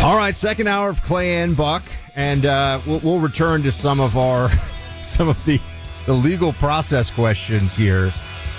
All 0.03 0.17
right, 0.17 0.35
second 0.35 0.65
hour 0.65 0.89
of 0.89 1.03
Clay 1.03 1.43
and 1.43 1.55
Buck, 1.55 1.83
and 2.15 2.43
uh, 2.43 2.81
we'll, 2.87 2.99
we'll 3.03 3.19
return 3.19 3.61
to 3.61 3.71
some 3.71 3.99
of 3.99 4.17
our 4.17 4.49
some 5.01 5.29
of 5.29 5.45
the 5.45 5.59
the 6.07 6.13
legal 6.13 6.53
process 6.53 7.11
questions 7.11 7.75
here, 7.75 8.11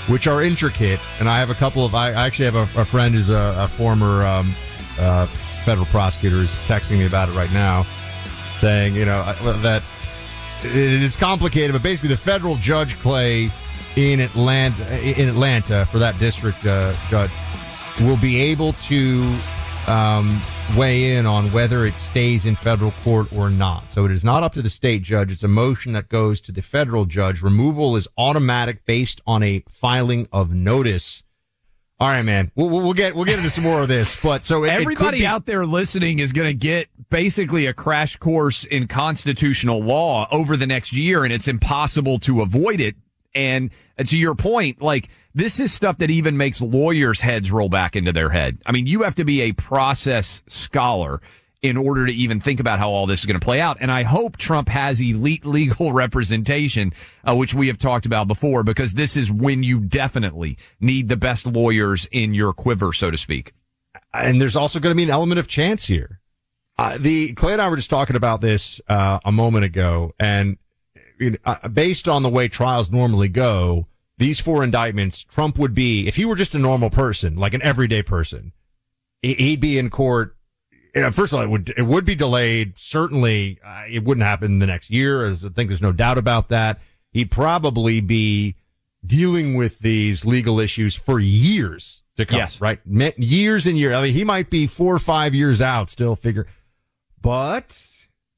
which 0.07 0.29
are 0.29 0.41
intricate. 0.41 1.01
And 1.19 1.29
I 1.29 1.41
have 1.41 1.51
a 1.51 1.55
couple 1.55 1.85
of. 1.85 1.97
I 1.97 2.13
actually 2.13 2.45
have 2.45 2.55
a, 2.55 2.81
a 2.81 2.85
friend 2.85 3.13
who's 3.13 3.29
a, 3.29 3.57
a 3.59 3.67
former 3.67 4.25
um, 4.25 4.55
uh, 5.01 5.27
federal 5.65 5.87
prosecutor 5.87 6.37
who's 6.37 6.57
texting 6.69 6.99
me 6.99 7.07
about 7.07 7.29
it 7.29 7.33
right 7.33 7.53
now, 7.53 7.87
saying 8.55 8.95
you 8.95 9.05
know 9.05 9.35
that 9.63 9.83
it 10.63 11.03
is 11.03 11.17
complicated, 11.17 11.73
but 11.73 11.83
basically 11.83 12.11
the 12.11 12.17
federal 12.17 12.55
judge 12.55 12.97
Clay 13.01 13.51
in 13.97 14.21
Atlanta 14.21 15.01
in 15.01 15.29
Atlanta 15.29 15.87
for 15.87 15.99
that 15.99 16.21
district 16.21 16.65
uh, 16.65 16.95
judge 17.11 17.33
will 18.01 18.17
be 18.17 18.41
able 18.41 18.75
to 18.75 19.25
um, 19.89 20.31
weigh 20.77 21.17
in 21.17 21.27
on 21.27 21.47
whether 21.47 21.87
it 21.87 21.97
stays 21.97 22.47
in 22.47 22.55
federal 22.55 22.93
court 23.03 23.33
or 23.33 23.51
not. 23.51 23.91
So 23.91 24.05
it 24.05 24.11
is 24.11 24.25
not 24.25 24.43
up 24.43 24.53
to 24.55 24.63
the 24.63 24.71
state 24.71 25.03
judge. 25.03 25.31
It's 25.31 25.43
a 25.43 25.49
motion 25.49 25.93
that 25.93 26.09
goes 26.09 26.41
to 26.43 26.53
the 26.53 26.63
federal 26.63 27.05
judge. 27.05 27.43
Removal 27.43 27.97
is 27.97 28.09
automatic 28.17 28.85
based 28.85 29.21
on 29.27 29.43
a 29.43 29.63
filing 29.69 30.29
of 30.33 30.55
notice. 30.55 31.23
All 32.01 32.09
right, 32.09 32.23
man. 32.23 32.51
We'll, 32.57 32.69
we'll 32.69 32.95
get 32.95 33.15
we'll 33.15 33.27
get 33.27 33.39
into 33.39 33.51
some 33.51 33.63
more 33.63 33.83
of 33.83 33.89
this, 33.89 34.21
but 34.21 34.45
so 34.45 34.65
it, 34.65 34.69
it 34.69 34.73
everybody 34.73 35.21
be- 35.21 35.27
out 35.27 35.47
there 35.47 35.65
listening 35.65 36.19
is 36.19 36.33
going 36.33 36.49
to 36.49 36.55
get 36.55 36.89
basically 37.11 37.67
a 37.67 37.73
crash 37.73 38.17
course 38.17 38.65
in 38.65 38.89
constitutional 38.89 39.81
law 39.81 40.27
over 40.33 40.57
the 40.57 40.67
next 40.67 40.93
year, 40.93 41.23
and 41.23 41.33
it's 41.33 41.47
impossible 41.47 42.19
to 42.21 42.41
avoid 42.41 42.81
it. 42.81 42.97
And 43.35 43.71
to 44.09 44.19
your 44.19 44.35
point, 44.35 44.83
like 44.83 45.09
this 45.35 45.61
is 45.61 45.73
stuff 45.73 45.99
that 45.99 46.11
even 46.11 46.37
makes 46.37 46.61
lawyers' 46.61 47.21
heads 47.21 47.51
roll 47.51 47.69
back 47.69 47.97
into 47.97 48.13
their 48.13 48.31
head. 48.31 48.59
I 48.67 48.73
mean, 48.73 48.87
you 48.87 49.03
have 49.03 49.15
to 49.17 49.25
be 49.25 49.43
a 49.43 49.53
process 49.53 50.43
scholar 50.47 51.21
in 51.63 51.77
order 51.77 52.07
to 52.07 52.13
even 52.13 52.41
think 52.41 52.59
about 52.59 52.81
how 52.81 52.91
all 52.91 53.07
this 53.07 53.21
is 53.21 53.27
going 53.27 53.39
to 53.39 53.45
play 53.45 53.61
out. 53.61 53.79
And 53.81 53.91
I 53.91 54.03
hope 54.03 54.37
Trump 54.37 54.69
has 54.69 55.01
elite 55.01 55.45
legal 55.47 55.93
representation, 55.93 56.93
uh, 57.25 57.37
which 57.37 57.55
we 57.55 57.69
have 57.69 57.79
talked 57.79 58.05
about 58.05 58.27
before, 58.27 58.65
because 58.65 58.95
this 58.95 59.17
is 59.17 59.31
when 59.31 59.63
you 59.63 59.79
definitely 59.81 60.59
need 60.81 61.09
the 61.09 61.17
best 61.17 61.47
lawyers 61.47 62.07
in 62.11 62.35
your 62.35 62.53
quiver, 62.53 62.93
so 62.93 63.11
to 63.11 63.19
speak. 63.19 63.53
and 64.13 64.41
there's 64.41 64.57
also 64.57 64.81
going 64.81 64.91
to 64.91 64.97
be 64.97 65.05
an 65.05 65.11
element 65.11 65.39
of 65.39 65.47
chance 65.47 65.87
here. 65.87 66.21
Uh, 66.79 66.97
the 66.99 67.33
Clay 67.35 67.53
and 67.53 67.63
I 67.63 67.69
were 67.69 67.77
just 67.77 67.91
talking 67.91 68.17
about 68.17 68.41
this 68.41 68.81
uh, 68.89 69.21
a 69.25 69.31
moment 69.31 69.65
ago, 69.65 70.15
and 70.19 70.57
uh, 71.45 71.69
based 71.69 72.09
on 72.09 72.23
the 72.23 72.29
way 72.29 72.49
trials 72.49 72.91
normally 72.91 73.29
go, 73.29 73.87
these 74.23 74.41
four 74.41 74.63
indictments, 74.65 75.25
Trump 75.25 75.59
would 75.59 75.75
be 75.75 76.07
if 76.09 76.17
he 76.17 76.25
were 76.25 76.37
just 76.37 76.55
a 76.55 76.59
normal 76.59 76.89
person, 76.91 77.37
like 77.37 77.55
an 77.55 77.63
everyday 77.63 78.03
person, 78.03 78.53
he- 79.21 79.35
he'd 79.35 79.61
be 79.61 79.77
in 79.79 79.91
court. 79.91 80.37
First 80.95 81.33
of 81.33 81.35
all, 81.39 81.43
it 81.43 81.51
would 81.51 81.73
it 81.77 81.83
would 81.87 82.05
be 82.05 82.15
delayed. 82.15 82.77
Certainly, 82.79 83.59
uh, 83.65 83.85
it 83.89 84.05
wouldn't 84.05 84.25
happen 84.27 84.59
the 84.59 84.67
next 84.67 84.91
year. 84.91 85.25
As 85.27 85.45
I 85.45 85.49
think 85.49 85.69
there's 85.69 85.81
no 85.83 85.93
doubt 85.93 86.19
about 86.19 86.49
that. 86.49 86.81
He'd 87.13 87.31
probably 87.31 88.01
be 88.01 88.57
dealing 89.05 89.55
with 89.55 89.79
these 89.81 90.25
legal 90.25 90.61
issues 90.61 90.95
for 90.95 91.19
years 91.19 92.03
to 92.19 92.27
come. 92.27 92.39
Yes. 92.39 92.61
right, 92.61 92.79
years 93.17 93.67
and 93.67 93.77
years. 93.79 93.97
I 93.97 94.03
mean, 94.03 94.13
he 94.13 94.25
might 94.25 94.51
be 94.51 94.67
four 94.67 94.95
or 94.95 94.99
five 94.99 95.35
years 95.35 95.61
out, 95.63 95.89
still 95.91 96.15
figure. 96.15 96.47
But 97.21 97.69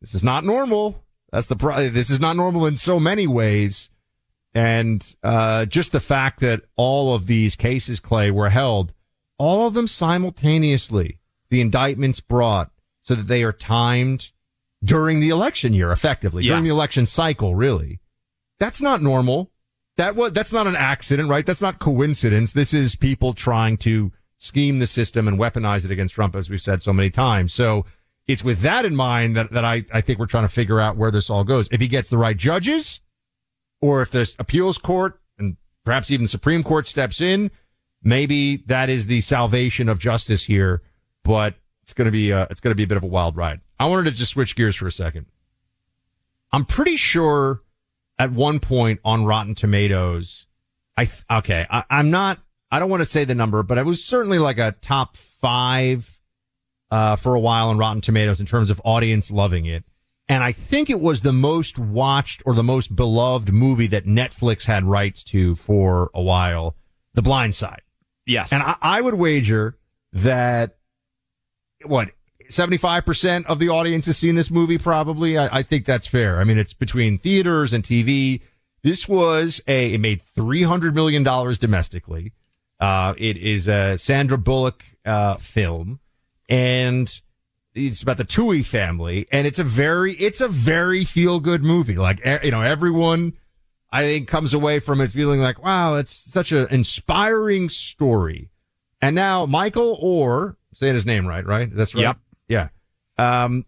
this 0.00 0.14
is 0.14 0.22
not 0.22 0.44
normal. 0.44 1.02
That's 1.32 1.48
the 1.48 1.56
pro- 1.56 1.88
this 1.90 2.08
is 2.10 2.20
not 2.20 2.36
normal 2.36 2.66
in 2.66 2.76
so 2.76 3.00
many 3.00 3.26
ways, 3.26 3.90
and 4.54 5.14
uh, 5.22 5.64
just 5.66 5.92
the 5.92 6.00
fact 6.00 6.40
that 6.40 6.62
all 6.76 7.14
of 7.14 7.26
these 7.26 7.56
cases, 7.56 8.00
Clay, 8.00 8.30
were 8.30 8.50
held, 8.50 8.92
all 9.38 9.66
of 9.66 9.74
them 9.74 9.88
simultaneously. 9.88 11.18
The 11.50 11.60
indictments 11.60 12.20
brought 12.20 12.70
so 13.02 13.14
that 13.14 13.28
they 13.28 13.42
are 13.42 13.52
timed 13.52 14.30
during 14.82 15.20
the 15.20 15.30
election 15.30 15.72
year, 15.72 15.90
effectively 15.92 16.44
Yeah. 16.44 16.52
during 16.52 16.64
the 16.64 16.70
election 16.70 17.06
cycle. 17.06 17.54
Really, 17.54 18.00
that's 18.58 18.80
not 18.80 19.02
normal. 19.02 19.50
That 19.96 20.16
was 20.16 20.32
that's 20.32 20.52
not 20.52 20.66
an 20.66 20.74
accident, 20.76 21.28
right? 21.28 21.46
That's 21.46 21.62
not 21.62 21.78
coincidence. 21.78 22.52
This 22.52 22.74
is 22.74 22.96
people 22.96 23.32
trying 23.32 23.76
to 23.78 24.10
scheme 24.38 24.78
the 24.78 24.86
system 24.86 25.28
and 25.28 25.38
weaponize 25.38 25.84
it 25.84 25.90
against 25.90 26.14
Trump, 26.14 26.34
as 26.36 26.50
we've 26.50 26.60
said 26.60 26.82
so 26.82 26.92
many 26.92 27.10
times. 27.10 27.54
So 27.54 27.86
it's 28.26 28.42
with 28.42 28.60
that 28.60 28.84
in 28.84 28.96
mind 28.96 29.36
that, 29.36 29.52
that 29.52 29.64
I, 29.64 29.84
I 29.92 30.00
think 30.00 30.18
we're 30.18 30.26
trying 30.26 30.44
to 30.44 30.48
figure 30.48 30.80
out 30.80 30.96
where 30.96 31.10
this 31.10 31.30
all 31.30 31.44
goes. 31.44 31.68
If 31.70 31.80
he 31.80 31.88
gets 31.88 32.10
the 32.10 32.18
right 32.18 32.36
judges, 32.36 33.00
or 33.80 34.02
if 34.02 34.10
the 34.10 34.34
appeals 34.38 34.78
court 34.78 35.20
and 35.38 35.56
perhaps 35.84 36.10
even 36.10 36.26
Supreme 36.26 36.62
Court 36.62 36.86
steps 36.86 37.20
in, 37.20 37.50
maybe 38.02 38.58
that 38.66 38.88
is 38.88 39.06
the 39.06 39.20
salvation 39.20 39.88
of 39.88 39.98
justice 39.98 40.44
here. 40.44 40.82
But 41.22 41.54
it's 41.82 41.92
going 41.92 42.06
to 42.06 42.12
be 42.12 42.32
uh, 42.32 42.46
it's 42.50 42.60
going 42.60 42.70
to 42.72 42.76
be 42.76 42.82
a 42.82 42.86
bit 42.86 42.96
of 42.96 43.04
a 43.04 43.08
wild 43.08 43.36
ride. 43.36 43.60
I 43.78 43.86
wanted 43.86 44.04
to 44.04 44.10
just 44.12 44.32
switch 44.32 44.56
gears 44.56 44.76
for 44.76 44.86
a 44.86 44.92
second. 44.92 45.26
I'm 46.52 46.64
pretty 46.64 46.96
sure 46.96 47.60
at 48.18 48.30
one 48.30 48.60
point 48.60 49.00
on 49.04 49.24
Rotten 49.24 49.54
Tomatoes, 49.54 50.46
I 50.96 51.06
th- 51.06 51.24
okay, 51.30 51.66
I, 51.68 51.84
I'm 51.90 52.10
not. 52.10 52.38
I 52.70 52.78
don't 52.78 52.90
want 52.90 53.02
to 53.02 53.06
say 53.06 53.24
the 53.24 53.34
number, 53.34 53.62
but 53.62 53.78
it 53.78 53.84
was 53.84 54.02
certainly 54.04 54.38
like 54.38 54.58
a 54.58 54.72
top 54.80 55.16
five 55.16 56.18
uh, 56.90 57.16
for 57.16 57.34
a 57.34 57.40
while 57.40 57.68
on 57.68 57.78
Rotten 57.78 58.00
Tomatoes 58.00 58.40
in 58.40 58.46
terms 58.46 58.70
of 58.70 58.80
audience 58.84 59.30
loving 59.30 59.66
it. 59.66 59.84
And 60.28 60.42
I 60.42 60.52
think 60.52 60.88
it 60.88 61.00
was 61.00 61.20
the 61.20 61.32
most 61.32 61.78
watched 61.78 62.42
or 62.46 62.54
the 62.54 62.62
most 62.62 62.94
beloved 62.96 63.52
movie 63.52 63.86
that 63.88 64.04
Netflix 64.04 64.64
had 64.64 64.84
rights 64.84 65.22
to 65.24 65.54
for 65.54 66.10
a 66.14 66.22
while, 66.22 66.76
The 67.12 67.22
Blind 67.22 67.54
Side. 67.54 67.82
Yes. 68.26 68.52
And 68.52 68.62
I, 68.62 68.76
I 68.80 69.00
would 69.00 69.14
wager 69.14 69.76
that 70.12 70.78
what 71.84 72.10
75% 72.50 73.46
of 73.46 73.58
the 73.58 73.68
audience 73.68 74.06
has 74.06 74.16
seen 74.16 74.34
this 74.34 74.50
movie 74.50 74.78
probably. 74.78 75.36
I, 75.36 75.58
I 75.58 75.62
think 75.62 75.84
that's 75.84 76.06
fair. 76.06 76.38
I 76.38 76.44
mean, 76.44 76.56
it's 76.58 76.72
between 76.72 77.18
theaters 77.18 77.72
and 77.72 77.84
TV. 77.84 78.40
This 78.82 79.06
was 79.06 79.62
a, 79.66 79.94
it 79.94 79.98
made 79.98 80.22
$300 80.36 80.94
million 80.94 81.22
domestically. 81.22 82.32
Uh, 82.80 83.14
it 83.18 83.36
is 83.36 83.68
a 83.68 83.96
Sandra 83.98 84.38
Bullock, 84.38 84.84
uh, 85.04 85.36
film 85.36 86.00
and 86.48 87.20
it's 87.74 88.02
about 88.02 88.18
the 88.18 88.24
Tuohy 88.24 88.64
family, 88.64 89.26
and 89.32 89.46
it's 89.46 89.58
a 89.58 89.64
very 89.64 90.14
it's 90.14 90.40
a 90.40 90.48
very 90.48 91.04
feel 91.04 91.40
good 91.40 91.62
movie. 91.62 91.96
Like 91.96 92.24
you 92.42 92.50
know, 92.50 92.62
everyone 92.62 93.34
I 93.94 94.02
think 94.02 94.26
comes 94.26 94.54
away 94.54 94.80
from 94.80 95.00
it 95.00 95.12
feeling 95.12 95.40
like, 95.40 95.62
wow, 95.62 95.94
it's 95.94 96.12
such 96.12 96.50
an 96.50 96.66
inspiring 96.72 97.68
story. 97.68 98.50
And 99.00 99.14
now 99.14 99.46
Michael 99.46 99.96
Oher, 100.02 100.56
saying 100.72 100.94
his 100.94 101.06
name 101.06 101.28
right, 101.28 101.46
right? 101.46 101.70
That's 101.72 101.94
right. 101.94 102.02
Yep. 102.02 102.18
Yeah. 102.48 102.68
Um, 103.18 103.66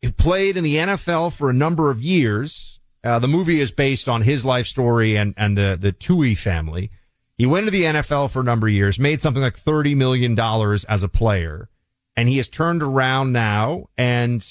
he 0.00 0.12
played 0.12 0.56
in 0.56 0.62
the 0.62 0.76
NFL 0.76 1.36
for 1.36 1.50
a 1.50 1.52
number 1.52 1.90
of 1.90 2.00
years. 2.02 2.78
Uh, 3.02 3.18
the 3.18 3.26
movie 3.26 3.60
is 3.60 3.72
based 3.72 4.08
on 4.08 4.22
his 4.22 4.44
life 4.44 4.66
story 4.66 5.16
and, 5.16 5.34
and 5.36 5.58
the, 5.58 5.76
the 5.80 5.92
Tuohy 5.92 6.36
family. 6.36 6.92
He 7.36 7.44
went 7.44 7.66
to 7.66 7.72
the 7.72 7.82
NFL 7.82 8.30
for 8.30 8.42
a 8.42 8.44
number 8.44 8.68
of 8.68 8.72
years, 8.72 9.00
made 9.00 9.20
something 9.20 9.42
like 9.42 9.58
$30 9.58 9.96
million 9.96 10.38
as 10.38 11.02
a 11.02 11.08
player, 11.08 11.68
and 12.16 12.28
he 12.28 12.36
has 12.36 12.48
turned 12.48 12.82
around 12.82 13.32
now. 13.32 13.86
And 13.96 14.46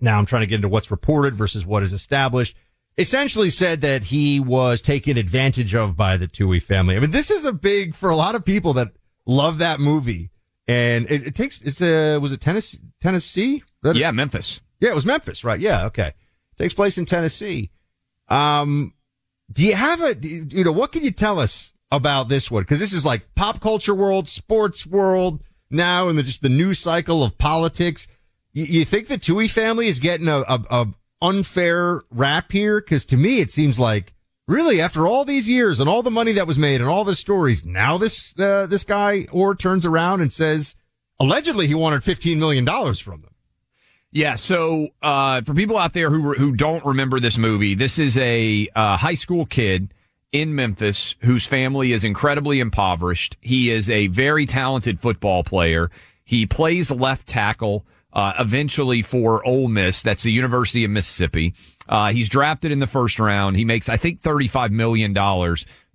now 0.00 0.18
I'm 0.18 0.26
trying 0.26 0.42
to 0.42 0.46
get 0.46 0.56
into 0.56 0.68
what's 0.68 0.90
reported 0.90 1.34
versus 1.34 1.66
what 1.66 1.82
is 1.82 1.92
established. 1.92 2.56
Essentially 2.96 3.50
said 3.50 3.80
that 3.82 4.04
he 4.04 4.40
was 4.40 4.82
taken 4.82 5.16
advantage 5.16 5.74
of 5.74 5.96
by 5.96 6.16
the 6.16 6.26
Tuohy 6.26 6.60
family. 6.60 6.96
I 6.96 7.00
mean, 7.00 7.12
this 7.12 7.30
is 7.30 7.44
a 7.44 7.52
big, 7.52 7.94
for 7.94 8.10
a 8.10 8.16
lot 8.16 8.34
of 8.34 8.44
people 8.44 8.72
that 8.74 8.92
love 9.24 9.58
that 9.58 9.78
movie. 9.78 10.30
And 10.66 11.08
it, 11.08 11.28
it 11.28 11.34
takes, 11.34 11.62
it's 11.62 11.80
a, 11.80 12.18
was 12.18 12.32
it 12.32 12.40
Tennessee? 12.40 12.78
Tennessee? 13.00 13.62
Yeah, 13.96 14.10
Memphis. 14.10 14.60
Yeah, 14.80 14.90
it 14.90 14.94
was 14.94 15.06
Memphis, 15.06 15.44
right? 15.44 15.60
Yeah, 15.60 15.86
okay. 15.86 16.12
Takes 16.56 16.74
place 16.74 16.98
in 16.98 17.04
Tennessee. 17.04 17.70
Um, 18.28 18.94
do 19.50 19.64
you 19.64 19.76
have 19.76 20.00
a, 20.02 20.16
you 20.20 20.46
you 20.50 20.64
know, 20.64 20.72
what 20.72 20.92
can 20.92 21.04
you 21.04 21.12
tell 21.12 21.38
us 21.38 21.72
about 21.90 22.28
this 22.28 22.50
one? 22.50 22.64
Cause 22.64 22.80
this 22.80 22.92
is 22.92 23.06
like 23.06 23.34
pop 23.34 23.60
culture 23.60 23.94
world, 23.94 24.28
sports 24.28 24.84
world 24.86 25.42
now, 25.70 26.08
and 26.08 26.18
the, 26.18 26.22
just 26.22 26.42
the 26.42 26.48
news 26.48 26.78
cycle 26.78 27.22
of 27.22 27.38
politics. 27.38 28.06
You, 28.52 28.64
you 28.64 28.84
think 28.84 29.08
the 29.08 29.18
Tuohy 29.18 29.50
family 29.50 29.88
is 29.88 30.00
getting 30.00 30.28
a, 30.28 30.40
a, 30.40 30.64
a 30.70 30.86
unfair 31.20 32.02
rap 32.10 32.52
here? 32.52 32.80
Cause 32.80 33.04
to 33.06 33.16
me, 33.16 33.40
it 33.40 33.50
seems 33.50 33.78
like 33.78 34.14
really 34.46 34.80
after 34.80 35.06
all 35.06 35.24
these 35.24 35.48
years 35.48 35.80
and 35.80 35.88
all 35.88 36.02
the 36.02 36.10
money 36.10 36.32
that 36.32 36.46
was 36.46 36.58
made 36.58 36.80
and 36.80 36.88
all 36.88 37.04
the 37.04 37.14
stories, 37.14 37.64
now 37.64 37.98
this, 37.98 38.34
uh, 38.38 38.66
this 38.66 38.84
guy 38.84 39.26
Oher 39.32 39.58
turns 39.58 39.84
around 39.84 40.20
and 40.20 40.32
says, 40.32 40.74
allegedly 41.20 41.66
he 41.66 41.74
wanted 41.74 42.02
$15 42.02 42.38
million 42.38 42.66
from 42.94 43.22
them. 43.22 43.34
Yeah. 44.10 44.36
So, 44.36 44.88
uh, 45.02 45.42
for 45.42 45.52
people 45.52 45.76
out 45.76 45.92
there 45.92 46.08
who, 46.10 46.32
who 46.32 46.52
don't 46.52 46.84
remember 46.84 47.20
this 47.20 47.36
movie, 47.36 47.74
this 47.74 47.98
is 47.98 48.16
a, 48.16 48.66
uh, 48.74 48.96
high 48.96 49.14
school 49.14 49.44
kid 49.44 49.92
in 50.32 50.54
Memphis 50.54 51.14
whose 51.20 51.46
family 51.46 51.92
is 51.92 52.04
incredibly 52.04 52.60
impoverished. 52.60 53.36
He 53.40 53.70
is 53.70 53.88
a 53.88 54.08
very 54.08 54.46
talented 54.46 55.00
football 55.00 55.44
player. 55.44 55.90
He 56.24 56.46
plays 56.46 56.90
left 56.90 57.26
tackle, 57.26 57.86
uh, 58.12 58.34
eventually 58.38 59.02
for 59.02 59.46
Ole 59.46 59.68
Miss. 59.68 60.02
That's 60.02 60.22
the 60.22 60.32
University 60.32 60.84
of 60.84 60.90
Mississippi. 60.90 61.54
Uh, 61.88 62.12
he's 62.12 62.28
drafted 62.28 62.70
in 62.70 62.80
the 62.80 62.86
first 62.86 63.18
round. 63.18 63.56
He 63.56 63.64
makes, 63.64 63.88
I 63.88 63.96
think, 63.96 64.20
$35 64.20 64.70
million 64.70 65.14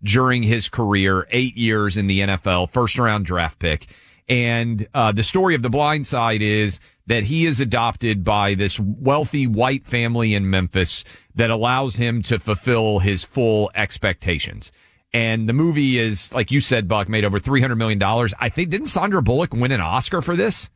during 0.03 0.43
his 0.43 0.67
career, 0.69 1.27
eight 1.29 1.55
years 1.55 1.97
in 1.97 2.07
the 2.07 2.21
NFL, 2.21 2.71
first 2.71 2.97
round 2.97 3.25
draft 3.25 3.59
pick. 3.59 3.87
And, 4.29 4.87
uh, 4.93 5.11
the 5.11 5.23
story 5.23 5.55
of 5.55 5.61
the 5.61 5.69
blind 5.69 6.07
side 6.07 6.41
is 6.41 6.79
that 7.07 7.23
he 7.25 7.45
is 7.45 7.59
adopted 7.59 8.23
by 8.23 8.53
this 8.55 8.79
wealthy 8.79 9.47
white 9.47 9.85
family 9.85 10.33
in 10.33 10.49
Memphis 10.49 11.03
that 11.35 11.49
allows 11.49 11.95
him 11.97 12.21
to 12.23 12.39
fulfill 12.39 12.99
his 12.99 13.23
full 13.23 13.69
expectations. 13.75 14.71
And 15.13 15.47
the 15.47 15.53
movie 15.53 15.99
is, 15.99 16.33
like 16.33 16.51
you 16.51 16.61
said, 16.61 16.87
Buck, 16.87 17.07
made 17.09 17.25
over 17.25 17.39
$300 17.39 17.77
million. 17.77 18.01
I 18.39 18.49
think, 18.49 18.69
didn't 18.69 18.87
Sandra 18.87 19.21
Bullock 19.21 19.53
win 19.53 19.71
an 19.71 19.81
Oscar 19.81 20.21
for 20.21 20.35
this? 20.35 20.69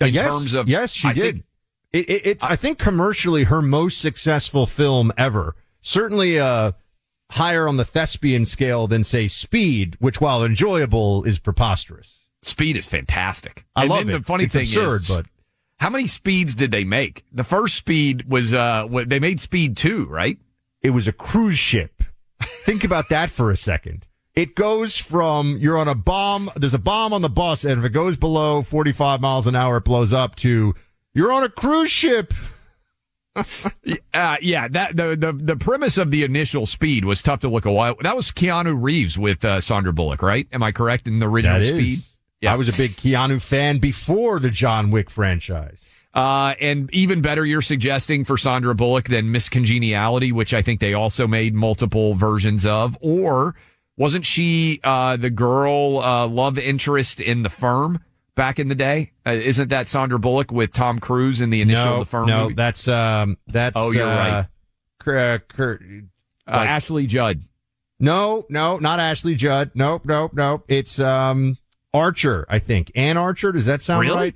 In 0.00 0.12
yes, 0.12 0.26
terms 0.26 0.54
of, 0.54 0.68
yes, 0.68 0.92
she 0.92 1.08
I 1.08 1.12
did. 1.12 1.34
think- 1.34 1.44
it, 1.92 2.10
it, 2.10 2.26
it's, 2.26 2.44
I 2.44 2.56
think 2.56 2.78
commercially 2.78 3.44
her 3.44 3.62
most 3.62 4.00
successful 4.00 4.66
film 4.66 5.12
ever. 5.16 5.54
Certainly, 5.82 6.38
uh, 6.38 6.72
higher 7.30 7.68
on 7.68 7.76
the 7.76 7.84
thespian 7.84 8.44
scale 8.44 8.86
than 8.86 9.04
say 9.04 9.28
Speed, 9.28 9.96
which 9.98 10.20
while 10.20 10.44
enjoyable 10.44 11.24
is 11.24 11.38
preposterous. 11.38 12.20
Speed 12.42 12.76
is 12.76 12.86
fantastic. 12.86 13.64
I 13.74 13.82
and 13.82 13.90
love 13.90 14.08
it. 14.08 14.12
The 14.12 14.22
funny 14.22 14.44
It's 14.44 14.54
thing 14.54 14.62
absurd, 14.62 15.02
is, 15.02 15.08
but 15.08 15.26
how 15.78 15.90
many 15.90 16.06
speeds 16.06 16.54
did 16.54 16.70
they 16.70 16.84
make? 16.84 17.24
The 17.32 17.44
first 17.44 17.74
speed 17.74 18.28
was, 18.28 18.54
uh, 18.54 18.86
they 19.06 19.18
made 19.18 19.40
speed 19.40 19.76
two, 19.76 20.06
right? 20.06 20.38
it 20.86 20.90
was 20.90 21.08
a 21.08 21.12
cruise 21.12 21.58
ship. 21.58 22.04
Think 22.40 22.84
about 22.84 23.08
that 23.08 23.28
for 23.28 23.50
a 23.50 23.56
second. 23.56 24.06
It 24.34 24.54
goes 24.54 24.96
from 24.96 25.56
you're 25.58 25.78
on 25.78 25.88
a 25.88 25.96
bomb, 25.96 26.48
there's 26.54 26.74
a 26.74 26.78
bomb 26.78 27.12
on 27.12 27.22
the 27.22 27.28
bus, 27.28 27.64
and 27.64 27.78
if 27.80 27.84
it 27.84 27.88
goes 27.90 28.16
below 28.16 28.62
45 28.62 29.20
miles 29.20 29.48
an 29.48 29.56
hour, 29.56 29.78
it 29.78 29.84
blows 29.84 30.12
up 30.12 30.36
to 30.36 30.74
you're 31.12 31.32
on 31.32 31.42
a 31.42 31.48
cruise 31.48 31.90
ship. 31.90 32.32
Uh, 34.14 34.36
yeah, 34.40 34.66
that 34.66 34.96
the, 34.96 35.14
the 35.14 35.32
the 35.32 35.56
premise 35.56 35.98
of 35.98 36.10
the 36.10 36.24
initial 36.24 36.64
speed 36.64 37.04
was 37.04 37.20
tough 37.20 37.40
to 37.40 37.48
look 37.48 37.66
away. 37.66 37.94
That 38.00 38.16
was 38.16 38.30
Keanu 38.30 38.82
Reeves 38.82 39.18
with 39.18 39.44
uh, 39.44 39.60
Sandra 39.60 39.92
Bullock, 39.92 40.22
right? 40.22 40.48
Am 40.52 40.62
I 40.62 40.72
correct 40.72 41.06
in 41.06 41.18
the 41.18 41.28
original 41.28 41.60
speed? 41.62 41.98
is. 41.98 42.16
I 42.46 42.54
was 42.56 42.68
a 42.68 42.72
big 42.72 42.92
Keanu 42.92 43.42
fan 43.42 43.78
before 43.78 44.40
the 44.40 44.50
John 44.50 44.90
Wick 44.90 45.10
franchise. 45.10 45.96
Uh, 46.14 46.54
and 46.62 46.90
even 46.94 47.20
better, 47.20 47.44
you're 47.44 47.60
suggesting 47.60 48.24
for 48.24 48.38
Sandra 48.38 48.74
Bullock 48.74 49.08
than 49.08 49.30
Miss 49.32 49.50
Congeniality, 49.50 50.32
which 50.32 50.54
I 50.54 50.62
think 50.62 50.80
they 50.80 50.94
also 50.94 51.26
made 51.26 51.54
multiple 51.54 52.14
versions 52.14 52.64
of. 52.64 52.96
Or 53.02 53.54
wasn't 53.98 54.24
she 54.24 54.80
uh, 54.82 55.18
the 55.18 55.28
girl 55.28 55.98
uh, 55.98 56.26
love 56.26 56.58
interest 56.58 57.20
in 57.20 57.42
The 57.42 57.50
Firm 57.50 58.00
back 58.36 58.60
in 58.60 58.68
the 58.68 58.74
day? 58.76 59.10
Uh, 59.26 59.30
isn't 59.32 59.70
that 59.70 59.88
Sandra 59.88 60.18
Bullock 60.20 60.52
with 60.52 60.72
Tom 60.72 61.00
Cruise 61.00 61.40
in 61.40 61.50
the 61.50 61.60
initial 61.60 61.84
no, 61.84 61.98
The 62.00 62.04
Firm 62.04 62.26
no, 62.28 62.42
movie? 62.44 62.54
that's 62.54 62.86
um, 62.86 63.36
that's 63.48 63.76
Oh, 63.76 63.90
you're 63.90 64.06
uh, 64.06 64.14
right. 64.16 64.46
Kurt, 65.00 65.48
Kurt, 65.48 65.82
Uh, 66.46 66.50
Ashley 66.50 67.06
Judd. 67.06 67.42
No, 67.98 68.46
no, 68.48 68.78
not 68.78 69.00
Ashley 69.00 69.34
Judd. 69.34 69.72
Nope, 69.74 70.02
nope, 70.04 70.32
nope. 70.34 70.64
It's 70.68 71.00
um 71.00 71.58
Archer, 71.92 72.46
I 72.48 72.58
think. 72.60 72.92
Anne 72.94 73.16
Archer. 73.16 73.50
Does 73.52 73.66
that 73.66 73.82
sound 73.82 74.02
Really? 74.02 74.16
right? 74.16 74.34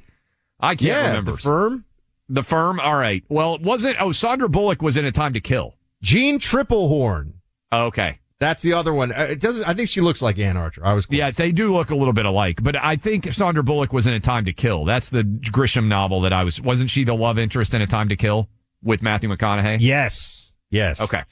I 0.59 0.75
can't 0.75 0.83
yeah, 0.83 1.07
remember. 1.09 1.33
The 1.33 1.39
firm. 1.39 1.85
The 2.33 2.43
Firm. 2.45 2.79
All 2.81 2.95
right. 2.97 3.25
Well, 3.29 3.57
it 3.57 3.63
wasn't. 3.63 4.01
Oh, 4.01 4.13
Sandra 4.13 4.49
Bullock 4.49 4.83
was 4.83 4.97
in 4.97 5.05
A 5.05 5.11
Time 5.13 5.33
to 5.33 5.41
Kill. 5.41 5.75
Jeanne 6.01 6.39
Tripplehorn. 6.39 7.33
Okay. 7.73 8.21
That's 8.41 8.63
the 8.63 8.73
other 8.73 8.93
one. 8.93 9.13
Uh, 9.13 9.27
It 9.31 9.41
doesn't. 9.41 9.69
I 9.69 9.75
think 9.75 9.89
she 9.89 10.01
looks 10.01 10.23
like 10.23 10.39
Anne 10.39 10.57
Archer. 10.57 10.85
I 10.85 10.95
was. 10.95 11.07
Close. 11.07 11.19
Yeah, 11.19 11.31
they 11.31 11.53
do 11.53 11.73
look 11.75 11.91
a 11.91 11.95
little 11.95 12.15
bit 12.15 12.25
alike, 12.27 12.63
but 12.63 12.75
I 12.75 12.97
think 12.97 13.33
Sandra 13.33 13.63
Bullock 13.63 13.93
was 13.93 14.07
in 14.07 14.15
A 14.15 14.21
Time 14.21 14.47
to 14.47 14.53
Kill. 14.53 14.85
That's 14.87 15.11
the 15.11 15.23
Grisham 15.23 15.87
novel 15.89 16.23
that 16.23 16.33
I 16.33 16.43
was. 16.43 16.61
Wasn't 16.61 16.89
she 16.91 17.05
the 17.05 17.15
love 17.15 17.39
interest 17.39 17.75
in 17.75 17.83
A 17.83 17.87
Time 17.87 18.09
to 18.09 18.17
Kill 18.17 18.49
with 18.83 19.03
Matthew 19.03 19.29
McConaughey? 19.29 19.77
Yes. 19.81 20.53
Yes. 20.71 21.01
Okay. 21.01 21.23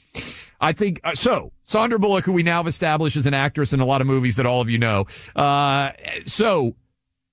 I 0.60 0.72
think 0.72 1.00
uh, 1.02 1.14
so. 1.14 1.52
Sandra 1.64 1.98
Bullock, 1.98 2.24
who 2.24 2.32
we 2.32 2.42
now 2.42 2.58
have 2.58 2.66
established 2.66 3.16
as 3.16 3.26
an 3.26 3.34
actress 3.34 3.72
in 3.72 3.80
a 3.80 3.86
lot 3.86 4.00
of 4.00 4.06
movies 4.06 4.36
that 4.36 4.46
all 4.46 4.60
of 4.60 4.68
you 4.68 4.78
know. 4.78 5.06
Uh, 5.36 5.92
so 6.24 6.74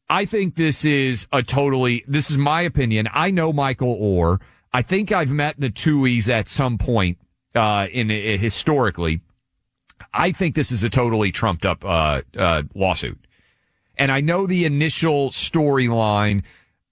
I 0.09 0.26
think 0.26 0.55
this 0.55 0.86
is 0.86 1.26
a 1.34 1.41
totally, 1.41 2.03
this 2.07 2.30
is 2.30 2.38
my 2.38 2.61
opinion. 2.61 3.09
I 3.13 3.32
know 3.32 3.51
Michael 3.51 3.97
Oher. 3.97 4.39
I 4.73 4.84
think 4.84 5.11
I've 5.11 5.32
met 5.32 5.59
the 5.59 5.69
Tuohys 5.69 6.30
at 6.30 6.47
some 6.47 6.78
point, 6.78 7.17
uh, 7.55 7.88
in, 7.91 8.11
in 8.11 8.39
historically. 8.39 9.21
I 10.16 10.32
think 10.32 10.55
this 10.55 10.72
is 10.72 10.84
a 10.84 10.89
totally 10.89 11.32
trumped 11.32 11.66
up, 11.66 11.84
uh, 11.84 12.22
uh, 12.38 12.63
lawsuit. 12.74 13.20
And 13.97 14.11
I 14.11 14.22
know 14.22 14.47
the 14.47 14.66
initial 14.66 15.30
storyline, 15.30 16.43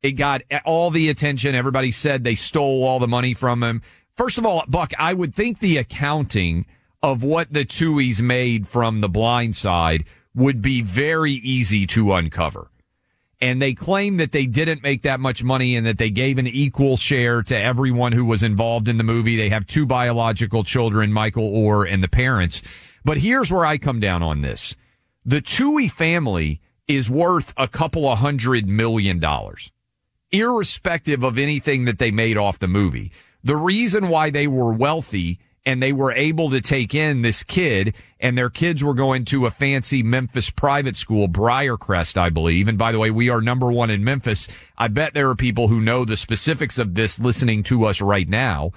it 0.02 0.12
got 0.12 0.42
all 0.66 0.92
the 0.92 1.10
attention. 1.10 1.56
Everybody 1.56 1.92
said 1.92 2.24
they 2.24 2.36
stole 2.36 2.84
all 2.84 3.00
the 3.00 3.08
money 3.08 3.34
from 3.34 3.64
him. 3.64 3.82
First 4.16 4.38
of 4.38 4.46
all, 4.46 4.64
Buck, 4.68 4.92
I 5.00 5.14
would 5.14 5.34
think 5.34 5.60
the 5.60 5.78
accounting 5.78 6.66
of 7.02 7.24
what 7.24 7.52
the 7.52 7.66
Tuohys 7.66 8.22
made 8.22 8.68
from 8.68 9.02
the 9.02 9.10
blind 9.10 9.56
side 9.56 10.06
would 10.36 10.62
be 10.62 10.82
very 10.82 11.34
easy 11.34 11.86
to 11.88 12.14
uncover. 12.14 12.70
And 13.42 13.62
they 13.62 13.74
claim 13.74 14.18
that 14.18 14.32
they 14.32 14.46
didn't 14.46 14.84
make 14.84 15.02
that 15.02 15.20
much 15.20 15.44
money 15.44 15.76
and 15.76 15.86
that 15.86 15.98
they 15.98 16.10
gave 16.10 16.38
an 16.38 16.48
equal 16.48 16.96
share 16.96 17.44
to 17.44 17.58
everyone 17.58 18.14
who 18.14 18.24
was 18.24 18.42
involved 18.42 18.88
in 18.88 18.98
the 18.98 19.04
movie. 19.04 19.36
They 19.36 19.50
have 19.50 19.68
two 19.68 19.86
biological 19.86 20.64
children, 20.64 21.12
Michael 21.12 21.52
Oher 21.52 21.86
and 21.90 22.02
the 22.02 22.08
parents. 22.08 22.62
But 23.06 23.18
here's 23.18 23.52
where 23.52 23.66
I 23.66 23.78
come 23.78 24.00
down 24.00 24.24
on 24.24 24.42
this. 24.42 24.76
The 25.26 25.42
Tuohy 25.42 25.92
family 25.92 26.62
is 26.88 27.10
worth 27.10 27.54
a 27.58 27.68
couple 27.68 28.08
of 28.10 28.20
hundred 28.20 28.68
million 28.68 29.20
dollars, 29.20 29.72
irrespective 30.32 31.24
of 31.24 31.38
anything 31.38 31.86
that 31.86 32.00
they 32.00 32.12
made 32.12 32.38
off 32.38 32.60
the 32.60 32.68
movie. 32.68 33.12
The 33.44 33.56
reason 33.56 34.10
why 34.10 34.30
they 34.30 34.48
were 34.48 34.72
wealthy 34.72 35.40
and 35.66 35.82
they 35.82 35.94
were 35.94 36.12
able 36.12 36.50
to 36.50 36.62
take 36.62 36.94
in 36.94 37.22
this 37.22 37.44
kid 37.44 37.96
and 38.20 38.38
their 38.38 38.50
kids 38.50 38.84
were 38.84 38.94
going 38.94 39.26
to 39.26 39.46
a 39.46 39.52
fancy 39.52 40.04
Memphis 40.04 40.50
private 40.50 40.98
school, 40.98 41.28
Briarcrest, 41.28 42.18
I 42.18 42.30
believe. 42.30 42.68
And 42.68 42.78
by 42.78 42.92
the 42.92 43.00
way, 43.00 43.12
we 43.12 43.30
are 43.30 43.42
number 43.42 43.72
one 43.72 43.90
in 43.90 44.04
Memphis. 44.04 44.48
I 44.78 44.88
bet 44.90 45.14
there 45.14 45.30
are 45.30 45.36
people 45.36 45.70
who 45.70 45.80
know 45.80 46.06
the 46.06 46.18
specifics 46.18 46.78
of 46.80 46.96
this 46.96 47.20
listening 47.20 47.64
to 47.64 47.86
us 47.86 48.02
right 48.02 48.28
now. 48.28 48.72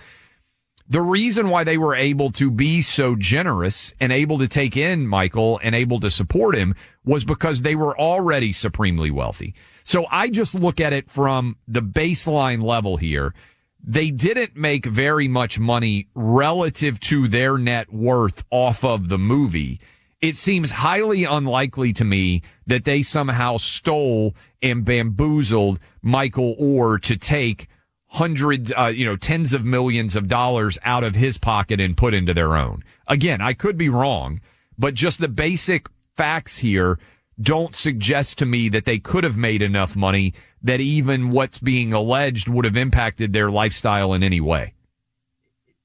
The 0.89 1.01
reason 1.01 1.51
why 1.51 1.64
they 1.64 1.78
were 1.78 1.95
able 1.95 2.30
to 2.32 2.51
be 2.51 2.80
so 2.80 3.16
generous 3.16 3.93
and 4.01 4.12
able 4.12 4.39
to 4.39 4.47
take 4.47 4.76
in 4.76 5.07
Michael 5.07 5.59
and 5.62 5.74
able 5.74 5.99
to 6.01 6.11
support 6.11 6.55
him 6.55 6.74
was 7.05 7.24
because 7.24 7.62
they 7.62 7.74
were 7.74 7.99
already 7.99 8.53
supremely 8.53 9.11
wealthy. 9.11 9.55
So 9.84 10.07
I 10.11 10.28
just 10.30 10.55
look 10.55 10.80
at 10.80 10.93
it 10.93 11.11
from 11.11 11.57
the 11.66 11.82
baseline 11.82 12.62
level 12.62 12.97
here. 12.97 13.34
They 13.82 14.11
didn't 14.11 14.57
make 14.57 14.87
very 14.87 15.28
much 15.28 15.59
money 15.59 16.09
relative 16.14 17.01
to 17.01 17.28
their 17.28 17.59
net 17.59 17.93
worth 17.93 18.45
off 18.51 18.84
of 18.84 19.09
the 19.09 19.18
movie. 19.18 19.80
It 20.20 20.37
seems 20.37 20.70
highly 20.70 21.24
unlikely 21.24 21.93
to 21.95 22.05
me 22.05 22.43
that 22.66 22.84
they 22.84 23.03
somehow 23.03 23.59
stole 23.59 24.34
and 24.62 24.84
bamboozled 24.84 25.78
Michael 26.03 26.57
Oher 26.57 27.01
to 27.03 27.16
take 27.16 27.68
hundreds, 28.17 28.73
uh, 28.77 28.87
you 28.87 29.05
know, 29.05 29.17
tens 29.17 29.53
of 29.53 29.64
millions 29.64 30.17
of 30.17 30.27
dollars 30.27 30.79
out 30.85 31.05
of 31.05 31.14
his 31.14 31.37
pocket 31.37 31.81
and 31.81 31.97
put 31.97 32.14
into 32.14 32.33
their 32.33 32.57
own. 32.57 32.83
Again, 33.07 33.41
I 33.43 33.53
could 33.53 33.77
be 33.77 33.89
wrong, 33.91 34.41
but 34.79 34.95
just 34.95 35.21
the 35.21 35.29
basic 35.29 35.87
facts 36.17 36.59
here 36.59 36.99
don't 37.39 37.77
suggest 37.77 38.39
to 38.39 38.47
me 38.47 38.71
that 38.71 38.87
they 38.87 38.99
could 38.99 39.23
have 39.23 39.37
made 39.37 39.61
enough 39.61 39.95
money 39.95 40.33
that 40.62 40.81
even 40.81 41.31
what's 41.31 41.59
being 41.59 41.93
alleged 41.93 42.49
would 42.49 42.64
have 42.64 42.77
impacted 42.77 43.35
their 43.35 43.51
lifestyle 43.51 44.14
in 44.14 44.23
any 44.23 44.41
way. 44.41 44.73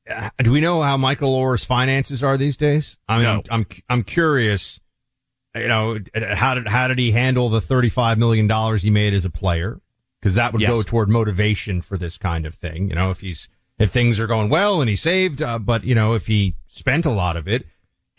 Uh, 0.09 0.29
do 0.39 0.51
we 0.51 0.61
know 0.61 0.81
how 0.81 0.95
Michael 0.95 1.35
Oher's 1.35 1.65
finances 1.65 2.23
are 2.23 2.37
these 2.37 2.55
days? 2.55 2.97
I 3.09 3.17
mean, 3.17 3.23
No. 3.25 3.43
I'm 3.51 3.65
I'm 3.89 4.03
curious. 4.03 4.79
You 5.53 5.67
know, 5.67 5.97
how 6.15 6.55
did 6.55 6.67
how 6.67 6.87
did 6.87 6.97
he 6.97 7.11
handle 7.11 7.49
the 7.49 7.59
35 7.59 8.17
million 8.17 8.47
dollars 8.47 8.81
he 8.81 8.89
made 8.89 9.13
as 9.13 9.25
a 9.25 9.29
player? 9.29 9.81
Because 10.21 10.35
that 10.35 10.53
would 10.53 10.61
Yes. 10.61 10.71
go 10.71 10.83
toward 10.83 11.09
motivation 11.09 11.81
for 11.81 11.97
this 11.97 12.17
kind 12.17 12.45
of 12.45 12.53
thing. 12.53 12.89
You 12.89 12.95
know, 12.95 13.09
if 13.11 13.21
he's 13.21 13.49
if 13.79 13.89
things 13.89 14.19
are 14.19 14.27
going 14.27 14.49
well 14.49 14.79
and 14.81 14.87
he 14.89 14.95
saved, 14.95 15.41
uh, 15.41 15.57
but 15.57 15.83
you 15.83 15.95
know, 15.95 16.13
if 16.13 16.27
he 16.27 16.53
spent 16.67 17.05
a 17.07 17.11
lot 17.11 17.35
of 17.37 17.47
it, 17.47 17.65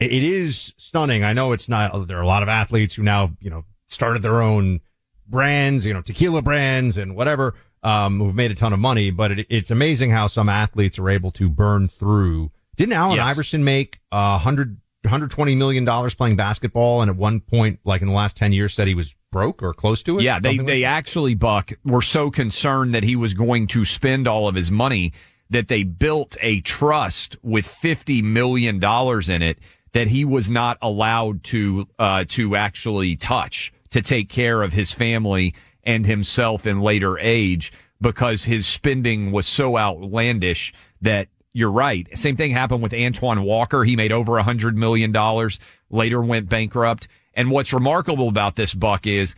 it, 0.01 0.11
it 0.13 0.23
is 0.25 0.73
stunning. 0.77 1.23
I 1.23 1.33
know 1.33 1.53
it's 1.53 1.69
not. 1.69 2.09
There 2.09 2.19
are 2.19 2.23
a 2.23 2.27
lot 2.27 2.43
of 2.43 2.49
athletes 2.49 2.95
who 2.95 3.03
now 3.05 3.31
you 3.41 3.51
know 3.51 3.65
started 3.87 4.23
their 4.23 4.43
own 4.43 4.81
brands, 5.29 5.87
you 5.87 5.95
know, 5.95 6.03
tequila 6.03 6.43
brands 6.43 6.99
and 6.99 7.15
whatever, 7.15 7.55
um, 7.85 8.19
who've 8.19 8.35
made 8.35 8.51
a 8.51 8.55
ton 8.55 8.73
of 8.73 8.79
money. 8.81 9.11
But 9.11 9.33
it, 9.33 9.47
it's 9.49 9.71
amazing 9.71 10.11
how 10.11 10.27
some 10.27 10.49
athletes 10.49 10.99
are 10.99 11.09
able 11.09 11.31
to 11.33 11.49
burn 11.49 11.87
through. 11.89 12.51
Didn't 12.77 12.95
Allen 12.95 13.17
Yes. 13.17 13.31
Iverson 13.31 13.63
make 13.65 14.01
a 14.11 14.39
hundred, 14.39 14.79
hundred 15.07 15.31
twenty 15.31 15.55
million 15.55 15.85
dollars 15.85 16.15
playing 16.15 16.37
basketball, 16.37 17.03
and 17.03 17.11
at 17.11 17.17
one 17.17 17.41
point, 17.41 17.81
like 17.85 18.03
in 18.03 18.09
the 18.09 18.15
last 18.15 18.37
ten 18.37 18.53
years, 18.53 18.75
said 18.75 18.89
he 18.89 18.95
was 18.95 19.15
broke 19.31 19.63
or 19.63 19.73
close 19.73 20.03
to 20.05 20.19
it? 20.19 20.23
Yeah, 20.23 20.39
they, 20.39 20.59
like 20.59 20.67
they 20.67 20.85
actually, 20.85 21.35
Buck, 21.35 21.73
were 21.85 22.03
so 22.03 22.31
concerned 22.31 22.95
that 22.95 23.03
he 23.03 23.17
was 23.17 23.35
going 23.35 23.67
to 23.69 23.85
spend 23.85 24.29
all 24.29 24.47
of 24.47 24.55
his 24.55 24.71
money 24.71 25.13
that 25.53 25.69
they 25.69 25.83
built 25.83 26.37
a 26.41 26.61
trust 26.63 27.37
with 27.43 27.67
$50 27.67 28.23
million 28.23 28.77
in 28.83 29.43
it 29.43 29.59
that 29.93 30.09
he 30.09 30.25
was 30.25 30.49
not 30.49 30.79
allowed 30.81 31.45
to, 31.45 31.87
uh, 31.99 32.25
to 32.29 32.57
actually 32.57 33.17
touch 33.17 33.73
to 33.91 34.01
take 34.01 34.31
care 34.31 34.63
of 34.63 34.73
his 34.73 34.93
family 34.93 35.55
and 35.85 36.07
himself 36.07 36.67
in 36.67 36.81
later 36.81 37.19
age 37.19 37.73
because 38.01 38.45
his 38.45 38.67
spending 38.67 39.31
was 39.31 39.47
so 39.47 39.77
outlandish 39.77 40.73
that 41.03 41.29
you're 41.53 41.71
right. 41.71 42.09
Same 42.17 42.37
thing 42.37 42.51
happened 42.51 42.83
with 42.83 42.95
Antoine 42.95 43.43
Walker. 43.43 43.85
He 43.85 43.97
made 43.97 44.13
over 44.13 44.39
a 44.39 44.43
hundred 44.43 44.77
million 44.77 45.13
dollars, 45.13 45.59
later 45.91 46.21
went 46.23 46.49
bankrupt. 46.49 47.09
And 47.35 47.51
what's 47.51 47.73
remarkable 47.73 48.29
about 48.29 48.57
this 48.57 48.75
buck 48.75 49.07
is 49.07 49.35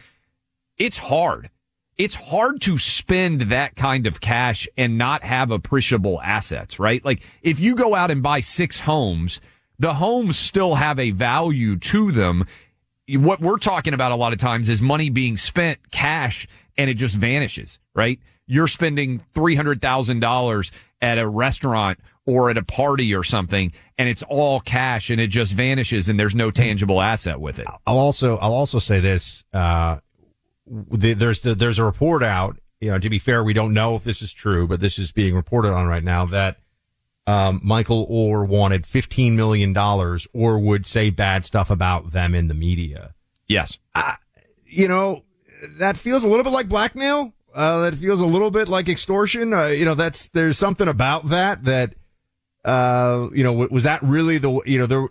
it's 0.78 0.98
hard. 0.98 1.50
It's 1.96 2.14
hard 2.14 2.60
to 2.62 2.76
spend 2.78 3.42
that 3.42 3.76
kind 3.76 4.06
of 4.06 4.20
cash 4.20 4.66
and 4.76 4.98
not 4.98 5.22
have 5.22 5.50
appreciable 5.50 6.20
assets, 6.20 6.80
right? 6.80 7.04
Like 7.04 7.22
if 7.42 7.60
you 7.60 7.76
go 7.76 7.94
out 7.94 8.10
and 8.10 8.22
buy 8.22 8.40
six 8.40 8.80
homes, 8.80 9.40
the 9.78 9.94
homes 9.94 10.38
still 10.38 10.74
have 10.74 10.98
a 10.98 11.10
value 11.12 11.76
to 11.76 12.10
them. 12.10 12.46
What 13.08 13.40
we're 13.40 13.58
talking 13.58 13.94
about 13.94 14.12
a 14.12 14.16
lot 14.16 14.32
of 14.32 14.38
times 14.38 14.68
is 14.68 14.82
money 14.82 15.10
being 15.10 15.36
spent 15.36 15.90
cash 15.92 16.48
and 16.76 16.90
it 16.90 16.94
just 16.94 17.16
vanishes, 17.16 17.78
right? 17.94 18.18
You're 18.46 18.68
spending 18.68 19.22
$300,000 19.34 20.70
at 21.04 21.18
a 21.18 21.28
restaurant 21.28 21.98
or 22.24 22.48
at 22.48 22.56
a 22.56 22.64
party 22.64 23.14
or 23.14 23.22
something 23.22 23.70
and 23.98 24.08
it's 24.08 24.22
all 24.22 24.58
cash 24.58 25.10
and 25.10 25.20
it 25.20 25.26
just 25.26 25.52
vanishes 25.52 26.08
and 26.08 26.18
there's 26.18 26.34
no 26.34 26.50
tangible 26.50 26.98
asset 27.02 27.38
with 27.38 27.58
it. 27.58 27.66
I'll 27.86 27.98
also 27.98 28.38
I'll 28.38 28.54
also 28.54 28.78
say 28.78 29.00
this. 29.00 29.44
Uh, 29.52 29.98
the, 30.66 31.12
there's 31.12 31.40
the, 31.40 31.54
there's 31.54 31.78
a 31.78 31.84
report 31.84 32.22
out. 32.22 32.56
You 32.80 32.90
know, 32.90 32.98
to 32.98 33.10
be 33.10 33.18
fair, 33.18 33.44
we 33.44 33.52
don't 33.52 33.74
know 33.74 33.96
if 33.96 34.04
this 34.04 34.22
is 34.22 34.32
true, 34.32 34.66
but 34.66 34.80
this 34.80 34.98
is 34.98 35.12
being 35.12 35.34
reported 35.34 35.72
on 35.72 35.86
right 35.86 36.02
now 36.02 36.24
that 36.26 36.56
um, 37.26 37.60
Michael 37.62 38.06
Oher 38.08 38.48
wanted 38.48 38.86
fifteen 38.86 39.36
million 39.36 39.74
dollars 39.74 40.26
or 40.32 40.58
would 40.58 40.86
say 40.86 41.10
bad 41.10 41.44
stuff 41.44 41.70
about 41.70 42.12
them 42.12 42.34
in 42.34 42.48
the 42.48 42.54
media. 42.54 43.14
Yes. 43.46 43.78
You 44.64 44.88
know, 44.88 45.24
that 45.78 45.98
feels 45.98 46.24
a 46.24 46.28
little 46.28 46.44
bit 46.44 46.52
like 46.52 46.68
blackmail. 46.68 47.34
Uh, 47.54 47.82
that 47.82 47.94
feels 47.94 48.20
a 48.20 48.26
little 48.26 48.50
bit 48.50 48.68
like 48.68 48.88
extortion. 48.88 49.54
Uh, 49.54 49.66
you 49.66 49.84
know, 49.84 49.94
that's 49.94 50.28
there's 50.30 50.58
something 50.58 50.88
about 50.88 51.26
that 51.26 51.64
that 51.64 51.94
uh, 52.64 53.28
you 53.32 53.44
know, 53.44 53.52
was 53.52 53.82
that 53.82 54.02
really 54.02 54.38
the, 54.38 54.60
you 54.64 54.78
know, 54.78 54.86
there, 54.86 55.06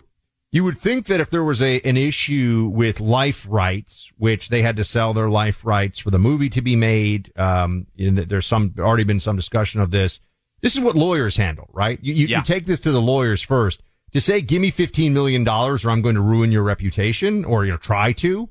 you 0.50 0.64
would 0.64 0.76
think 0.76 1.06
that 1.06 1.20
if 1.20 1.30
there 1.30 1.44
was 1.44 1.62
a, 1.62 1.80
an 1.80 1.96
issue 1.96 2.70
with 2.72 3.00
life 3.00 3.46
rights, 3.48 4.10
which 4.18 4.48
they 4.48 4.62
had 4.62 4.76
to 4.76 4.84
sell 4.84 5.14
their 5.14 5.30
life 5.30 5.64
rights 5.64 5.98
for 5.98 6.10
the 6.10 6.18
movie 6.18 6.48
to 6.50 6.62
be 6.62 6.76
made, 6.76 7.32
um, 7.36 7.86
and 7.98 8.18
that 8.18 8.28
there's 8.28 8.46
some, 8.46 8.74
already 8.78 9.04
been 9.04 9.20
some 9.20 9.36
discussion 9.36 9.80
of 9.80 9.90
this. 9.90 10.20
This 10.60 10.74
is 10.74 10.80
what 10.80 10.96
lawyers 10.96 11.36
handle, 11.36 11.68
right? 11.72 11.98
You, 12.02 12.14
you, 12.14 12.26
you 12.26 12.42
take 12.42 12.66
this 12.66 12.80
to 12.80 12.92
the 12.92 13.02
lawyers 13.02 13.42
first 13.42 13.82
to 14.12 14.20
say, 14.20 14.40
give 14.40 14.60
me 14.60 14.72
$15 14.72 15.12
million 15.12 15.46
or 15.46 15.76
I'm 15.90 16.02
going 16.02 16.14
to 16.14 16.20
ruin 16.20 16.50
your 16.50 16.62
reputation 16.62 17.44
or, 17.44 17.64
you 17.64 17.72
know, 17.72 17.78
try 17.78 18.12
to. 18.12 18.48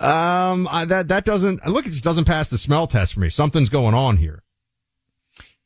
Um, 0.00 0.66
I, 0.70 0.86
that, 0.86 1.08
that 1.08 1.24
doesn't, 1.24 1.64
look, 1.66 1.86
it 1.86 1.90
just 1.90 2.04
doesn't 2.04 2.24
pass 2.24 2.48
the 2.48 2.58
smell 2.58 2.86
test 2.86 3.14
for 3.14 3.20
me. 3.20 3.28
Something's 3.28 3.68
going 3.68 3.94
on 3.94 4.16
here. 4.16 4.42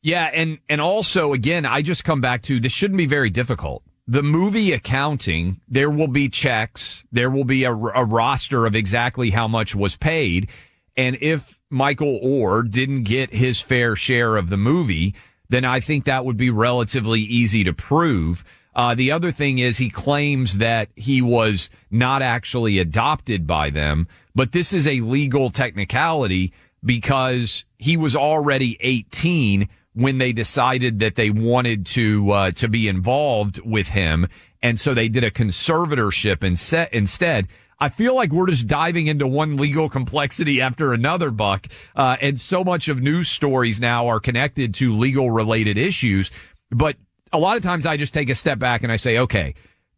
Yeah, 0.05 0.29
and 0.31 0.59
and 0.69 0.81
also 0.81 1.33
again, 1.33 1.65
I 1.65 1.81
just 1.81 2.03
come 2.03 2.21
back 2.21 2.43
to 2.43 2.59
this 2.59 2.71
shouldn't 2.71 2.99
be 2.99 3.07
very 3.07 3.31
difficult. 3.31 3.81
The 4.07 4.21
movie 4.21 4.71
accounting, 4.71 5.61
there 5.67 5.89
will 5.89 6.07
be 6.07 6.29
checks, 6.29 7.03
there 7.11 7.31
will 7.31 7.43
be 7.43 7.63
a, 7.63 7.71
a 7.71 8.05
roster 8.05 8.67
of 8.67 8.75
exactly 8.75 9.31
how 9.31 9.47
much 9.47 9.73
was 9.73 9.97
paid, 9.97 10.49
and 10.95 11.17
if 11.21 11.59
Michael 11.71 12.19
Oher 12.23 12.69
didn't 12.69 13.05
get 13.05 13.33
his 13.33 13.61
fair 13.61 13.95
share 13.95 14.37
of 14.37 14.51
the 14.51 14.57
movie, 14.57 15.15
then 15.49 15.65
I 15.65 15.79
think 15.79 16.05
that 16.05 16.23
would 16.23 16.37
be 16.37 16.51
relatively 16.51 17.21
easy 17.21 17.63
to 17.63 17.73
prove. 17.73 18.43
Uh, 18.75 18.93
the 18.93 19.11
other 19.11 19.31
thing 19.31 19.57
is 19.57 19.79
he 19.79 19.89
claims 19.89 20.59
that 20.59 20.89
he 20.95 21.19
was 21.19 21.71
not 21.89 22.21
actually 22.21 22.77
adopted 22.77 23.47
by 23.47 23.71
them, 23.71 24.07
but 24.35 24.51
this 24.51 24.73
is 24.73 24.87
a 24.87 24.99
legal 25.01 25.49
technicality 25.49 26.53
because 26.83 27.65
he 27.79 27.97
was 27.97 28.15
already 28.15 28.77
18 28.81 29.67
when 29.93 30.17
they 30.17 30.33
decided 30.33 30.99
that 30.99 31.15
they 31.15 31.29
wanted 31.29 31.85
to 31.85 32.29
uh, 32.31 32.51
to 32.51 32.67
be 32.67 32.87
involved 32.87 33.59
with 33.65 33.87
him, 33.87 34.27
and 34.61 34.79
so 34.79 34.93
they 34.93 35.07
did 35.07 35.23
a 35.23 35.31
conservatorship 35.31 36.43
instead. 36.43 37.47
I 37.77 37.89
feel 37.89 38.15
like 38.15 38.31
we're 38.31 38.47
just 38.47 38.67
diving 38.67 39.07
into 39.07 39.27
one 39.27 39.57
legal 39.57 39.89
complexity 39.89 40.61
after 40.61 40.93
another, 40.93 41.29
Buck, 41.29 41.67
uh, 41.95 42.15
and 42.21 42.39
so 42.39 42.63
much 42.63 42.87
of 42.87 43.01
news 43.01 43.27
stories 43.27 43.81
now 43.81 44.07
are 44.07 44.19
connected 44.19 44.73
to 44.75 44.95
legal 44.95 45.29
related 45.29 45.77
issues. 45.77 46.31
But 46.71 46.95
a 47.33 47.37
lot 47.37 47.57
of 47.57 47.63
times, 47.63 47.85
I 47.85 47.97
just 47.97 48.13
take 48.13 48.29
a 48.29 48.35
step 48.35 48.59
back 48.59 48.83
and 48.83 48.91
I 48.91 48.95
say, 48.95 49.17
okay, 49.17 49.55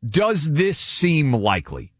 does 0.08 0.52
this 0.52 0.78
seem 0.78 1.34
likely? 1.34 1.92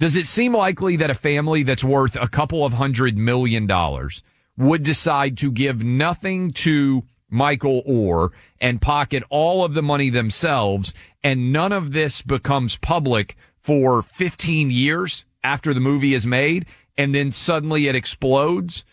Does 0.00 0.16
it 0.16 0.26
seem 0.26 0.54
likely 0.54 0.96
that 0.96 1.10
a 1.10 1.14
family 1.14 1.62
that's 1.62 1.84
worth 1.84 2.16
a 2.16 2.26
couple 2.26 2.64
of 2.64 2.72
hundred 2.72 3.18
million 3.18 3.66
dollars 3.66 4.22
would 4.56 4.82
decide 4.82 5.36
to 5.38 5.52
give 5.52 5.84
nothing 5.84 6.52
to 6.52 7.02
Michael 7.28 7.82
Oher 7.82 8.30
and 8.62 8.80
pocket 8.80 9.22
all 9.28 9.62
of 9.62 9.74
the 9.74 9.82
money 9.82 10.08
themselves 10.08 10.94
and 11.22 11.52
none 11.52 11.70
of 11.70 11.92
this 11.92 12.22
becomes 12.22 12.78
public 12.78 13.36
for 13.58 14.00
15 14.00 14.70
years 14.70 15.26
after 15.44 15.74
the 15.74 15.80
movie 15.80 16.14
is 16.14 16.26
made 16.26 16.64
and 16.96 17.14
then 17.14 17.30
suddenly 17.30 17.86
it 17.86 17.94
explodes? 17.94 18.86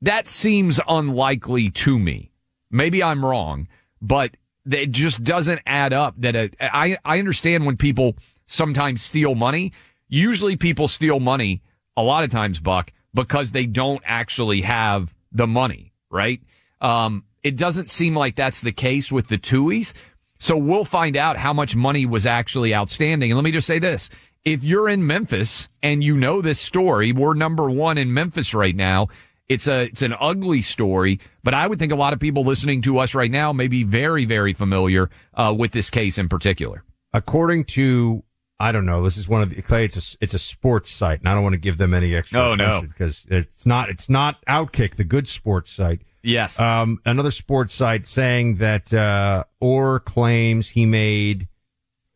That 0.00 0.28
seems 0.28 0.80
unlikely 0.88 1.72
to 1.72 1.98
me. 1.98 2.32
Maybe 2.70 3.02
I'm 3.02 3.22
wrong, 3.22 3.68
but 4.00 4.34
it 4.70 4.92
just 4.92 5.24
doesn't 5.24 5.60
add 5.66 5.92
up 5.92 6.14
that 6.16 6.34
a, 6.34 6.50
I, 6.58 6.96
I 7.04 7.18
understand 7.18 7.66
when 7.66 7.76
people 7.76 8.16
sometimes 8.46 9.02
steal 9.02 9.34
money. 9.34 9.74
Usually 10.14 10.56
people 10.56 10.86
steal 10.86 11.18
money 11.18 11.60
a 11.96 12.02
lot 12.02 12.22
of 12.22 12.30
times, 12.30 12.60
Buck, 12.60 12.92
because 13.14 13.50
they 13.50 13.66
don't 13.66 14.00
actually 14.04 14.60
have 14.60 15.12
the 15.32 15.48
money, 15.48 15.92
right? 16.08 16.40
Um, 16.80 17.24
it 17.42 17.56
doesn't 17.56 17.90
seem 17.90 18.14
like 18.14 18.36
that's 18.36 18.60
the 18.60 18.70
case 18.70 19.10
with 19.10 19.26
the 19.26 19.38
Tuohys. 19.38 19.92
So 20.38 20.56
we'll 20.56 20.84
find 20.84 21.16
out 21.16 21.36
how 21.36 21.52
much 21.52 21.74
money 21.74 22.06
was 22.06 22.26
actually 22.26 22.72
outstanding. 22.72 23.32
And 23.32 23.36
let 23.36 23.42
me 23.42 23.50
just 23.50 23.66
say 23.66 23.80
this. 23.80 24.08
If 24.44 24.62
you're 24.62 24.88
in 24.88 25.04
Memphis 25.04 25.68
and 25.82 26.04
you 26.04 26.16
know 26.16 26.40
this 26.40 26.60
story, 26.60 27.10
we're 27.10 27.34
number 27.34 27.68
one 27.68 27.98
in 27.98 28.14
Memphis 28.14 28.54
right 28.54 28.76
now. 28.76 29.08
It's 29.48 29.66
a 29.66 29.86
it's 29.86 30.02
an 30.02 30.14
ugly 30.20 30.62
story, 30.62 31.18
but 31.42 31.54
I 31.54 31.66
would 31.66 31.80
think 31.80 31.90
a 31.90 31.96
lot 31.96 32.12
of 32.12 32.20
people 32.20 32.44
listening 32.44 32.82
to 32.82 32.98
us 32.98 33.16
right 33.16 33.30
now 33.30 33.52
may 33.52 33.66
be 33.66 33.82
very 33.82 34.26
very 34.26 34.54
familiar 34.54 35.10
uh, 35.34 35.52
with 35.58 35.72
this 35.72 35.90
case 35.90 36.18
in 36.18 36.28
particular. 36.28 36.84
According 37.12 37.64
to 37.64 38.22
I 38.60 38.70
don't 38.70 38.86
know, 38.86 39.02
this 39.02 39.16
is 39.16 39.28
one 39.28 39.42
of 39.42 39.50
the 39.50 39.60
Clay. 39.62 39.84
It's 39.84 40.14
a 40.14 40.16
it's 40.20 40.34
a 40.34 40.38
sports 40.38 40.90
site, 40.90 41.18
and 41.18 41.28
I 41.28 41.34
don't 41.34 41.42
want 41.42 41.54
to 41.54 41.60
give 41.60 41.76
them 41.76 41.92
any 41.92 42.14
extra. 42.14 42.40
Oh, 42.40 42.54
no. 42.54 42.82
because 42.82 43.26
it's 43.28 43.66
not 43.66 43.90
it's 43.90 44.08
not 44.08 44.44
Outkick, 44.46 44.94
the 44.94 45.04
good 45.04 45.26
sports 45.26 45.72
site. 45.72 46.02
Yes. 46.22 46.58
Um, 46.58 47.00
another 47.04 47.32
sports 47.32 47.74
site 47.74 48.06
saying 48.06 48.56
that 48.56 48.94
uh, 48.94 49.44
Oher 49.60 50.02
claims 50.02 50.68
he 50.68 50.86
made 50.86 51.48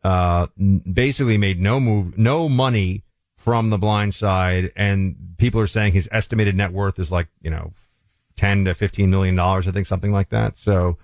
uh, 0.03 0.47
basically 0.91 1.37
made 1.37 1.59
no 1.59 1.79
move, 1.79 2.17
no 2.17 2.47
money 2.47 3.03
from 3.37 3.69
the 3.69 3.77
blind 3.77 4.15
side, 4.15 4.71
and 4.75 5.35
people 5.37 5.59
are 5.59 5.67
saying 5.67 5.93
his 5.93 6.07
estimated 6.11 6.55
net 6.55 6.71
worth 6.71 6.99
is 6.99 7.11
like 7.11 7.27
you 7.41 7.49
know 7.49 7.73
ten 8.37 8.63
to 8.65 8.73
fifteen 8.73 9.09
million 9.09 9.35
dollars, 9.35 9.67
I 9.67 9.71
think 9.71 9.87
something 9.87 10.13
like 10.13 10.29
that. 10.29 10.55
So. 10.55 10.97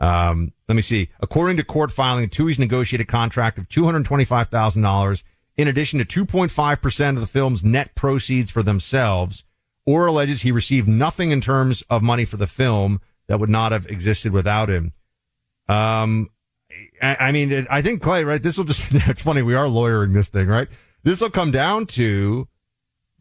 Um, 0.00 0.52
let 0.66 0.74
me 0.74 0.82
see. 0.82 1.10
According 1.20 1.58
to 1.58 1.64
court 1.64 1.92
filing, 1.92 2.28
Tuohy's 2.28 2.58
negotiated 2.58 3.06
contract 3.06 3.58
of 3.58 3.68
$225,000 3.68 5.22
in 5.60 5.68
addition 5.68 6.02
to 6.02 6.24
2.5% 6.24 7.08
of 7.10 7.20
the 7.20 7.26
film's 7.26 7.62
net 7.62 7.94
proceeds 7.94 8.50
for 8.50 8.62
themselves, 8.62 9.44
Oher 9.86 10.08
alleges 10.08 10.40
he 10.40 10.52
received 10.52 10.88
nothing 10.88 11.32
in 11.32 11.42
terms 11.42 11.82
of 11.90 12.02
money 12.02 12.24
for 12.24 12.38
the 12.38 12.46
film 12.46 13.00
that 13.26 13.40
would 13.40 13.50
not 13.50 13.72
have 13.72 13.86
existed 13.86 14.32
without 14.32 14.70
him. 14.70 14.94
Um, 15.68 16.30
I, 17.02 17.16
I 17.20 17.32
mean, 17.32 17.66
I 17.68 17.82
think 17.82 18.00
Clay, 18.00 18.24
right? 18.24 18.42
This 18.42 18.56
will 18.56 18.64
just, 18.64 18.88
it's 18.90 19.20
funny. 19.20 19.42
We 19.42 19.54
are 19.54 19.68
lawyering 19.68 20.14
this 20.14 20.30
thing, 20.30 20.48
right? 20.48 20.68
This 21.02 21.20
will 21.20 21.30
come 21.30 21.50
down 21.50 21.84
to, 21.86 22.48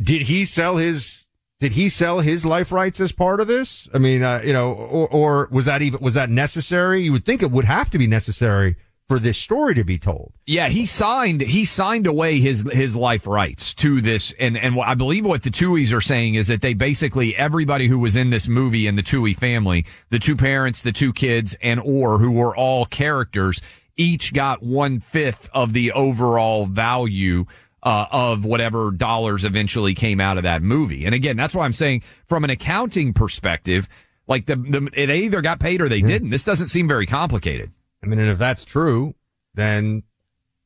did 0.02 0.22
he 0.22 0.46
sell 0.46 0.78
his 0.78 1.28
did 1.60 1.74
he 1.74 1.90
sell 1.90 2.22
his 2.22 2.46
life 2.46 2.72
rights 2.72 3.02
as 3.02 3.12
part 3.12 3.42
of 3.42 3.48
this? 3.48 3.90
I 3.94 3.98
mean, 3.98 4.24
uh, 4.24 4.42
you 4.44 4.54
know, 4.54 4.72
or, 4.72 5.08
or 5.10 5.50
was 5.52 5.66
that 5.66 5.82
even 5.82 6.00
was 6.00 6.14
that 6.14 6.30
necessary? 6.30 7.04
You 7.04 7.12
would 7.12 7.26
think 7.26 7.42
it 7.42 7.52
would 7.52 7.66
have 7.66 7.90
to 7.92 7.98
be 7.98 8.08
necessary 8.08 8.78
for 9.10 9.20
this 9.20 9.38
story 9.40 9.74
to 9.74 9.84
be 9.84 9.98
told. 9.98 10.32
Yeah, 10.46 10.70
he 10.70 10.86
signed 10.86 11.42
he 11.42 11.66
signed 11.66 12.08
away 12.08 12.40
his 12.40 12.62
his 12.72 12.96
life 12.96 13.28
rights 13.28 13.74
to 13.76 14.00
this, 14.00 14.34
and 14.40 14.56
and 14.56 14.80
I 14.80 14.94
believe 14.94 15.26
what 15.26 15.44
the 15.44 15.50
Tuohys 15.50 15.94
are 15.94 16.02
saying 16.02 16.36
is 16.36 16.48
that 16.48 16.62
they 16.62 16.74
basically 16.74 17.36
everybody 17.36 17.88
who 17.88 18.00
was 18.00 18.16
in 18.16 18.30
this 18.30 18.48
movie 18.48 18.88
in 18.88 18.96
the 18.96 19.04
Tuohy 19.04 19.36
family, 19.36 19.86
the 20.12 20.20
two 20.20 20.38
parents, 20.38 20.82
the 20.82 20.94
two 20.94 21.12
kids, 21.12 21.58
and 21.62 21.82
Oher 21.82 22.20
who 22.20 22.32
were 22.32 22.56
all 22.56 22.86
characters, 22.86 23.62
each 23.98 24.34
got 24.34 24.64
one 24.64 25.02
fifth 25.02 25.50
of 25.54 25.74
the 25.74 25.92
overall 25.92 26.68
value. 26.68 27.46
Uh, 27.82 28.06
of 28.12 28.44
whatever 28.44 28.92
dollars 28.92 29.46
eventually 29.46 29.94
came 29.94 30.20
out 30.20 30.36
of 30.36 30.44
that 30.44 30.62
movie. 30.62 31.06
And 31.06 31.16
again, 31.16 31.38
that's 31.38 31.56
why 31.56 31.64
I'm 31.64 31.72
saying 31.72 32.04
from 32.26 32.44
an 32.44 32.50
accounting 32.50 33.14
perspective, 33.14 33.88
like 34.28 34.48
the, 34.48 34.58
the 34.58 34.90
they 34.94 35.20
either 35.20 35.42
got 35.42 35.62
paid 35.62 35.82
or 35.82 35.88
they 35.88 36.02
didn't. 36.02 36.30
This 36.30 36.44
doesn't 36.44 36.68
seem 36.68 36.90
very 36.90 37.06
complicated. 37.06 37.72
I 38.04 38.08
mean, 38.08 38.20
and 38.20 38.30
if 38.30 38.38
that's 38.38 38.66
true, 38.66 39.16
then 39.54 40.04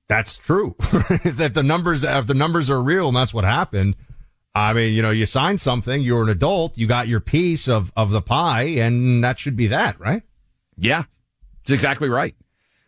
that's 0.07 0.37
true. 0.37 0.75
that 1.23 1.53
the 1.53 1.63
numbers, 1.63 2.03
if 2.03 2.27
the 2.27 2.33
numbers 2.33 2.69
are 2.69 2.81
real 2.81 3.07
and 3.07 3.17
that's 3.17 3.33
what 3.33 3.43
happened, 3.43 3.95
I 4.55 4.73
mean, 4.73 4.93
you 4.93 5.01
know, 5.01 5.09
you 5.09 5.25
signed 5.25 5.59
something, 5.61 6.01
you're 6.01 6.21
an 6.23 6.29
adult, 6.29 6.77
you 6.77 6.85
got 6.85 7.07
your 7.07 7.19
piece 7.19 7.67
of, 7.67 7.91
of 7.95 8.11
the 8.11 8.21
pie, 8.21 8.63
and 8.63 9.23
that 9.23 9.39
should 9.39 9.55
be 9.55 9.67
that, 9.67 9.99
right? 9.99 10.21
Yeah, 10.77 11.05
it's 11.61 11.71
exactly 11.71 12.09
right. 12.09 12.35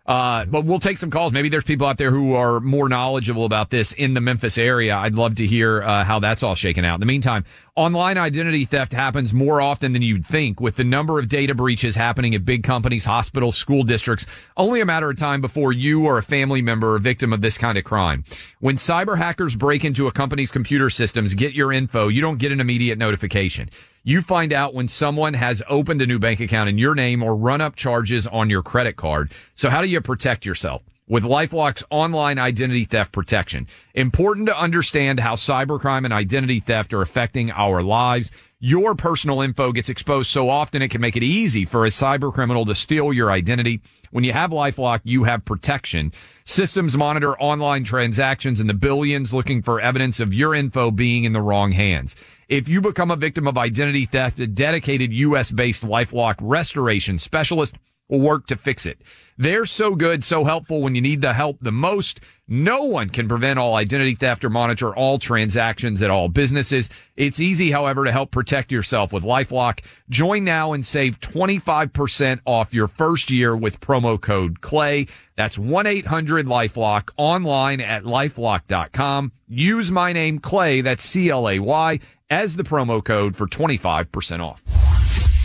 Uh, 0.06 0.46
but 0.46 0.66
we'll 0.66 0.80
take 0.80 1.00
some 1.00 1.10
calls. 1.10 1.34
Maybe 1.34 1.50
there's 1.50 1.64
people 1.64 1.88
out 1.88 1.98
there 1.98 2.12
who 2.12 2.36
are 2.36 2.60
more 2.60 2.88
knowledgeable 2.88 3.46
about 3.46 3.72
this 3.72 3.92
in 3.92 4.14
the 4.14 4.22
Memphis 4.22 4.58
area. 4.58 4.96
I'd 4.96 5.16
love 5.16 5.36
to 5.36 5.48
hear 5.48 5.82
uh, 5.82 6.04
how 6.04 6.20
that's 6.20 6.44
all 6.44 6.54
shaken 6.54 6.86
out. 6.86 6.96
In 6.96 7.00
the 7.00 7.08
meantime, 7.08 7.44
online 7.76 8.20
identity 8.20 8.66
theft 8.66 8.94
happens 8.94 9.34
more 9.34 9.62
often 9.62 9.94
than 9.94 10.04
you'd 10.04 10.26
think 10.26 10.62
with 10.62 10.76
the 10.76 10.84
number 10.84 11.18
of 11.18 11.28
data 11.28 11.56
breaches 11.56 11.96
happening 11.96 12.36
at 12.36 12.46
big 12.46 12.64
companies, 12.64 13.06
hospitals, 13.06 13.58
school 13.58 13.84
districts. 13.84 14.28
Only 14.56 14.80
a 14.80 14.86
matter 14.86 15.10
of 15.10 15.18
time 15.18 15.42
before 15.42 15.74
you 15.74 16.06
or 16.06 16.20
a 16.20 16.24
family 16.24 16.62
member 16.62 16.92
are 16.92 16.98
a 16.98 17.00
victim 17.00 17.34
of 17.34 17.42
this 17.42 17.58
kind 17.58 17.78
of 17.78 17.84
crime. 17.84 18.24
When 18.60 18.76
cyber 18.76 19.18
hackers 19.18 19.56
break 19.56 19.84
into 19.84 20.06
a 20.06 20.12
company's 20.12 20.52
computer 20.52 20.92
systems, 20.92 21.34
get 21.34 21.54
your 21.54 21.74
info, 21.74 22.10
you 22.10 22.22
don't 22.22 22.38
get 22.38 22.52
an 22.52 22.60
immediate 22.60 23.00
notification. 23.00 23.70
You 24.08 24.22
find 24.22 24.54
out 24.54 24.76
when 24.76 24.88
someone 24.88 25.34
has 25.34 25.64
opened 25.68 26.00
a 26.00 26.06
new 26.06 26.20
bank 26.20 26.40
account 26.40 26.70
in 26.70 26.78
your 26.78 26.94
name 26.94 27.24
or 27.24 27.36
run 27.36 27.60
up 27.60 27.76
charges 27.76 28.28
on 28.28 28.52
your 28.52 28.62
credit 28.62 28.98
card. 28.98 29.32
So 29.56 29.68
how 29.68 29.82
do 29.82 29.88
you 29.88 30.00
protect 30.00 30.46
yourself? 30.46 30.84
With 31.08 31.24
LifeLock's 31.24 31.84
online 31.90 32.38
identity 32.38 32.84
theft 32.84 33.12
protection. 33.12 33.66
Important 33.96 34.46
to 34.46 34.60
understand 34.60 35.20
how 35.20 35.34
cybercrime 35.34 36.06
and 36.06 36.14
identity 36.14 36.60
theft 36.60 36.94
are 36.94 37.02
affecting 37.02 37.50
our 37.50 37.82
lives. 37.82 38.30
Your 38.60 38.94
personal 38.94 39.42
info 39.42 39.72
gets 39.72 39.90
exposed 39.90 40.30
so 40.30 40.50
often 40.50 40.84
it 40.84 40.90
can 40.90 41.02
make 41.02 41.18
it 41.18 41.24
easy 41.24 41.66
for 41.66 41.84
a 41.84 41.90
cyber 41.90 42.32
criminal 42.32 42.64
to 42.66 42.76
steal 42.76 43.12
your 43.12 43.32
identity. 43.32 43.82
When 44.12 44.24
you 44.24 44.34
have 44.34 44.52
LifeLock, 44.52 45.02
you 45.04 45.24
have 45.24 45.46
protection. 45.46 46.14
Systems 46.46 46.96
monitor 46.96 47.38
online 47.40 47.84
transactions 47.84 48.60
and 48.60 48.70
the 48.70 48.76
billions 48.76 49.34
looking 49.34 49.64
for 49.64 49.82
evidence 49.82 50.20
of 50.20 50.34
your 50.34 50.54
info 50.54 50.92
being 50.92 51.24
in 51.24 51.34
the 51.34 51.42
wrong 51.42 51.72
hands. 51.72 52.16
If 52.48 52.70
you 52.70 52.82
become 52.82 53.12
a 53.12 53.16
victim 53.16 53.48
of 53.48 53.58
identity 53.58 54.06
theft, 54.06 54.40
a 54.40 54.48
dedicated 54.48 55.12
U.S. 55.14 55.52
based 55.52 55.84
LifeLock 55.84 56.36
restoration 56.40 57.18
specialist 57.18 57.76
will 58.08 58.20
work 58.20 58.46
to 58.48 58.56
fix 58.56 58.86
it. 58.86 59.02
They're 59.38 59.66
so 59.66 59.96
good, 59.96 60.24
so 60.24 60.44
helpful 60.46 60.82
when 60.82 60.96
you 60.96 61.02
need 61.02 61.22
the 61.22 61.34
help 61.34 61.60
the 61.60 61.72
most. 61.72 62.22
No 62.48 62.84
one 62.84 63.10
can 63.10 63.28
prevent 63.28 63.58
all 63.58 63.76
identity 63.76 64.14
theft 64.16 64.46
or 64.46 64.50
monitor 64.50 64.96
all 64.96 65.18
transactions 65.18 66.04
at 66.04 66.12
all 66.12 66.30
businesses. 66.30 66.90
It's 67.18 67.40
easy, 67.40 67.72
however, 67.72 68.06
to 68.06 68.12
help 68.12 68.30
protect 68.30 68.72
yourself 68.72 69.12
with 69.12 69.24
LifeLock. 69.24 69.84
Join 70.10 70.44
now 70.44 70.74
and 70.74 70.86
save 70.86 71.20
25% 71.20 72.40
off 72.46 72.74
your 72.74 72.88
first 72.88 73.32
year 73.32 73.58
with 73.58 73.82
promo 73.82 74.22
code 74.22 74.62
CLAY. 74.62 75.08
That's 75.36 75.58
1-800-LifeLock 75.58 77.10
online 77.18 77.82
at 77.82 78.04
lifelock.com. 78.04 79.32
Use 79.48 79.92
my 79.92 80.14
name 80.14 80.40
Clay, 80.40 80.82
that's 80.82 81.04
C-L-A-Y, 81.04 82.00
as 82.30 82.56
the 82.56 82.64
promo 82.64 83.04
code 83.04 83.36
for 83.36 83.48
25% 83.48 84.40
off. 84.42 84.62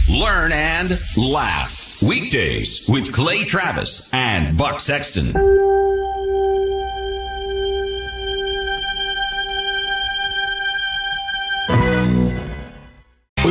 Learn 0.09 0.53
and 0.53 0.91
laugh. 1.17 2.03
Weekdays 2.03 2.89
with 2.89 3.13
Clay 3.13 3.45
Travis 3.45 4.13
and 4.13 4.57
Buck 4.57 4.81
Sexton. 4.81 5.33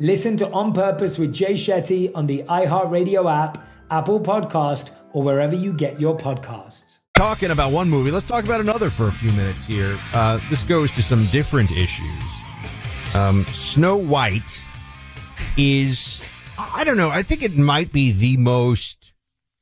Listen 0.00 0.36
to 0.36 0.48
On 0.50 0.72
Purpose 0.72 1.18
with 1.18 1.32
Jay 1.32 1.54
Shetty 1.54 2.12
on 2.14 2.26
the 2.26 2.44
iHeartRadio 2.44 3.28
app, 3.30 3.66
Apple 3.90 4.20
Podcast, 4.20 4.90
or 5.12 5.24
wherever 5.24 5.56
you 5.56 5.72
get 5.72 6.00
your 6.00 6.16
podcasts. 6.16 6.98
Talking 7.14 7.50
about 7.50 7.72
one 7.72 7.90
movie, 7.90 8.12
let's 8.12 8.26
talk 8.26 8.44
about 8.44 8.60
another 8.60 8.90
for 8.90 9.08
a 9.08 9.12
few 9.12 9.32
minutes 9.32 9.64
here. 9.64 9.98
Uh, 10.14 10.38
this 10.50 10.62
goes 10.62 10.92
to 10.92 11.02
some 11.02 11.26
different 11.26 11.72
issues. 11.72 12.22
Um, 13.16 13.42
Snow 13.46 13.96
White 13.96 14.60
is, 15.56 16.20
I 16.56 16.84
don't 16.84 16.96
know, 16.96 17.10
I 17.10 17.24
think 17.24 17.42
it 17.42 17.56
might 17.56 17.92
be 17.92 18.12
the 18.12 18.36
most 18.36 19.12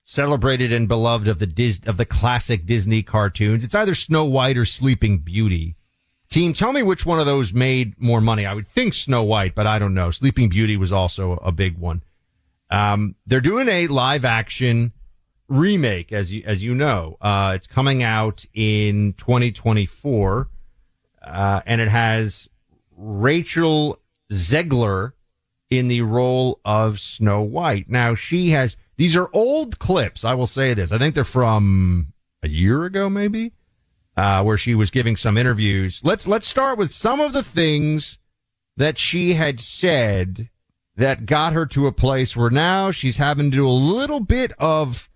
celebrated 0.05 0.71
and 0.71 0.87
beloved 0.87 1.29
of 1.29 1.39
the 1.39 1.47
Dis- 1.47 1.81
of 1.87 1.97
the 1.97 2.05
classic 2.05 2.67
Disney 2.67 3.03
cartoons. 3.03 3.65
It's 3.65 3.75
either 3.75 3.95
Snow 3.95 4.25
White 4.27 4.59
or 4.59 4.67
Sleeping 4.67 5.21
Beauty. 5.21 5.77
Team, 6.37 6.53
tell 6.53 6.75
me 6.75 6.83
which 6.83 7.07
one 7.07 7.19
of 7.19 7.25
those 7.25 7.55
made 7.55 7.99
more 7.99 8.21
money. 8.21 8.45
I 8.45 8.53
would 8.53 8.67
think 8.67 8.93
Snow 8.93 9.23
White, 9.23 9.55
but 9.55 9.67
I 9.67 9.79
don't 9.79 9.95
know. 9.95 10.11
Sleeping 10.11 10.51
Beauty 10.51 10.77
was 10.77 10.93
also 10.93 11.33
a 11.37 11.51
big 11.51 11.79
one. 11.79 12.03
Um, 12.71 13.15
they're 13.27 13.41
doing 13.41 13.71
a 13.71 13.87
live 13.87 14.27
action 14.27 14.93
remake, 15.49 16.13
as 16.13 16.35
you, 16.35 16.43
as 16.45 16.63
you 16.63 16.75
know. 16.75 17.17
Uh, 17.23 17.55
it's 17.57 17.67
coming 17.67 18.03
out 18.03 18.45
in 18.53 19.15
2024. 19.15 20.51
Uh, 21.27 21.61
and 21.65 21.81
it 21.81 21.89
has 21.89 22.51
Rachel 22.95 23.99
Zegler 24.31 25.13
in 25.71 25.89
the 25.89 26.03
role 26.03 26.61
of 26.67 27.01
Snow 27.01 27.41
White. 27.41 27.89
Now 27.89 28.15
she 28.15 28.51
has, 28.51 28.77
these 28.99 29.17
are 29.17 29.31
old 29.33 29.79
clips. 29.79 30.23
I 30.23 30.35
will 30.35 30.47
say 30.47 30.75
this. 30.75 30.93
I 30.93 30.99
think 30.99 31.15
they're 31.15 31.25
from 31.25 32.13
a 32.43 32.49
year 32.49 32.85
ago, 32.85 33.09
maybe, 33.09 33.55
uh, 34.17 34.43
where 34.43 34.57
she 34.57 34.75
was 34.75 34.91
giving 34.91 35.17
some 35.17 35.37
interviews. 35.37 36.01
Let's, 36.05 36.27
let's 36.27 36.47
start 36.47 36.79
with 36.79 36.93
some 36.93 37.21
of 37.21 37.33
the 37.33 37.43
things 37.43 38.19
that 38.77 38.99
she 38.99 39.35
had 39.35 39.61
said 39.61 40.51
that 40.97 41.27
got 41.27 41.53
her 41.53 41.67
to 41.67 41.87
a 41.87 41.93
place 41.93 42.37
where 42.37 42.51
now 42.51 42.91
she's 42.91 43.19
having 43.19 43.51
to 43.51 43.57
do 43.57 43.69
a 43.69 43.71
little 43.71 44.21
bit 44.21 44.53
of 44.59 45.11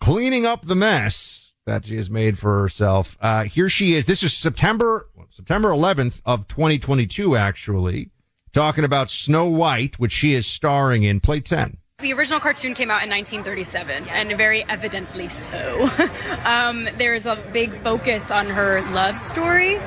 cleaning 0.00 0.44
up 0.44 0.62
the 0.62 0.74
mess 0.74 1.52
that 1.66 1.86
she 1.86 1.96
has 1.96 2.10
made 2.10 2.38
for 2.38 2.60
herself. 2.60 3.16
Uh, 3.20 3.44
here 3.44 3.68
she 3.68 3.94
is. 3.94 4.04
This 4.04 4.22
is 4.22 4.32
September 4.32 5.08
September 5.30 5.70
11th 5.70 6.20
of 6.24 6.46
2022, 6.46 7.36
actually, 7.36 8.10
talking 8.52 8.84
about 8.84 9.10
Snow 9.10 9.46
White, 9.46 9.98
which 9.98 10.12
she 10.12 10.34
is 10.34 10.46
starring 10.46 11.02
in. 11.02 11.18
Play 11.20 11.40
10. 11.40 11.78
The 12.04 12.12
original 12.12 12.38
cartoon 12.38 12.74
came 12.74 12.90
out 12.90 13.02
in 13.02 13.08
1937, 13.08 14.10
and 14.10 14.36
very 14.36 14.62
evidently 14.64 15.30
so. 15.30 15.88
um, 16.44 16.86
there's 16.98 17.24
a 17.24 17.42
big 17.54 17.72
focus 17.78 18.30
on 18.30 18.46
her 18.46 18.82
love 18.90 19.18
story 19.18 19.80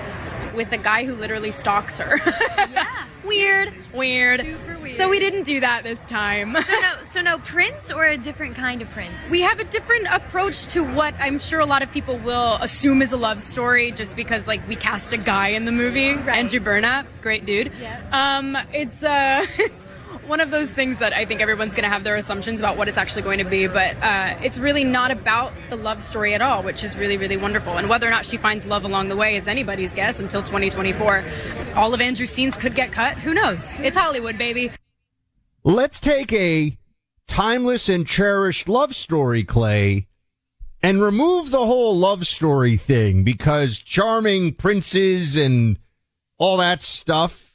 with 0.55 0.72
a 0.72 0.80
guy 0.80 1.05
who 1.05 1.13
literally 1.13 1.51
stalks 1.51 1.99
her. 1.99 2.18
yeah. 2.72 3.05
weird, 3.24 3.72
weird. 3.93 4.41
weird. 4.82 4.97
So 4.97 5.09
we 5.09 5.20
didn't 5.20 5.43
do 5.43 5.59
that 5.59 5.84
this 5.84 6.01
time. 6.05 6.55
so 6.55 6.80
no, 6.80 6.95
so 7.03 7.22
no 7.22 7.38
prince 7.38 7.91
or 7.91 8.07
a 8.07 8.18
different 8.18 8.55
kind 8.55 8.82
of 8.82 8.89
prince. 8.89 9.30
We 9.30 9.41
have 9.41 9.59
a 9.59 9.65
different 9.65 10.07
approach 10.09 10.65
to 10.70 10.84
what 10.84 11.13
I'm 11.20 11.38
sure 11.38 11.59
a 11.59 11.68
lot 11.68 11.84
of 11.84 11.91
people 11.91 12.18
will 12.18 12.55
assume 12.55 13.03
is 13.03 13.11
a 13.11 13.18
love 13.18 13.43
story, 13.43 13.91
just 13.91 14.15
because 14.15 14.47
like 14.47 14.68
we 14.68 14.76
cast 14.76 15.13
a 15.13 15.18
guy 15.18 15.49
in 15.49 15.65
the 15.65 15.72
movie, 15.72 16.15
right. 16.15 16.39
Andrew 16.39 16.61
Burnap, 16.61 17.05
great 17.22 17.45
dude. 17.45 17.72
Yeah. 17.80 18.01
Um, 18.11 18.57
it's 18.74 19.03
uh, 19.03 19.45
it's 19.59 19.88
one 20.28 20.39
of 20.41 20.51
those 20.51 20.69
things 20.69 20.97
that 20.97 21.13
I 21.13 21.25
think 21.25 21.41
everyone's 21.41 21.73
going 21.73 21.84
to 21.84 21.89
have 21.89 22.03
their 22.03 22.15
assumptions 22.15 22.59
about 22.59 22.78
what 22.78 22.88
it's 22.88 22.97
actually 22.97 23.21
going 23.21 23.39
to 23.39 23.45
be, 23.45 23.67
but 23.67 23.95
uh, 24.01 24.38
it's 24.41 24.59
really 24.59 24.84
not 24.84 25.09
about 25.09 25.53
the 25.69 25.75
love 25.75 26.01
story 26.01 26.34
at 26.34 26.41
all, 26.41 26.63
which 26.63 26.84
is 26.84 26.97
really, 26.97 27.17
really 27.17 27.38
wonderful. 27.38 27.78
And 27.78 27.89
whether 27.89 28.07
or 28.07 28.09
not 28.09 28.25
she 28.25 28.38
finds 28.38 28.65
love 28.65 28.84
along 28.84 29.07
the 29.07 29.15
way 29.15 29.36
is 29.36 29.47
anybody's 29.47 29.95
guess 29.95 30.19
until 30.19 30.43
2024. 30.43 31.23
All 31.75 31.93
of 31.93 32.01
Andrew's 32.01 32.32
scenes 32.32 32.57
could 32.57 32.75
get 32.75 32.91
cut. 32.91 33.17
Who 33.17 33.34
knows? 33.34 33.73
It's 33.80 33.95
Hollywood, 33.95 34.38
baby. 34.38 34.71
Let's 35.63 35.99
take 35.99 36.34
a 36.34 36.78
timeless 37.28 37.89
and 37.89 38.05
cherished 38.05 38.67
love 38.67 38.95
story, 38.95 39.43
Clay, 39.43 40.07
and 40.82 41.01
remove 41.01 41.51
the 41.51 41.65
whole 41.65 41.97
love 41.97 42.28
story 42.28 42.78
thing 42.78 43.23
because 43.23 43.80
charming 43.80 44.53
princes 44.53 45.36
and 45.36 45.80
all 46.38 46.57
that 46.57 46.82
stuff 46.82 47.47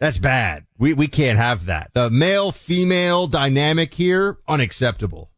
that's 0.00 0.18
bad. 0.18 0.64
We 0.80 0.94
we 0.94 1.08
can't 1.08 1.38
have 1.38 1.66
that. 1.66 1.90
The 1.92 2.08
male 2.08 2.52
female 2.52 3.26
dynamic 3.26 3.92
here 3.92 4.38
unacceptable. 4.48 5.30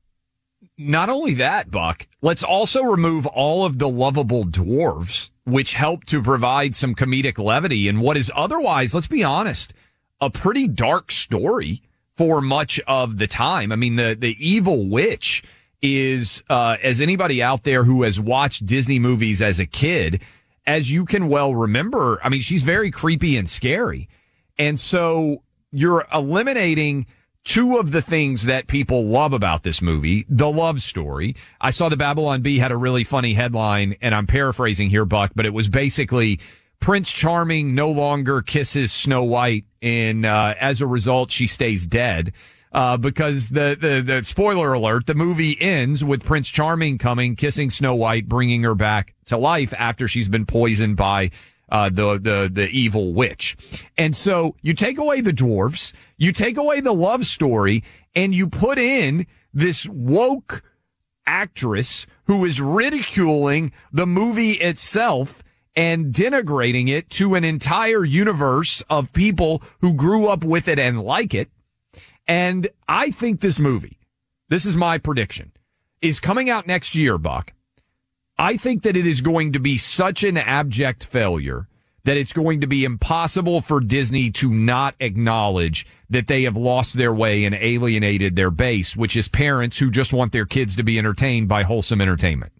Not 0.78 1.10
only 1.10 1.34
that, 1.34 1.68
Buck, 1.68 2.06
let's 2.22 2.44
also 2.44 2.84
remove 2.84 3.26
all 3.26 3.66
of 3.66 3.78
the 3.78 3.88
lovable 3.88 4.44
dwarves, 4.44 5.30
which 5.44 5.74
help 5.74 6.04
to 6.06 6.22
provide 6.22 6.76
some 6.76 6.94
comedic 6.94 7.38
levity 7.38 7.88
in 7.88 7.98
what 7.98 8.16
is 8.16 8.30
otherwise, 8.34 8.94
let's 8.94 9.08
be 9.08 9.24
honest, 9.24 9.74
a 10.20 10.30
pretty 10.30 10.68
dark 10.68 11.10
story 11.10 11.82
for 12.14 12.40
much 12.40 12.78
of 12.86 13.18
the 13.18 13.26
time. 13.26 13.72
I 13.72 13.76
mean, 13.76 13.96
the 13.96 14.16
the 14.18 14.36
evil 14.38 14.88
witch 14.88 15.42
is 15.82 16.44
uh, 16.50 16.76
as 16.84 17.00
anybody 17.00 17.42
out 17.42 17.64
there 17.64 17.82
who 17.82 18.04
has 18.04 18.20
watched 18.20 18.64
Disney 18.64 19.00
movies 19.00 19.42
as 19.42 19.58
a 19.58 19.66
kid, 19.66 20.22
as 20.68 20.92
you 20.92 21.04
can 21.04 21.26
well 21.26 21.52
remember, 21.52 22.20
I 22.22 22.28
mean, 22.28 22.42
she's 22.42 22.62
very 22.62 22.92
creepy 22.92 23.36
and 23.36 23.50
scary. 23.50 24.08
And 24.58 24.78
so 24.78 25.42
you're 25.70 26.06
eliminating 26.12 27.06
two 27.44 27.78
of 27.78 27.90
the 27.90 28.02
things 28.02 28.44
that 28.44 28.66
people 28.66 29.04
love 29.06 29.32
about 29.32 29.62
this 29.62 29.82
movie, 29.82 30.24
the 30.28 30.50
love 30.50 30.80
story. 30.80 31.34
I 31.60 31.70
saw 31.70 31.88
the 31.88 31.96
Babylon 31.96 32.42
Bee 32.42 32.58
had 32.58 32.70
a 32.70 32.76
really 32.76 33.04
funny 33.04 33.34
headline, 33.34 33.96
and 34.00 34.14
I'm 34.14 34.26
paraphrasing 34.26 34.90
here, 34.90 35.04
Buck, 35.04 35.32
but 35.34 35.46
it 35.46 35.52
was 35.52 35.68
basically 35.68 36.38
Prince 36.78 37.10
Charming 37.10 37.74
no 37.74 37.90
longer 37.90 38.42
kisses 38.42 38.92
Snow 38.92 39.24
White, 39.24 39.64
and 39.80 40.24
uh, 40.24 40.54
as 40.60 40.80
a 40.80 40.86
result, 40.86 41.30
she 41.30 41.46
stays 41.46 41.86
dead. 41.86 42.32
Uh, 42.72 42.96
because 42.96 43.50
the, 43.50 43.76
the, 43.78 44.00
the 44.00 44.24
spoiler 44.24 44.72
alert, 44.72 45.04
the 45.06 45.14
movie 45.14 45.60
ends 45.60 46.02
with 46.02 46.24
Prince 46.24 46.48
Charming 46.48 46.96
coming, 46.96 47.36
kissing 47.36 47.68
Snow 47.68 47.94
White, 47.94 48.30
bringing 48.30 48.62
her 48.62 48.74
back 48.74 49.14
to 49.26 49.36
life 49.36 49.74
after 49.76 50.08
she's 50.08 50.30
been 50.30 50.46
poisoned 50.46 50.96
by 50.96 51.30
uh, 51.72 51.88
the 51.88 52.18
the 52.18 52.50
the 52.52 52.68
evil 52.68 53.12
witch. 53.14 53.56
And 53.98 54.14
so 54.14 54.54
you 54.62 54.74
take 54.74 54.98
away 54.98 55.22
the 55.22 55.32
dwarfs, 55.32 55.92
you 56.18 56.30
take 56.30 56.58
away 56.58 56.80
the 56.80 56.92
love 56.92 57.24
story, 57.24 57.82
and 58.14 58.34
you 58.34 58.46
put 58.46 58.78
in 58.78 59.26
this 59.52 59.88
woke 59.88 60.62
actress 61.26 62.06
who 62.24 62.44
is 62.44 62.60
ridiculing 62.60 63.72
the 63.90 64.06
movie 64.06 64.52
itself 64.52 65.42
and 65.74 66.12
denigrating 66.12 66.88
it 66.88 67.08
to 67.08 67.34
an 67.34 67.44
entire 67.44 68.04
universe 68.04 68.82
of 68.90 69.12
people 69.14 69.62
who 69.80 69.94
grew 69.94 70.28
up 70.28 70.44
with 70.44 70.68
it 70.68 70.78
and 70.78 71.02
like 71.02 71.32
it. 71.32 71.50
And 72.28 72.68
I 72.86 73.10
think 73.10 73.40
this 73.40 73.58
movie, 73.58 73.98
this 74.50 74.66
is 74.66 74.76
my 74.76 74.98
prediction, 74.98 75.52
is 76.02 76.20
coming 76.20 76.50
out 76.50 76.66
next 76.66 76.94
year, 76.94 77.16
Buck. 77.16 77.54
I 78.42 78.56
think 78.56 78.82
that 78.82 78.96
it 78.96 79.06
is 79.06 79.20
going 79.20 79.52
to 79.52 79.60
be 79.60 79.78
such 79.78 80.24
an 80.24 80.36
abject 80.36 81.04
failure 81.04 81.68
that 82.02 82.16
it's 82.16 82.32
going 82.32 82.62
to 82.62 82.66
be 82.66 82.84
impossible 82.84 83.60
for 83.60 83.78
Disney 83.78 84.32
to 84.32 84.52
not 84.52 84.96
acknowledge 84.98 85.86
that 86.10 86.26
they 86.26 86.42
have 86.42 86.56
lost 86.56 86.94
their 86.94 87.14
way 87.14 87.44
and 87.44 87.54
alienated 87.54 88.34
their 88.34 88.50
base, 88.50 88.96
which 88.96 89.14
is 89.14 89.28
parents 89.28 89.78
who 89.78 89.92
just 89.92 90.12
want 90.12 90.32
their 90.32 90.44
kids 90.44 90.74
to 90.74 90.82
be 90.82 90.98
entertained 90.98 91.48
by 91.48 91.62
wholesome 91.62 92.00
entertainment. 92.00 92.50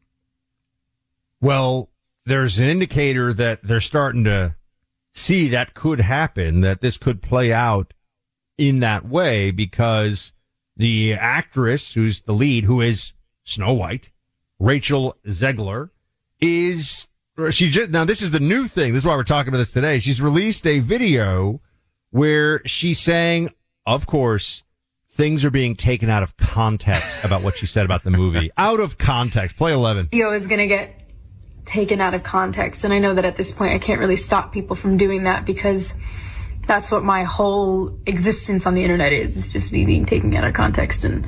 Well, 1.41 1.91
there's 2.26 2.61
an 2.61 2.68
indicator 2.68 3.33
that 3.33 3.64
they're 3.64 3.80
starting 3.80 4.22
to 4.22 4.55
see 5.12 5.49
that 5.49 5.74
could 5.74 5.99
happen, 5.99 6.61
that 6.61 6.80
this 6.80 6.97
could 6.97 7.22
play 7.22 7.53
out 7.53 7.93
in 8.57 8.78
that 8.78 9.05
way 9.05 9.51
because 9.51 10.33
the 10.76 11.14
actress 11.14 11.95
who's 11.95 12.22
the 12.22 12.33
lead, 12.33 12.66
who 12.66 12.80
is 12.80 13.14
Snow 13.43 13.72
White, 13.72 14.11
Rachel 14.62 15.16
Zegler, 15.26 15.90
is 16.40 17.08
she 17.50 17.68
just 17.68 17.90
now 17.90 18.04
this 18.04 18.22
is 18.22 18.30
the 18.30 18.38
new 18.38 18.68
thing. 18.68 18.92
This 18.92 19.02
is 19.02 19.06
why 19.06 19.16
we're 19.16 19.24
talking 19.24 19.48
about 19.48 19.58
this 19.58 19.72
today. 19.72 19.98
She's 19.98 20.22
released 20.22 20.66
a 20.68 20.78
video 20.78 21.60
where 22.10 22.64
she's 22.64 23.00
saying, 23.00 23.50
of 23.86 24.06
course, 24.06 24.62
things 25.08 25.44
are 25.44 25.50
being 25.50 25.74
taken 25.74 26.08
out 26.08 26.22
of 26.22 26.36
context 26.36 27.24
about 27.24 27.42
what 27.42 27.56
she 27.56 27.66
said 27.66 27.84
about 27.84 28.04
the 28.04 28.12
movie. 28.12 28.50
out 28.56 28.78
of 28.78 28.98
context. 28.98 29.56
Play 29.56 29.72
11. 29.72 30.10
Yo 30.12 30.30
is 30.32 30.46
going 30.46 30.60
to 30.60 30.68
get 30.68 30.94
taken 31.64 32.00
out 32.00 32.14
of 32.14 32.22
context. 32.22 32.84
And 32.84 32.94
I 32.94 33.00
know 33.00 33.14
that 33.14 33.24
at 33.24 33.34
this 33.34 33.50
point 33.50 33.72
I 33.72 33.80
can't 33.80 33.98
really 33.98 34.16
stop 34.16 34.52
people 34.52 34.76
from 34.76 34.96
doing 34.96 35.24
that 35.24 35.44
because 35.44 35.96
that's 36.68 36.88
what 36.88 37.02
my 37.02 37.24
whole 37.24 37.98
existence 38.06 38.64
on 38.64 38.74
the 38.74 38.84
internet 38.84 39.12
is. 39.12 39.36
It's 39.36 39.48
just 39.48 39.72
me 39.72 39.84
being 39.84 40.06
taken 40.06 40.32
out 40.36 40.44
of 40.44 40.54
context 40.54 41.04
and 41.04 41.26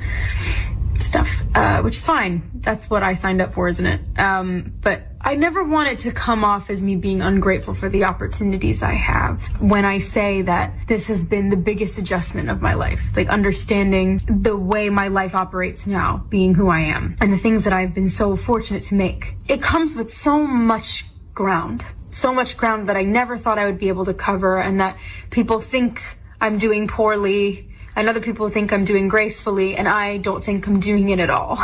stuff, 1.15 1.43
uh, 1.55 1.81
which 1.81 1.95
is 1.95 2.05
fine. 2.05 2.43
That's 2.55 2.89
what 2.89 3.01
I 3.01 3.13
signed 3.13 3.41
up 3.41 3.53
for, 3.53 3.69
isn't 3.69 3.85
it? 3.85 4.01
Um, 4.19 4.73
but 4.81 5.03
I 5.21 5.35
never 5.35 5.63
want 5.63 5.87
it 5.89 5.99
to 5.99 6.11
come 6.11 6.43
off 6.43 6.69
as 6.69 6.83
me 6.83 6.97
being 6.97 7.21
ungrateful 7.21 7.73
for 7.73 7.89
the 7.89 8.03
opportunities 8.03 8.83
I 8.83 8.93
have 8.93 9.43
when 9.61 9.85
I 9.85 9.99
say 9.99 10.41
that 10.41 10.73
this 10.87 11.07
has 11.07 11.23
been 11.23 11.49
the 11.49 11.57
biggest 11.57 11.97
adjustment 11.97 12.49
of 12.49 12.61
my 12.61 12.73
life. 12.73 13.01
Like 13.15 13.29
understanding 13.29 14.19
the 14.27 14.57
way 14.57 14.89
my 14.89 15.07
life 15.07 15.35
operates 15.35 15.87
now, 15.87 16.25
being 16.29 16.53
who 16.53 16.67
I 16.67 16.81
am, 16.81 17.15
and 17.21 17.31
the 17.31 17.37
things 17.37 17.63
that 17.63 17.71
I've 17.71 17.93
been 17.93 18.09
so 18.09 18.35
fortunate 18.35 18.83
to 18.85 18.95
make. 18.95 19.35
It 19.47 19.61
comes 19.61 19.95
with 19.95 20.11
so 20.11 20.45
much 20.45 21.05
ground. 21.33 21.85
So 22.11 22.33
much 22.33 22.57
ground 22.57 22.87
that 22.89 22.97
I 22.97 23.03
never 23.03 23.37
thought 23.37 23.57
I 23.57 23.65
would 23.65 23.79
be 23.79 23.87
able 23.87 24.05
to 24.05 24.13
cover 24.13 24.59
and 24.59 24.79
that 24.79 24.97
people 25.31 25.59
think 25.59 26.01
I'm 26.41 26.57
doing 26.57 26.87
poorly 26.87 27.69
and 27.95 28.09
other 28.09 28.19
people 28.19 28.49
think 28.49 28.73
I'm 28.73 28.85
doing 28.85 29.07
gracefully, 29.07 29.75
and 29.75 29.87
I 29.87 30.17
don't 30.17 30.43
think 30.43 30.67
I'm 30.67 30.79
doing 30.79 31.09
it 31.09 31.19
at 31.19 31.29
all. 31.29 31.57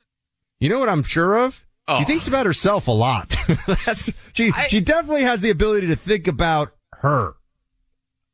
you 0.60 0.68
know 0.68 0.78
what 0.78 0.88
I'm 0.88 1.02
sure 1.02 1.44
of? 1.44 1.66
Oh. 1.88 1.98
She 1.98 2.04
thinks 2.04 2.28
about 2.28 2.46
herself 2.46 2.88
a 2.88 2.92
lot. 2.92 3.36
That's 3.86 4.12
she. 4.32 4.50
I, 4.54 4.66
she 4.66 4.80
definitely 4.80 5.22
has 5.22 5.40
the 5.40 5.50
ability 5.50 5.88
to 5.88 5.96
think 5.96 6.26
about 6.26 6.72
her. 6.94 7.34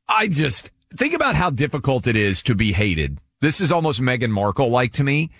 I 0.08 0.28
just 0.28 0.70
think 0.96 1.14
about 1.14 1.34
how 1.34 1.50
difficult 1.50 2.06
it 2.06 2.16
is 2.16 2.42
to 2.42 2.54
be 2.54 2.72
hated. 2.72 3.18
This 3.40 3.60
is 3.60 3.72
almost 3.72 4.00
Meghan 4.00 4.30
Markle 4.30 4.68
like 4.68 4.92
to 4.94 5.04
me. 5.04 5.30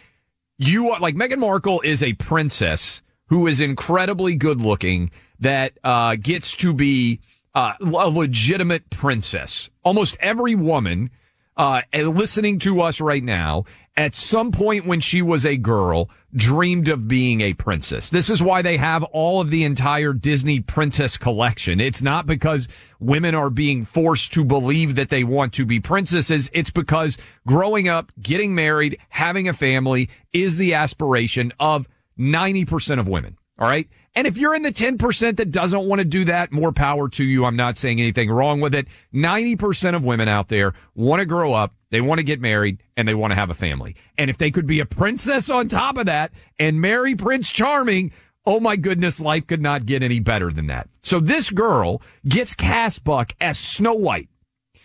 You 0.59 0.91
are 0.91 1.01
like 1.01 1.15
Meghan 1.15 1.39
Markle 1.39 1.81
is 1.83 2.03
a 2.03 2.13
princess 2.15 3.03
who 3.27 3.47
is 3.47 3.61
incredibly 3.61 4.35
good 4.35 4.61
looking 4.61 5.11
that 5.41 5.73
uh, 5.83 6.17
gets 6.17 6.55
to 6.57 6.75
be 6.75 7.21
uh, 7.55 7.75
a 7.81 8.09
legitimate 8.09 8.89
princess. 8.91 9.71
Almost 9.85 10.17
every 10.21 10.55
woman 10.55 11.11
uh, 11.57 11.83
and 11.93 12.17
listening 12.17 12.59
to 12.61 12.81
us 12.81 13.01
right 13.01 13.23
now, 13.23 13.65
at 13.97 14.15
some 14.15 14.53
point 14.53 14.87
when 14.87 15.01
she 15.01 15.21
was 15.21 15.45
a 15.45 15.57
girl, 15.57 16.09
dreamed 16.35 16.89
of 16.89 17.09
being 17.09 17.43
a 17.43 17.53
princess. 17.53 18.09
This 18.09 18.31
is 18.31 18.43
why 18.43 18.63
they 18.63 18.79
have 18.79 19.05
all 19.05 19.41
of 19.41 19.51
the 19.51 19.65
entire 19.65 20.15
Disney 20.15 20.61
princess 20.61 21.19
collection. 21.19 21.79
It's 21.79 22.03
not 22.03 22.25
because 22.25 22.69
women 23.01 23.35
are 23.35 23.51
being 23.51 23.85
forced 23.85 24.33
to 24.33 24.45
believe 24.45 24.95
that 24.95 25.11
they 25.11 25.25
want 25.25 25.53
to 25.55 25.67
be 25.67 25.79
princesses. 25.79 26.51
It's 26.55 26.71
because 26.71 27.19
growing 27.47 27.89
up, 27.89 28.13
getting 28.21 28.55
married, 28.55 28.99
having 29.11 29.49
a 29.49 29.53
family 29.53 30.09
is 30.33 30.57
the 30.57 30.75
aspiration 30.75 31.53
of 31.61 31.87
90% 32.19 32.99
of 32.99 33.09
women. 33.09 33.37
All 33.59 33.69
right. 33.69 33.89
And 34.15 34.27
if 34.27 34.37
you're 34.37 34.55
in 34.55 34.63
the 34.63 34.71
10% 34.71 35.37
that 35.37 35.51
doesn't 35.51 35.87
want 35.87 36.01
to 36.01 36.05
do 36.05 36.27
that, 36.27 36.53
more 36.53 36.73
power 36.73 37.09
to 37.11 37.25
you. 37.25 37.47
I'm 37.47 37.57
not 37.57 37.79
saying 37.79 37.99
anything 37.99 38.31
wrong 38.31 38.61
with 38.61 38.75
it. 38.75 38.89
90% 39.15 39.95
of 39.95 40.05
women 40.05 40.29
out 40.29 40.49
there 40.49 40.75
want 40.95 41.21
to 41.21 41.27
grow 41.27 41.55
up. 41.55 41.75
They 41.91 42.03
want 42.03 42.19
to 42.19 42.25
get 42.25 42.41
married 42.41 42.83
and 42.97 43.09
they 43.09 43.15
want 43.15 43.31
to 43.33 43.39
have 43.39 43.51
a 43.51 43.55
family. 43.55 43.97
And 44.19 44.29
if 44.29 44.37
they 44.37 44.51
could 44.51 44.67
be 44.67 44.81
a 44.81 44.87
princess 44.87 45.49
on 45.49 45.69
top 45.69 45.97
of 45.97 46.07
that 46.07 46.33
and 46.59 46.81
marry 46.81 47.15
Prince 47.15 47.51
Charming, 47.51 48.13
oh 48.45 48.61
my 48.61 48.77
goodness, 48.77 49.19
life 49.19 49.47
could 49.47 49.63
not 49.63 49.87
get 49.87 50.03
any 50.03 50.21
better 50.21 50.53
than 50.53 50.67
that. 50.67 50.89
So 51.03 51.19
this 51.19 51.49
girl 51.49 52.03
gets 52.27 52.55
cast 52.55 53.05
Buck 53.05 53.33
as 53.41 53.59
Snow 53.59 53.95
White. 53.95 54.29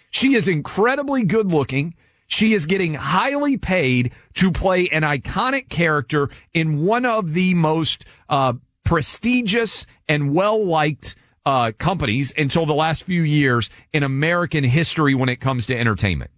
She 0.09 0.36
is 0.36 0.47
incredibly 0.47 1.23
good 1.23 1.51
looking. 1.51 1.95
She 2.28 2.53
is 2.53 2.65
getting 2.65 2.93
highly 2.93 3.57
paid 3.57 4.11
to 4.36 4.51
play 4.51 4.88
an 4.89 5.03
iconic 5.03 5.69
character 5.69 6.30
in 6.53 6.86
one 6.86 7.05
of 7.05 7.34
the 7.34 7.53
most 7.53 8.05
uh, 8.30 8.53
prestigious 8.88 9.85
and 10.07 10.33
well 10.33 10.65
liked 10.65 11.15
uh, 11.45 11.73
companies 11.77 12.33
until 12.38 12.65
the 12.65 12.73
last 12.73 13.03
few 13.03 13.21
years 13.21 13.69
in 13.91 14.01
American 14.01 14.63
history 14.63 15.13
when 15.13 15.27
it 15.27 15.41
comes 15.41 15.65
to 15.65 15.77
entertainment. 15.77 16.31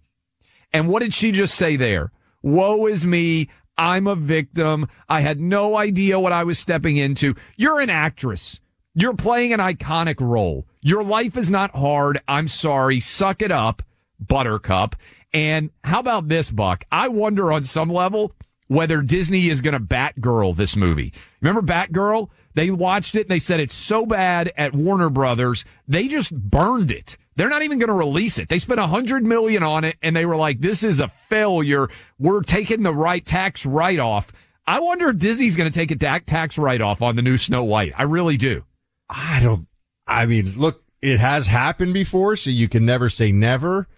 And 0.72 0.88
what 0.88 1.00
did 1.00 1.14
she 1.14 1.30
just 1.30 1.54
say 1.54 1.76
there? 1.76 2.10
Woe 2.42 2.86
is 2.86 3.06
me. 3.06 3.48
I'm 3.78 4.08
a 4.08 4.16
victim. 4.16 4.88
I 5.08 5.20
had 5.20 5.40
no 5.40 5.76
idea 5.76 6.18
what 6.18 6.32
I 6.32 6.42
was 6.42 6.58
stepping 6.58 6.96
into. 6.96 7.36
You're 7.56 7.80
an 7.80 7.88
actress. 7.88 8.58
You're 8.94 9.14
playing 9.14 9.52
an 9.52 9.60
iconic 9.60 10.20
role. 10.20 10.66
Your 10.82 11.04
life 11.04 11.36
is 11.36 11.50
not 11.50 11.76
hard. 11.76 12.20
I'm 12.26 12.48
sorry. 12.48 12.98
Suck 12.98 13.42
it 13.42 13.52
up, 13.52 13.80
Buttercup. 14.18 14.96
And 15.32 15.70
how 15.84 16.00
about 16.00 16.28
this, 16.28 16.50
Buck? 16.50 16.84
I 16.90 17.06
wonder 17.06 17.52
on 17.52 17.62
some 17.62 17.90
level 17.90 18.34
whether 18.70 19.02
Disney 19.02 19.48
is 19.48 19.62
going 19.62 19.74
to 19.74 19.80
Batgirl 19.80 20.54
this 20.54 20.76
movie. 20.76 21.12
Remember 21.40 21.60
Batgirl? 21.60 22.30
They 22.54 22.70
watched 22.70 23.16
it 23.16 23.22
and 23.22 23.28
they 23.28 23.40
said 23.40 23.58
it's 23.58 23.74
so 23.74 24.06
bad 24.06 24.52
at 24.56 24.72
Warner 24.72 25.10
Brothers, 25.10 25.64
they 25.88 26.06
just 26.06 26.32
burned 26.32 26.92
it. 26.92 27.18
They're 27.34 27.48
not 27.48 27.62
even 27.62 27.80
going 27.80 27.88
to 27.88 27.94
release 27.94 28.38
it. 28.38 28.48
They 28.48 28.60
spent 28.60 28.78
a 28.78 28.86
hundred 28.86 29.24
million 29.24 29.64
on 29.64 29.82
it 29.82 29.96
and 30.02 30.14
they 30.14 30.24
were 30.24 30.36
like, 30.36 30.60
this 30.60 30.84
is 30.84 31.00
a 31.00 31.08
failure. 31.08 31.88
We're 32.20 32.42
taking 32.42 32.84
the 32.84 32.94
right 32.94 33.26
tax 33.26 33.66
write 33.66 33.98
off. 33.98 34.30
I 34.68 34.78
wonder 34.78 35.08
if 35.08 35.18
Disney's 35.18 35.56
going 35.56 35.70
to 35.70 35.76
take 35.76 35.90
a 35.90 36.20
tax 36.20 36.56
write 36.56 36.80
off 36.80 37.02
on 37.02 37.16
the 37.16 37.22
new 37.22 37.38
Snow 37.38 37.64
White. 37.64 37.92
I 37.96 38.04
really 38.04 38.36
do. 38.36 38.62
I 39.08 39.40
don't, 39.42 39.66
I 40.06 40.26
mean, 40.26 40.56
look, 40.56 40.84
it 41.02 41.18
has 41.18 41.48
happened 41.48 41.92
before, 41.92 42.36
so 42.36 42.50
you 42.50 42.68
can 42.68 42.86
never 42.86 43.08
say 43.08 43.32
never, 43.32 43.88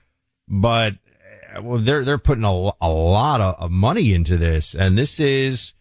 but 0.49 0.95
well, 1.61 1.78
they're, 1.78 2.05
they're 2.05 2.18
putting 2.18 2.44
a, 2.44 2.72
a 2.80 2.88
lot 2.88 3.40
of, 3.40 3.70
money 3.70 4.14
into 4.14 4.36
this. 4.36 4.74
And 4.74 4.96
this 4.96 5.20
is, 5.20 5.74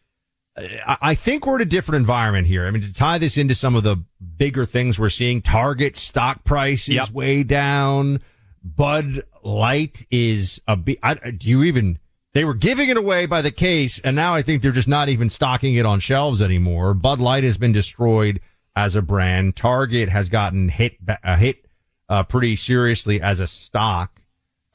I 0.86 1.16
think 1.16 1.46
we're 1.46 1.56
in 1.56 1.62
a 1.62 1.66
different 1.66 1.98
environment 1.98 2.48
here. 2.48 2.68
I 2.68 2.72
mean, 2.72 2.82
to 2.82 2.94
tie 2.94 3.18
this 3.18 3.38
into 3.38 3.56
some 3.56 3.76
of 3.76 3.84
the 3.84 4.04
bigger 4.38 4.66
things 4.66 5.00
we're 5.00 5.10
seeing, 5.10 5.42
Target 5.42 5.96
stock 5.96 6.44
price 6.44 6.90
is 6.90 6.96
yep. 6.96 7.12
way 7.12 7.44
down. 7.44 8.22
Bud 8.64 9.24
Light 9.44 10.06
is 10.12 10.62
a 10.68 10.76
do 10.76 11.50
you 11.50 11.64
even, 11.64 12.00
they 12.34 12.44
were 12.44 12.54
giving 12.54 12.90
it 12.90 12.98
away 12.98 13.26
by 13.26 13.42
the 13.42 13.52
case, 13.52 14.00
and 14.00 14.16
now 14.16 14.34
I 14.36 14.42
think 14.42 14.62
they're 14.62 14.72
just 14.72 14.88
not 14.88 15.10
even 15.10 15.30
stocking 15.30 15.76
it 15.76 15.86
on 15.86 16.00
shelves 16.00 16.42
anymore. 16.42 16.94
Bud 16.94 17.20
Light 17.20 17.44
has 17.44 17.58
been 17.58 17.72
destroyed 17.72 18.40
as 18.76 18.96
a 18.96 19.02
brand. 19.02 19.56
Target 19.56 20.10
has 20.10 20.30
gotten 20.30 20.70
hit, 20.70 20.98
uh, 21.24 21.38
hit, 21.38 21.66
uh, 22.10 22.24
pretty 22.24 22.56
seriously 22.56 23.22
as 23.22 23.40
a 23.40 23.48
stock. 23.48 24.22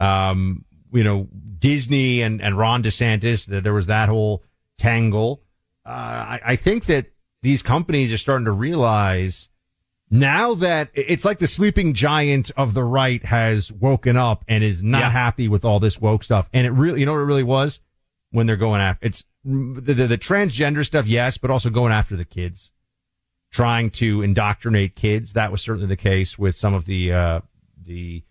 Um, 0.01 0.65
you 0.97 1.05
know, 1.05 1.29
Disney 1.59 2.23
and, 2.23 2.41
and 2.41 2.59
Ron 2.59 2.83
DeSantis, 2.83 3.47
that 3.47 3.65
there 3.65 3.75
was 3.75 3.87
that 3.87 4.09
whole 4.09 4.43
tangle. 4.79 5.43
Uh, 5.85 5.91
I, 5.91 6.41
I 6.45 6.57
think 6.57 6.87
that 6.87 7.07
these 7.43 7.63
companies 7.63 8.13
are 8.13 8.19
starting 8.19 8.47
to 8.47 8.53
realize 8.53 9.49
now 10.11 10.55
that 10.55 10.91
it's 10.95 11.25
like 11.25 11.39
the 11.39 11.47
sleeping 11.47 11.95
giant 11.95 12.51
of 12.57 12.75
the 12.75 12.85
right 12.85 13.25
has 13.25 13.73
woken 13.73 14.17
up 14.17 14.45
and 14.49 14.63
is 14.63 14.83
not 14.83 15.01
yeah. 15.01 15.11
happy 15.11 15.49
with 15.49 15.65
all 15.65 15.81
this 15.81 16.01
woke 16.01 16.25
stuff. 16.25 16.49
And 16.53 16.67
it 16.67 16.71
really, 16.71 17.01
you 17.01 17.07
know 17.07 17.13
what 17.13 17.21
it 17.21 17.25
really 17.25 17.43
was 17.43 17.81
when 18.31 18.47
they're 18.47 18.57
going 18.57 18.81
after 18.81 19.07
it's 19.07 19.25
the, 19.45 19.81
the, 19.81 20.07
the 20.07 20.19
transgender 20.19 20.85
stuff. 20.85 21.07
Yes, 21.07 21.39
but 21.39 21.51
also 21.51 21.71
going 21.71 21.93
after 21.93 22.17
the 22.17 22.25
kids, 22.25 22.71
trying 23.51 23.91
to 23.91 24.23
indoctrinate 24.23 24.95
kids. 24.95 25.33
That 25.33 25.51
was 25.51 25.63
certainly 25.63 25.89
the 25.89 25.97
case 25.97 26.39
with 26.39 26.57
some 26.57 26.75
of 26.75 26.85
the, 26.85 27.13
uh, 27.13 27.41
the 27.81 28.23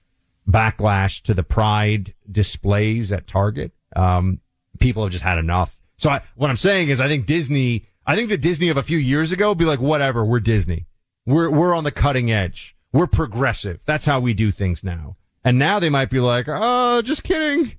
backlash 0.50 1.22
to 1.24 1.34
the 1.34 1.44
pride 1.44 2.14
displays 2.30 3.12
at 3.12 3.28
Target. 3.28 3.72
Um, 3.96 4.40
people 4.80 5.04
have 5.04 5.12
just 5.12 5.24
had 5.24 5.38
enough. 5.38 5.80
So 5.98 6.10
I, 6.10 6.22
what 6.36 6.50
I'm 6.50 6.58
saying 6.58 6.90
is 6.90 7.00
I 7.00 7.08
think 7.08 7.26
Disney, 7.26 7.86
I 8.06 8.16
think 8.16 8.30
the 8.30 8.38
Disney 8.38 8.70
of 8.70 8.78
a 8.78 8.84
few 8.84 8.98
years 8.98 9.32
ago 9.32 9.50
would 9.50 9.58
be 9.58 9.66
like, 9.66 9.80
whatever, 9.80 10.24
we're 10.24 10.40
Disney. 10.40 10.86
We're, 11.26 11.50
we're 11.50 11.76
on 11.76 11.84
the 11.84 11.92
cutting 11.92 12.32
edge. 12.32 12.76
We're 12.92 13.08
progressive. 13.08 13.82
That's 13.86 14.06
how 14.06 14.20
we 14.20 14.34
do 14.34 14.52
things 14.52 14.84
now. 14.84 15.18
And 15.44 15.60
now 15.60 15.80
they 15.80 15.90
might 15.90 16.10
be 16.10 16.20
like, 16.20 16.46
oh, 16.48 17.02
just 17.02 17.24
kidding. 17.24 17.74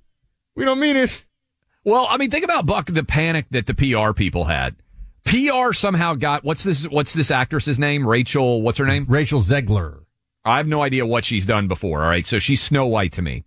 We 0.55 0.65
don't 0.65 0.81
mean 0.81 0.97
it. 0.97 1.25
Well, 1.85 2.07
I 2.09 2.17
mean, 2.17 2.31
think 2.31 2.45
about 2.45 2.67
Buck, 2.67 2.87
the 2.87 3.05
panic 3.05 3.47
that 3.51 3.67
the 3.67 3.75
PR 3.75 4.13
people 4.13 4.45
had. 4.45 4.77
PR 5.25 5.73
somehow 5.73 6.15
got, 6.15 6.45
what's 6.45 6.65
this, 6.65 6.89
what's 6.89 7.13
this 7.13 7.31
actress's 7.31 7.79
name? 7.79 8.07
Rachel, 8.07 8.63
what's 8.63 8.79
her 8.79 8.87
name? 8.87 9.07
Rachel 9.09 9.41
Zegler. 9.41 10.06
I 10.47 10.59
have 10.59 10.69
no 10.69 10.83
idea 10.83 11.05
what 11.05 11.25
she's 11.25 11.47
done 11.47 11.69
before. 11.69 12.03
All 12.03 12.09
right. 12.09 12.27
So 12.27 12.39
she's 12.39 12.63
Snow 12.63 12.87
White 12.87 13.13
to 13.13 13.23
me. 13.23 13.45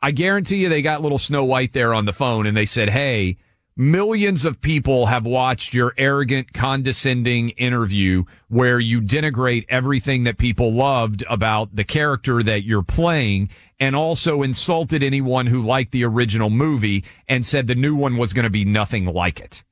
I 0.00 0.10
guarantee 0.12 0.58
you 0.58 0.68
they 0.68 0.82
got 0.82 1.02
little 1.02 1.18
Snow 1.18 1.44
White 1.44 1.72
there 1.72 1.92
on 1.92 2.04
the 2.04 2.12
phone 2.12 2.46
and 2.46 2.56
they 2.56 2.66
said, 2.66 2.90
Hey, 2.90 3.38
millions 3.76 4.44
of 4.44 4.60
people 4.60 5.06
have 5.06 5.26
watched 5.26 5.74
your 5.74 5.92
arrogant, 5.98 6.52
condescending 6.52 7.50
interview 7.50 8.24
where 8.48 8.80
you 8.80 9.00
denigrate 9.00 9.66
everything 9.68 10.24
that 10.24 10.38
people 10.38 10.72
loved 10.72 11.24
about 11.28 11.74
the 11.74 11.84
character 11.84 12.42
that 12.42 12.64
you're 12.64 12.82
playing 12.82 13.50
and 13.78 13.94
also 13.94 14.42
insulted 14.42 15.02
anyone 15.02 15.46
who 15.46 15.62
liked 15.62 15.92
the 15.92 16.04
original 16.04 16.48
movie 16.48 17.04
and 17.28 17.44
said 17.44 17.66
the 17.66 17.74
new 17.74 17.94
one 17.94 18.16
was 18.16 18.32
going 18.32 18.44
to 18.44 18.50
be 18.50 18.64
nothing 18.64 19.06
like 19.06 19.40
it. 19.40 19.62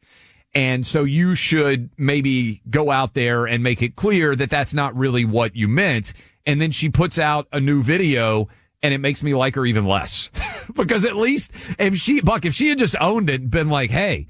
And 0.55 0.87
so 0.87 1.03
you 1.03 1.35
should 1.35 1.91
maybe 1.99 2.63
go 2.71 2.91
out 2.91 3.15
there 3.15 3.47
and 3.47 3.63
make 3.63 3.83
it 3.83 3.97
clear 3.97 4.37
that 4.37 4.51
that's 4.51 4.75
not 4.75 4.97
really 4.97 5.25
what 5.25 5.57
you 5.57 5.67
meant. 5.67 6.13
And 6.47 6.61
then 6.61 6.71
she 6.71 6.89
puts 6.89 7.19
out 7.19 7.49
a 7.53 7.61
new 7.61 7.83
video 7.83 8.49
and 8.83 8.93
it 8.93 8.99
makes 8.99 9.23
me 9.23 9.35
like 9.35 9.55
her 9.55 9.65
even 9.65 9.87
less 9.87 10.31
because 10.75 11.05
at 11.05 11.17
least 11.17 11.51
if 11.79 11.97
she, 11.97 12.21
Buck, 12.21 12.45
if 12.45 12.55
she 12.55 12.69
had 12.69 12.79
just 12.79 12.97
owned 13.01 13.31
it 13.31 13.41
and 13.41 13.51
been 13.51 13.71
like, 13.71 13.91
Hey, 13.91 14.29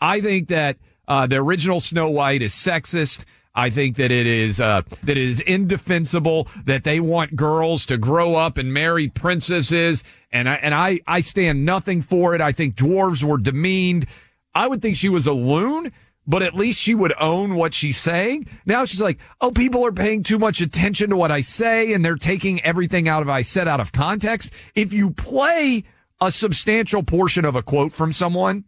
I 0.00 0.20
think 0.20 0.48
that, 0.48 0.76
uh, 1.08 1.26
the 1.26 1.36
original 1.36 1.80
Snow 1.80 2.08
White 2.10 2.42
is 2.42 2.52
sexist. 2.52 3.24
I 3.54 3.70
think 3.70 3.96
that 3.96 4.10
it 4.10 4.26
is, 4.26 4.60
uh, 4.60 4.82
that 5.02 5.16
it 5.16 5.18
is 5.18 5.40
indefensible 5.40 6.48
that 6.64 6.84
they 6.84 7.00
want 7.00 7.36
girls 7.36 7.86
to 7.86 7.96
grow 7.96 8.34
up 8.34 8.58
and 8.58 8.72
marry 8.72 9.08
princesses. 9.08 10.04
And 10.30 10.48
I, 10.48 10.54
and 10.56 10.74
I, 10.74 11.00
I 11.06 11.20
stand 11.20 11.64
nothing 11.64 12.02
for 12.02 12.34
it. 12.34 12.40
I 12.40 12.52
think 12.52 12.74
dwarves 12.74 13.24
were 13.24 13.38
demeaned. 13.38 14.06
I 14.54 14.66
would 14.66 14.82
think 14.82 14.96
she 14.96 15.08
was 15.08 15.26
a 15.26 15.32
loon 15.32 15.92
but 16.26 16.42
at 16.42 16.54
least 16.54 16.80
she 16.80 16.94
would 16.94 17.14
own 17.20 17.54
what 17.54 17.74
she's 17.74 17.96
saying. 17.96 18.46
Now 18.64 18.84
she's 18.84 19.00
like, 19.00 19.18
oh, 19.40 19.52
people 19.52 19.84
are 19.86 19.92
paying 19.92 20.22
too 20.22 20.38
much 20.38 20.60
attention 20.60 21.10
to 21.10 21.16
what 21.16 21.30
I 21.30 21.40
say 21.40 21.92
and 21.92 22.04
they're 22.04 22.16
taking 22.16 22.60
everything 22.62 23.08
out 23.08 23.22
of 23.22 23.28
I 23.28 23.42
said 23.42 23.68
out 23.68 23.80
of 23.80 23.92
context. 23.92 24.52
If 24.74 24.92
you 24.92 25.12
play 25.12 25.84
a 26.20 26.30
substantial 26.30 27.02
portion 27.02 27.44
of 27.44 27.54
a 27.54 27.62
quote 27.62 27.92
from 27.92 28.12
someone, 28.12 28.64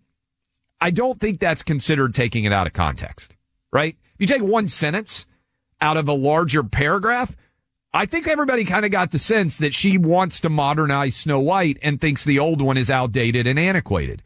I 0.80 0.90
don't 0.90 1.18
think 1.18 1.40
that's 1.40 1.62
considered 1.62 2.14
taking 2.14 2.44
it 2.44 2.52
out 2.52 2.66
of 2.66 2.72
context, 2.72 3.34
right? 3.72 3.96
If 4.14 4.20
you 4.20 4.26
take 4.26 4.42
one 4.42 4.68
sentence 4.68 5.26
out 5.80 5.96
of 5.96 6.09
a 6.09 6.12
larger 6.12 6.62
paragraph, 6.62 7.34
I 7.92 8.06
think 8.06 8.28
everybody 8.28 8.64
kind 8.64 8.84
of 8.84 8.90
got 8.90 9.11
the 9.11 9.18
sense 9.18 9.59
that 9.59 9.74
she 9.74 9.98
wants 9.98 10.40
to 10.40 10.48
modernize 10.48 11.16
Snow 11.16 11.40
White 11.40 11.78
and 11.82 12.00
thinks 12.00 12.24
the 12.24 12.38
old 12.38 12.61
one 12.61 12.76
is 12.76 12.90
outdated 12.90 13.46
and 13.46 13.59
antiquated. 13.59 14.22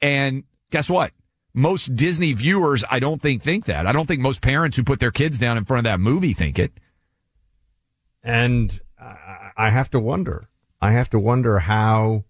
And 0.00 0.44
guess 0.70 0.90
what? 0.90 1.12
Most 1.54 1.96
Disney 1.96 2.32
viewers, 2.32 2.84
I 2.90 2.98
don't 3.00 3.20
think 3.20 3.42
think 3.42 3.64
that. 3.66 3.86
I 3.86 3.92
don't 3.92 4.06
think 4.06 4.20
most 4.20 4.40
parents 4.42 4.76
who 4.76 4.84
put 4.84 5.00
their 5.00 5.10
kids 5.10 5.38
down 5.38 5.58
in 5.58 5.64
front 5.64 5.86
of 5.86 5.90
that 5.90 6.00
movie 6.00 6.32
think 6.32 6.58
it. 6.58 6.72
And 8.22 8.78
I 9.56 9.70
have 9.70 9.90
to 9.90 10.00
wonder. 10.00 10.48
I 10.80 10.92
have 10.92 11.10
to 11.10 11.18
wonder 11.18 11.60
how 11.60 12.24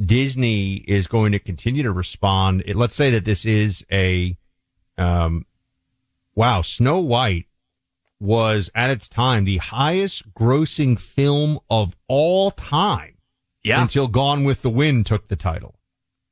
Disney 0.00 0.74
is 0.74 1.06
going 1.06 1.32
to 1.32 1.38
continue 1.38 1.82
to 1.82 1.92
respond. 1.92 2.62
Let's 2.74 2.94
say 2.94 3.10
that 3.10 3.24
this 3.24 3.44
is 3.44 3.84
a, 3.90 4.36
um, 4.96 5.46
wow, 6.34 6.62
Snow 6.62 7.00
White 7.00 7.46
was 8.20 8.70
at 8.74 8.90
its 8.90 9.08
time 9.08 9.44
the 9.44 9.58
highest 9.58 10.32
grossing 10.34 10.98
film 11.00 11.58
of 11.68 11.96
all 12.06 12.50
time. 12.50 13.16
Yeah. 13.62 13.82
Until 13.82 14.08
Gone 14.08 14.44
with 14.44 14.62
the 14.62 14.70
Wind 14.70 15.06
took 15.06 15.28
the 15.28 15.36
title. 15.36 15.74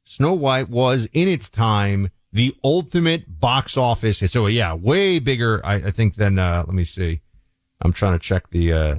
Snow 0.05 0.35
White 0.35 0.71
was 0.71 1.09
in 1.13 1.29
its 1.29 1.49
time 1.49 2.11
the 2.33 2.55
ultimate 2.63 3.41
box 3.41 3.77
office. 3.77 4.19
So 4.19 4.47
yeah, 4.47 4.75
way 4.75 5.19
bigger, 5.19 5.65
I, 5.65 5.75
I 5.75 5.91
think 5.91 6.17
than, 6.17 6.39
uh, 6.39 6.65
let 6.67 6.75
me 6.75 6.85
see. 6.85 7.21
I'm 7.81 7.93
trying 7.93 8.13
to 8.13 8.19
check 8.19 8.51
the, 8.51 8.73
uh, 8.73 8.95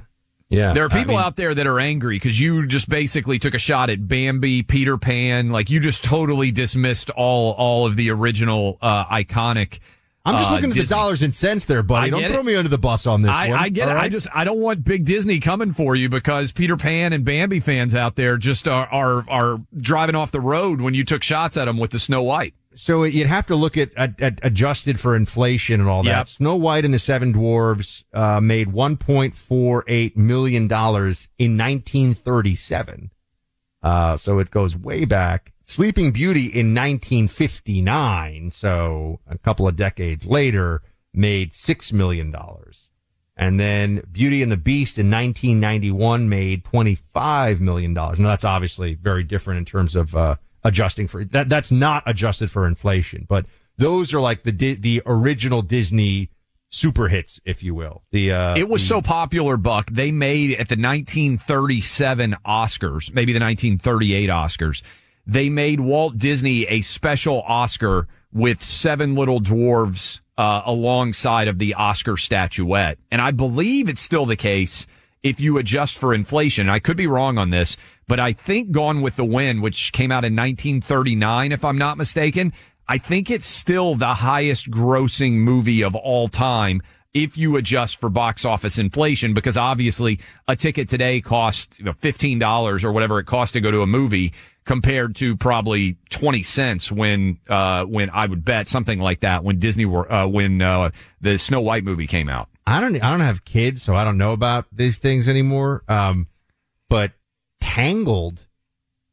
yeah. 0.49 0.73
There 0.73 0.84
are 0.84 0.89
people 0.89 1.15
I 1.15 1.19
mean, 1.19 1.25
out 1.25 1.36
there 1.36 1.53
that 1.53 1.67
are 1.67 1.80
angry 1.80 2.15
because 2.15 2.39
you 2.39 2.65
just 2.65 2.89
basically 2.89 3.38
took 3.38 3.53
a 3.53 3.59
shot 3.59 3.91
at 3.91 4.07
Bambi, 4.07 4.63
Peter 4.63 4.97
Pan. 4.97 5.51
Like 5.51 5.69
you 5.69 5.80
just 5.80 6.03
totally 6.03 6.51
dismissed 6.51 7.11
all, 7.11 7.53
all 7.53 7.86
of 7.86 7.95
the 7.95 8.09
original, 8.09 8.80
uh, 8.82 9.05
iconic. 9.05 9.80
I'm 10.25 10.36
just 10.36 10.49
uh, 10.49 10.53
looking 10.55 10.71
at 10.71 10.73
Disney. 10.73 10.84
the 10.84 10.95
dollars 10.95 11.21
and 11.21 11.34
cents 11.34 11.65
there, 11.65 11.82
buddy. 11.82 12.09
Don't 12.11 12.23
throw 12.30 12.41
it. 12.41 12.45
me 12.45 12.55
under 12.55 12.69
the 12.69 12.77
bus 12.77 13.07
on 13.07 13.21
this 13.21 13.32
I, 13.32 13.49
one. 13.49 13.59
I 13.59 13.69
get 13.69 13.89
all 13.89 13.95
it. 13.95 13.99
I 13.99 14.09
just 14.09 14.27
I 14.34 14.43
don't 14.43 14.59
want 14.59 14.84
Big 14.84 15.05
Disney 15.05 15.39
coming 15.39 15.71
for 15.71 15.95
you 15.95 16.09
because 16.09 16.51
Peter 16.51 16.77
Pan 16.77 17.13
and 17.13 17.23
Bambi 17.23 17.59
fans 17.59 17.95
out 17.95 18.15
there 18.15 18.38
just 18.38 18.67
are 18.67 18.88
are, 18.88 19.30
are 19.30 19.61
driving 19.77 20.15
off 20.15 20.32
the 20.32 20.41
road 20.41 20.82
when 20.82 20.93
you 20.93 21.05
took 21.05 21.23
shots 21.23 21.57
at 21.57 21.65
them 21.65 21.77
with 21.77 21.91
the 21.91 21.99
Snow 21.99 22.21
White. 22.21 22.53
So 22.80 23.03
you'd 23.03 23.27
have 23.27 23.45
to 23.47 23.57
look 23.57 23.77
at, 23.77 23.91
at, 23.97 24.21
at 24.21 24.39
adjusted 24.41 24.97
for 25.01 25.13
inflation 25.13 25.82
and 25.82 25.89
all 25.89 26.01
that. 26.03 26.17
Yep. 26.17 26.27
Snow 26.30 26.55
White 26.55 26.86
and 26.86 26.93
the 26.93 26.99
Seven 26.99 27.34
Dwarves 27.34 28.05
uh, 28.13 28.39
made 28.39 28.69
1.48 28.69 30.15
million 30.15 30.67
dollars 30.69 31.27
in 31.38 31.57
1937. 31.57 33.11
Uh, 33.84 34.15
so 34.15 34.39
it 34.39 34.49
goes 34.49 34.77
way 34.77 35.03
back. 35.03 35.51
Sleeping 35.65 36.11
Beauty 36.11 36.45
in 36.45 36.73
1959, 36.73 38.49
so 38.49 39.19
a 39.27 39.38
couple 39.38 39.67
of 39.67 39.75
decades 39.75 40.25
later, 40.25 40.82
made 41.13 41.53
six 41.53 41.91
million 41.91 42.32
dollars. 42.32 42.89
And 43.36 43.59
then 43.59 44.03
Beauty 44.09 44.41
and 44.41 44.51
the 44.51 44.57
Beast 44.57 44.97
in 44.97 45.11
1991 45.11 46.30
made 46.30 46.63
25 46.63 47.59
million 47.59 47.93
dollars. 47.93 48.19
Now 48.19 48.30
that's 48.30 48.45
obviously 48.45 48.95
very 48.95 49.25
different 49.25 49.57
in 49.57 49.65
terms 49.65 49.97
of 49.97 50.15
uh, 50.15 50.36
adjusting 50.64 51.07
for 51.07 51.24
that. 51.26 51.49
That's 51.49 51.72
not 51.72 52.03
adjusted 52.05 52.49
for 52.51 52.68
inflation, 52.68 53.26
but 53.28 53.45
those 53.78 54.14
are 54.14 54.20
like 54.20 54.43
the 54.43 54.51
Di- 54.51 54.76
the 54.76 55.01
original 55.05 55.62
Disney 55.62 56.30
super 56.72 57.07
hits, 57.07 57.39
if 57.45 57.64
you 57.64 57.74
will. 57.74 58.03
The 58.12 58.32
uh, 58.32 58.55
it 58.57 58.68
was 58.70 58.82
the- 58.84 58.88
so 58.89 59.01
popular, 59.01 59.57
Buck. 59.57 59.89
They 59.89 60.12
made 60.12 60.51
at 60.51 60.68
the 60.70 60.76
1937 60.76 62.36
Oscars, 62.45 63.14
maybe 63.14 63.34
the 63.34 63.39
1938 63.39 64.30
Oscars. 64.30 64.82
They 65.26 65.49
made 65.49 65.80
Walt 65.80 66.18
Disney 66.18 66.66
a 66.66 66.82
special 66.82 67.41
Oscar 67.43 68.07
with 68.32 68.62
seven 68.64 69.16
little 69.16 69.39
dwarves 69.41 70.20
uh, 70.38 70.62
alongside 70.66 71.47
of 71.47 71.60
the 71.60 71.74
Oscar 71.76 72.18
statuette, 72.18 72.97
and 73.12 73.22
I 73.22 73.32
believe 73.32 73.89
it's 73.89 74.01
still 74.01 74.26
the 74.26 74.36
case 74.36 74.88
if 75.24 75.39
you 75.39 75.57
adjust 75.57 75.97
for 75.97 76.13
inflation. 76.13 76.70
I 76.70 76.80
could 76.80 76.97
be 76.97 77.07
wrong 77.07 77.38
on 77.38 77.49
this, 77.49 77.78
but 78.07 78.20
I 78.20 78.34
think 78.34 78.72
Gone 78.72 79.01
with 79.01 79.15
the 79.15 79.26
Wind, 79.26 79.61
which 79.61 79.91
came 79.91 80.11
out 80.11 80.26
in 80.26 80.36
1939, 80.36 81.51
if 81.51 81.65
I'm 81.65 81.78
not 81.78 81.97
mistaken, 81.97 82.53
I 82.88 82.97
think 82.97 83.30
it's 83.30 83.45
still 83.45 83.95
the 83.95 84.13
highest 84.15 84.72
grossing 84.72 85.34
movie 85.34 85.84
of 85.84 85.95
all 85.95 86.28
time 86.28 86.82
if 87.13 87.38
you 87.38 87.57
adjust 87.57 87.99
for 87.99 88.09
box 88.09 88.45
office 88.45 88.78
inflation, 88.78 89.34
because 89.34 89.57
obviously 89.57 90.20
a 90.47 90.55
ticket 90.55 90.89
today 90.89 91.22
costs 91.22 91.80
you 91.80 91.86
know, 91.86 91.93
$15 91.93 92.84
or 92.84 92.91
whatever 92.91 93.20
it 93.20 93.26
costs 93.26 93.53
to 93.53 93.61
go 93.61 93.72
to 93.72 93.82
a 93.82 93.88
movie 93.88 94.34
compared 94.65 95.15
to 95.15 95.36
probably 95.36 95.97
20 96.11 96.43
cents 96.43 96.91
when, 96.91 97.39
uh, 97.49 97.84
when 97.86 98.11
I 98.11 98.28
would 98.28 98.45
bet 98.45 98.67
something 98.67 98.99
like 98.99 99.22
that 99.22 99.43
when 99.43 99.57
Disney 99.57 99.86
were, 99.86 100.11
uh, 100.11 100.28
when, 100.28 100.61
uh, 100.61 100.91
the 101.22 101.39
Snow 101.39 101.61
White 101.61 101.84
movie 101.84 102.05
came 102.05 102.30
out. 102.30 102.49
I 102.70 102.82
don't 102.82 102.95
I 103.01 103.09
don't 103.11 103.20
have 103.22 103.45
kids, 103.45 103.82
so 103.82 103.95
I 103.95 104.03
don't 104.03 104.17
know 104.17 104.32
about 104.32 104.65
these 104.72 104.97
things 104.97 105.28
anymore. 105.28 105.84
Um, 105.88 106.28
but 106.89 107.13
Tangled. 107.59 108.47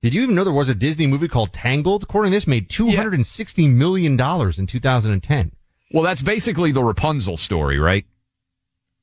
Did 0.02 0.14
you 0.14 0.22
even 0.22 0.34
know 0.34 0.44
there 0.44 0.52
was 0.52 0.68
a 0.68 0.74
Disney 0.74 1.06
movie 1.06 1.28
called 1.28 1.52
Tangled? 1.52 2.04
According 2.04 2.30
to 2.32 2.36
this, 2.36 2.46
made 2.46 2.68
two 2.70 2.90
hundred 2.90 3.14
and 3.14 3.26
sixty 3.26 3.66
million 3.66 4.16
dollars 4.16 4.58
in 4.58 4.66
two 4.66 4.80
thousand 4.80 5.12
and 5.12 5.22
ten. 5.22 5.52
Well, 5.92 6.02
that's 6.02 6.22
basically 6.22 6.72
the 6.72 6.82
Rapunzel 6.82 7.36
story, 7.36 7.78
right? 7.78 8.04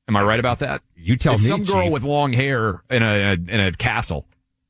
Am 0.08 0.16
I 0.16 0.22
right 0.22 0.38
about 0.40 0.58
that? 0.60 0.82
You 0.96 1.16
tell 1.16 1.34
it's 1.34 1.44
me, 1.44 1.48
Some 1.48 1.64
girl 1.64 1.84
Chief. 1.84 1.92
with 1.92 2.02
long 2.04 2.32
hair 2.32 2.82
in 2.90 3.02
a, 3.02 3.14
in 3.14 3.48
a 3.48 3.52
in 3.54 3.60
a 3.60 3.72
castle, 3.72 4.26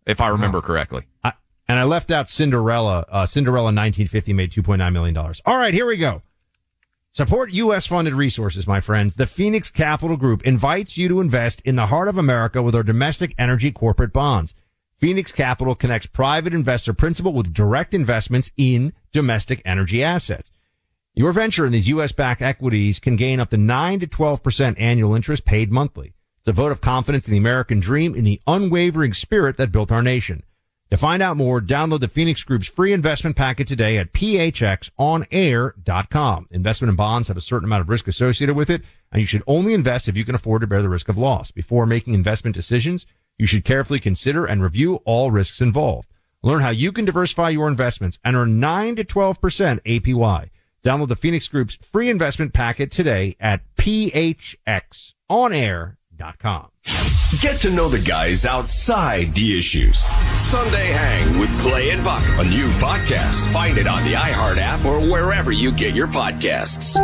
if 0.06 0.20
I 0.20 0.28
remember 0.28 0.60
correctly. 0.60 1.02
I, 1.22 1.32
and 1.68 1.78
I 1.78 1.84
left 1.84 2.10
out 2.10 2.28
Cinderella. 2.28 3.04
Uh, 3.08 3.26
Cinderella 3.26 3.66
1950 3.66 4.32
made 4.32 4.52
2.9 4.52 4.92
million 4.92 5.14
dollars. 5.14 5.40
All 5.44 5.56
right, 5.56 5.74
here 5.74 5.86
we 5.86 5.96
go. 5.96 6.22
Support 7.16 7.52
U.S. 7.52 7.86
funded 7.86 8.12
resources, 8.14 8.66
my 8.66 8.80
friends. 8.80 9.14
The 9.14 9.28
Phoenix 9.28 9.70
Capital 9.70 10.16
Group 10.16 10.42
invites 10.42 10.98
you 10.98 11.06
to 11.06 11.20
invest 11.20 11.60
in 11.60 11.76
the 11.76 11.86
heart 11.86 12.08
of 12.08 12.18
America 12.18 12.60
with 12.60 12.74
our 12.74 12.82
domestic 12.82 13.36
energy 13.38 13.70
corporate 13.70 14.12
bonds. 14.12 14.52
Phoenix 14.98 15.30
Capital 15.30 15.76
connects 15.76 16.08
private 16.08 16.52
investor 16.52 16.92
principal 16.92 17.32
with 17.32 17.54
direct 17.54 17.94
investments 17.94 18.50
in 18.56 18.92
domestic 19.12 19.62
energy 19.64 20.02
assets. 20.02 20.50
Your 21.14 21.32
venture 21.32 21.64
in 21.64 21.70
these 21.70 21.86
U.S. 21.86 22.10
backed 22.10 22.42
equities 22.42 22.98
can 22.98 23.14
gain 23.14 23.38
up 23.38 23.50
to 23.50 23.56
9 23.56 24.00
to 24.00 24.08
12% 24.08 24.74
annual 24.76 25.14
interest 25.14 25.44
paid 25.44 25.70
monthly. 25.70 26.14
It's 26.40 26.48
a 26.48 26.52
vote 26.52 26.72
of 26.72 26.80
confidence 26.80 27.28
in 27.28 27.32
the 27.32 27.38
American 27.38 27.78
dream 27.78 28.16
in 28.16 28.24
the 28.24 28.40
unwavering 28.48 29.12
spirit 29.12 29.56
that 29.58 29.70
built 29.70 29.92
our 29.92 30.02
nation. 30.02 30.42
To 30.90 30.98
find 30.98 31.22
out 31.22 31.36
more, 31.36 31.60
download 31.60 32.00
the 32.00 32.08
Phoenix 32.08 32.44
Group's 32.44 32.68
free 32.68 32.92
investment 32.92 33.36
packet 33.36 33.66
today 33.66 33.96
at 33.96 34.12
phxonair.com. 34.12 36.46
Investment 36.50 36.90
in 36.90 36.96
bonds 36.96 37.28
have 37.28 37.36
a 37.36 37.40
certain 37.40 37.66
amount 37.66 37.80
of 37.80 37.88
risk 37.88 38.06
associated 38.06 38.54
with 38.54 38.70
it, 38.70 38.82
and 39.10 39.20
you 39.20 39.26
should 39.26 39.42
only 39.46 39.74
invest 39.74 40.08
if 40.08 40.16
you 40.16 40.24
can 40.24 40.34
afford 40.34 40.60
to 40.60 40.66
bear 40.66 40.82
the 40.82 40.88
risk 40.88 41.08
of 41.08 41.18
loss. 41.18 41.50
Before 41.50 41.86
making 41.86 42.14
investment 42.14 42.54
decisions, 42.54 43.06
you 43.38 43.46
should 43.46 43.64
carefully 43.64 43.98
consider 43.98 44.44
and 44.44 44.62
review 44.62 44.96
all 45.04 45.30
risks 45.30 45.60
involved. 45.60 46.08
Learn 46.42 46.60
how 46.60 46.70
you 46.70 46.92
can 46.92 47.06
diversify 47.06 47.48
your 47.48 47.68
investments 47.68 48.18
and 48.22 48.36
earn 48.36 48.60
9 48.60 48.96
to 48.96 49.04
12% 49.04 49.80
APY. 49.82 50.50
Download 50.84 51.08
the 51.08 51.16
Phoenix 51.16 51.48
Group's 51.48 51.76
free 51.76 52.10
investment 52.10 52.52
packet 52.52 52.90
today 52.90 53.36
at 53.40 53.62
phxonair.com. 53.76 56.68
Get 57.40 57.60
to 57.62 57.70
know 57.70 57.88
the 57.88 57.98
guys 57.98 58.46
outside 58.46 59.34
the 59.34 59.58
issues. 59.58 59.98
Sunday 60.34 60.86
Hang 60.92 61.38
with 61.38 61.50
Clay 61.60 61.90
and 61.90 62.02
Buck, 62.04 62.22
a 62.38 62.44
new 62.44 62.66
podcast. 62.78 63.52
Find 63.52 63.76
it 63.76 63.86
on 63.86 64.02
the 64.04 64.12
iHeart 64.12 64.58
app 64.58 64.84
or 64.84 65.00
wherever 65.00 65.50
you 65.50 65.72
get 65.72 65.94
your 65.94 66.06
podcasts. 66.06 66.96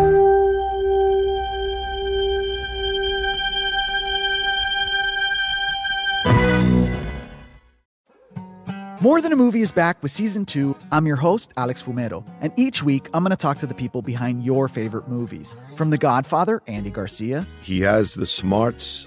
More 9.03 9.23
Than 9.23 9.33
a 9.33 9.37
Movie 9.37 9.63
is 9.63 9.71
back 9.71 10.03
with 10.03 10.13
season 10.13 10.45
two. 10.45 10.77
I'm 10.93 11.07
your 11.07 11.17
host, 11.17 11.53
Alex 11.57 11.83
Fumero, 11.83 12.23
and 12.43 12.53
each 12.57 12.83
week 12.83 13.09
I'm 13.15 13.25
going 13.25 13.31
to 13.31 13.37
talk 13.37 13.57
to 13.59 13.67
the 13.67 13.73
people 13.75 14.03
behind 14.03 14.45
your 14.45 14.69
favorite 14.69 15.09
movies. 15.09 15.57
From 15.75 15.89
The 15.89 15.97
Godfather, 15.97 16.61
Andy 16.67 16.91
Garcia, 16.91 17.47
He 17.63 17.81
has 17.81 18.13
the 18.15 18.27
smarts 18.27 19.07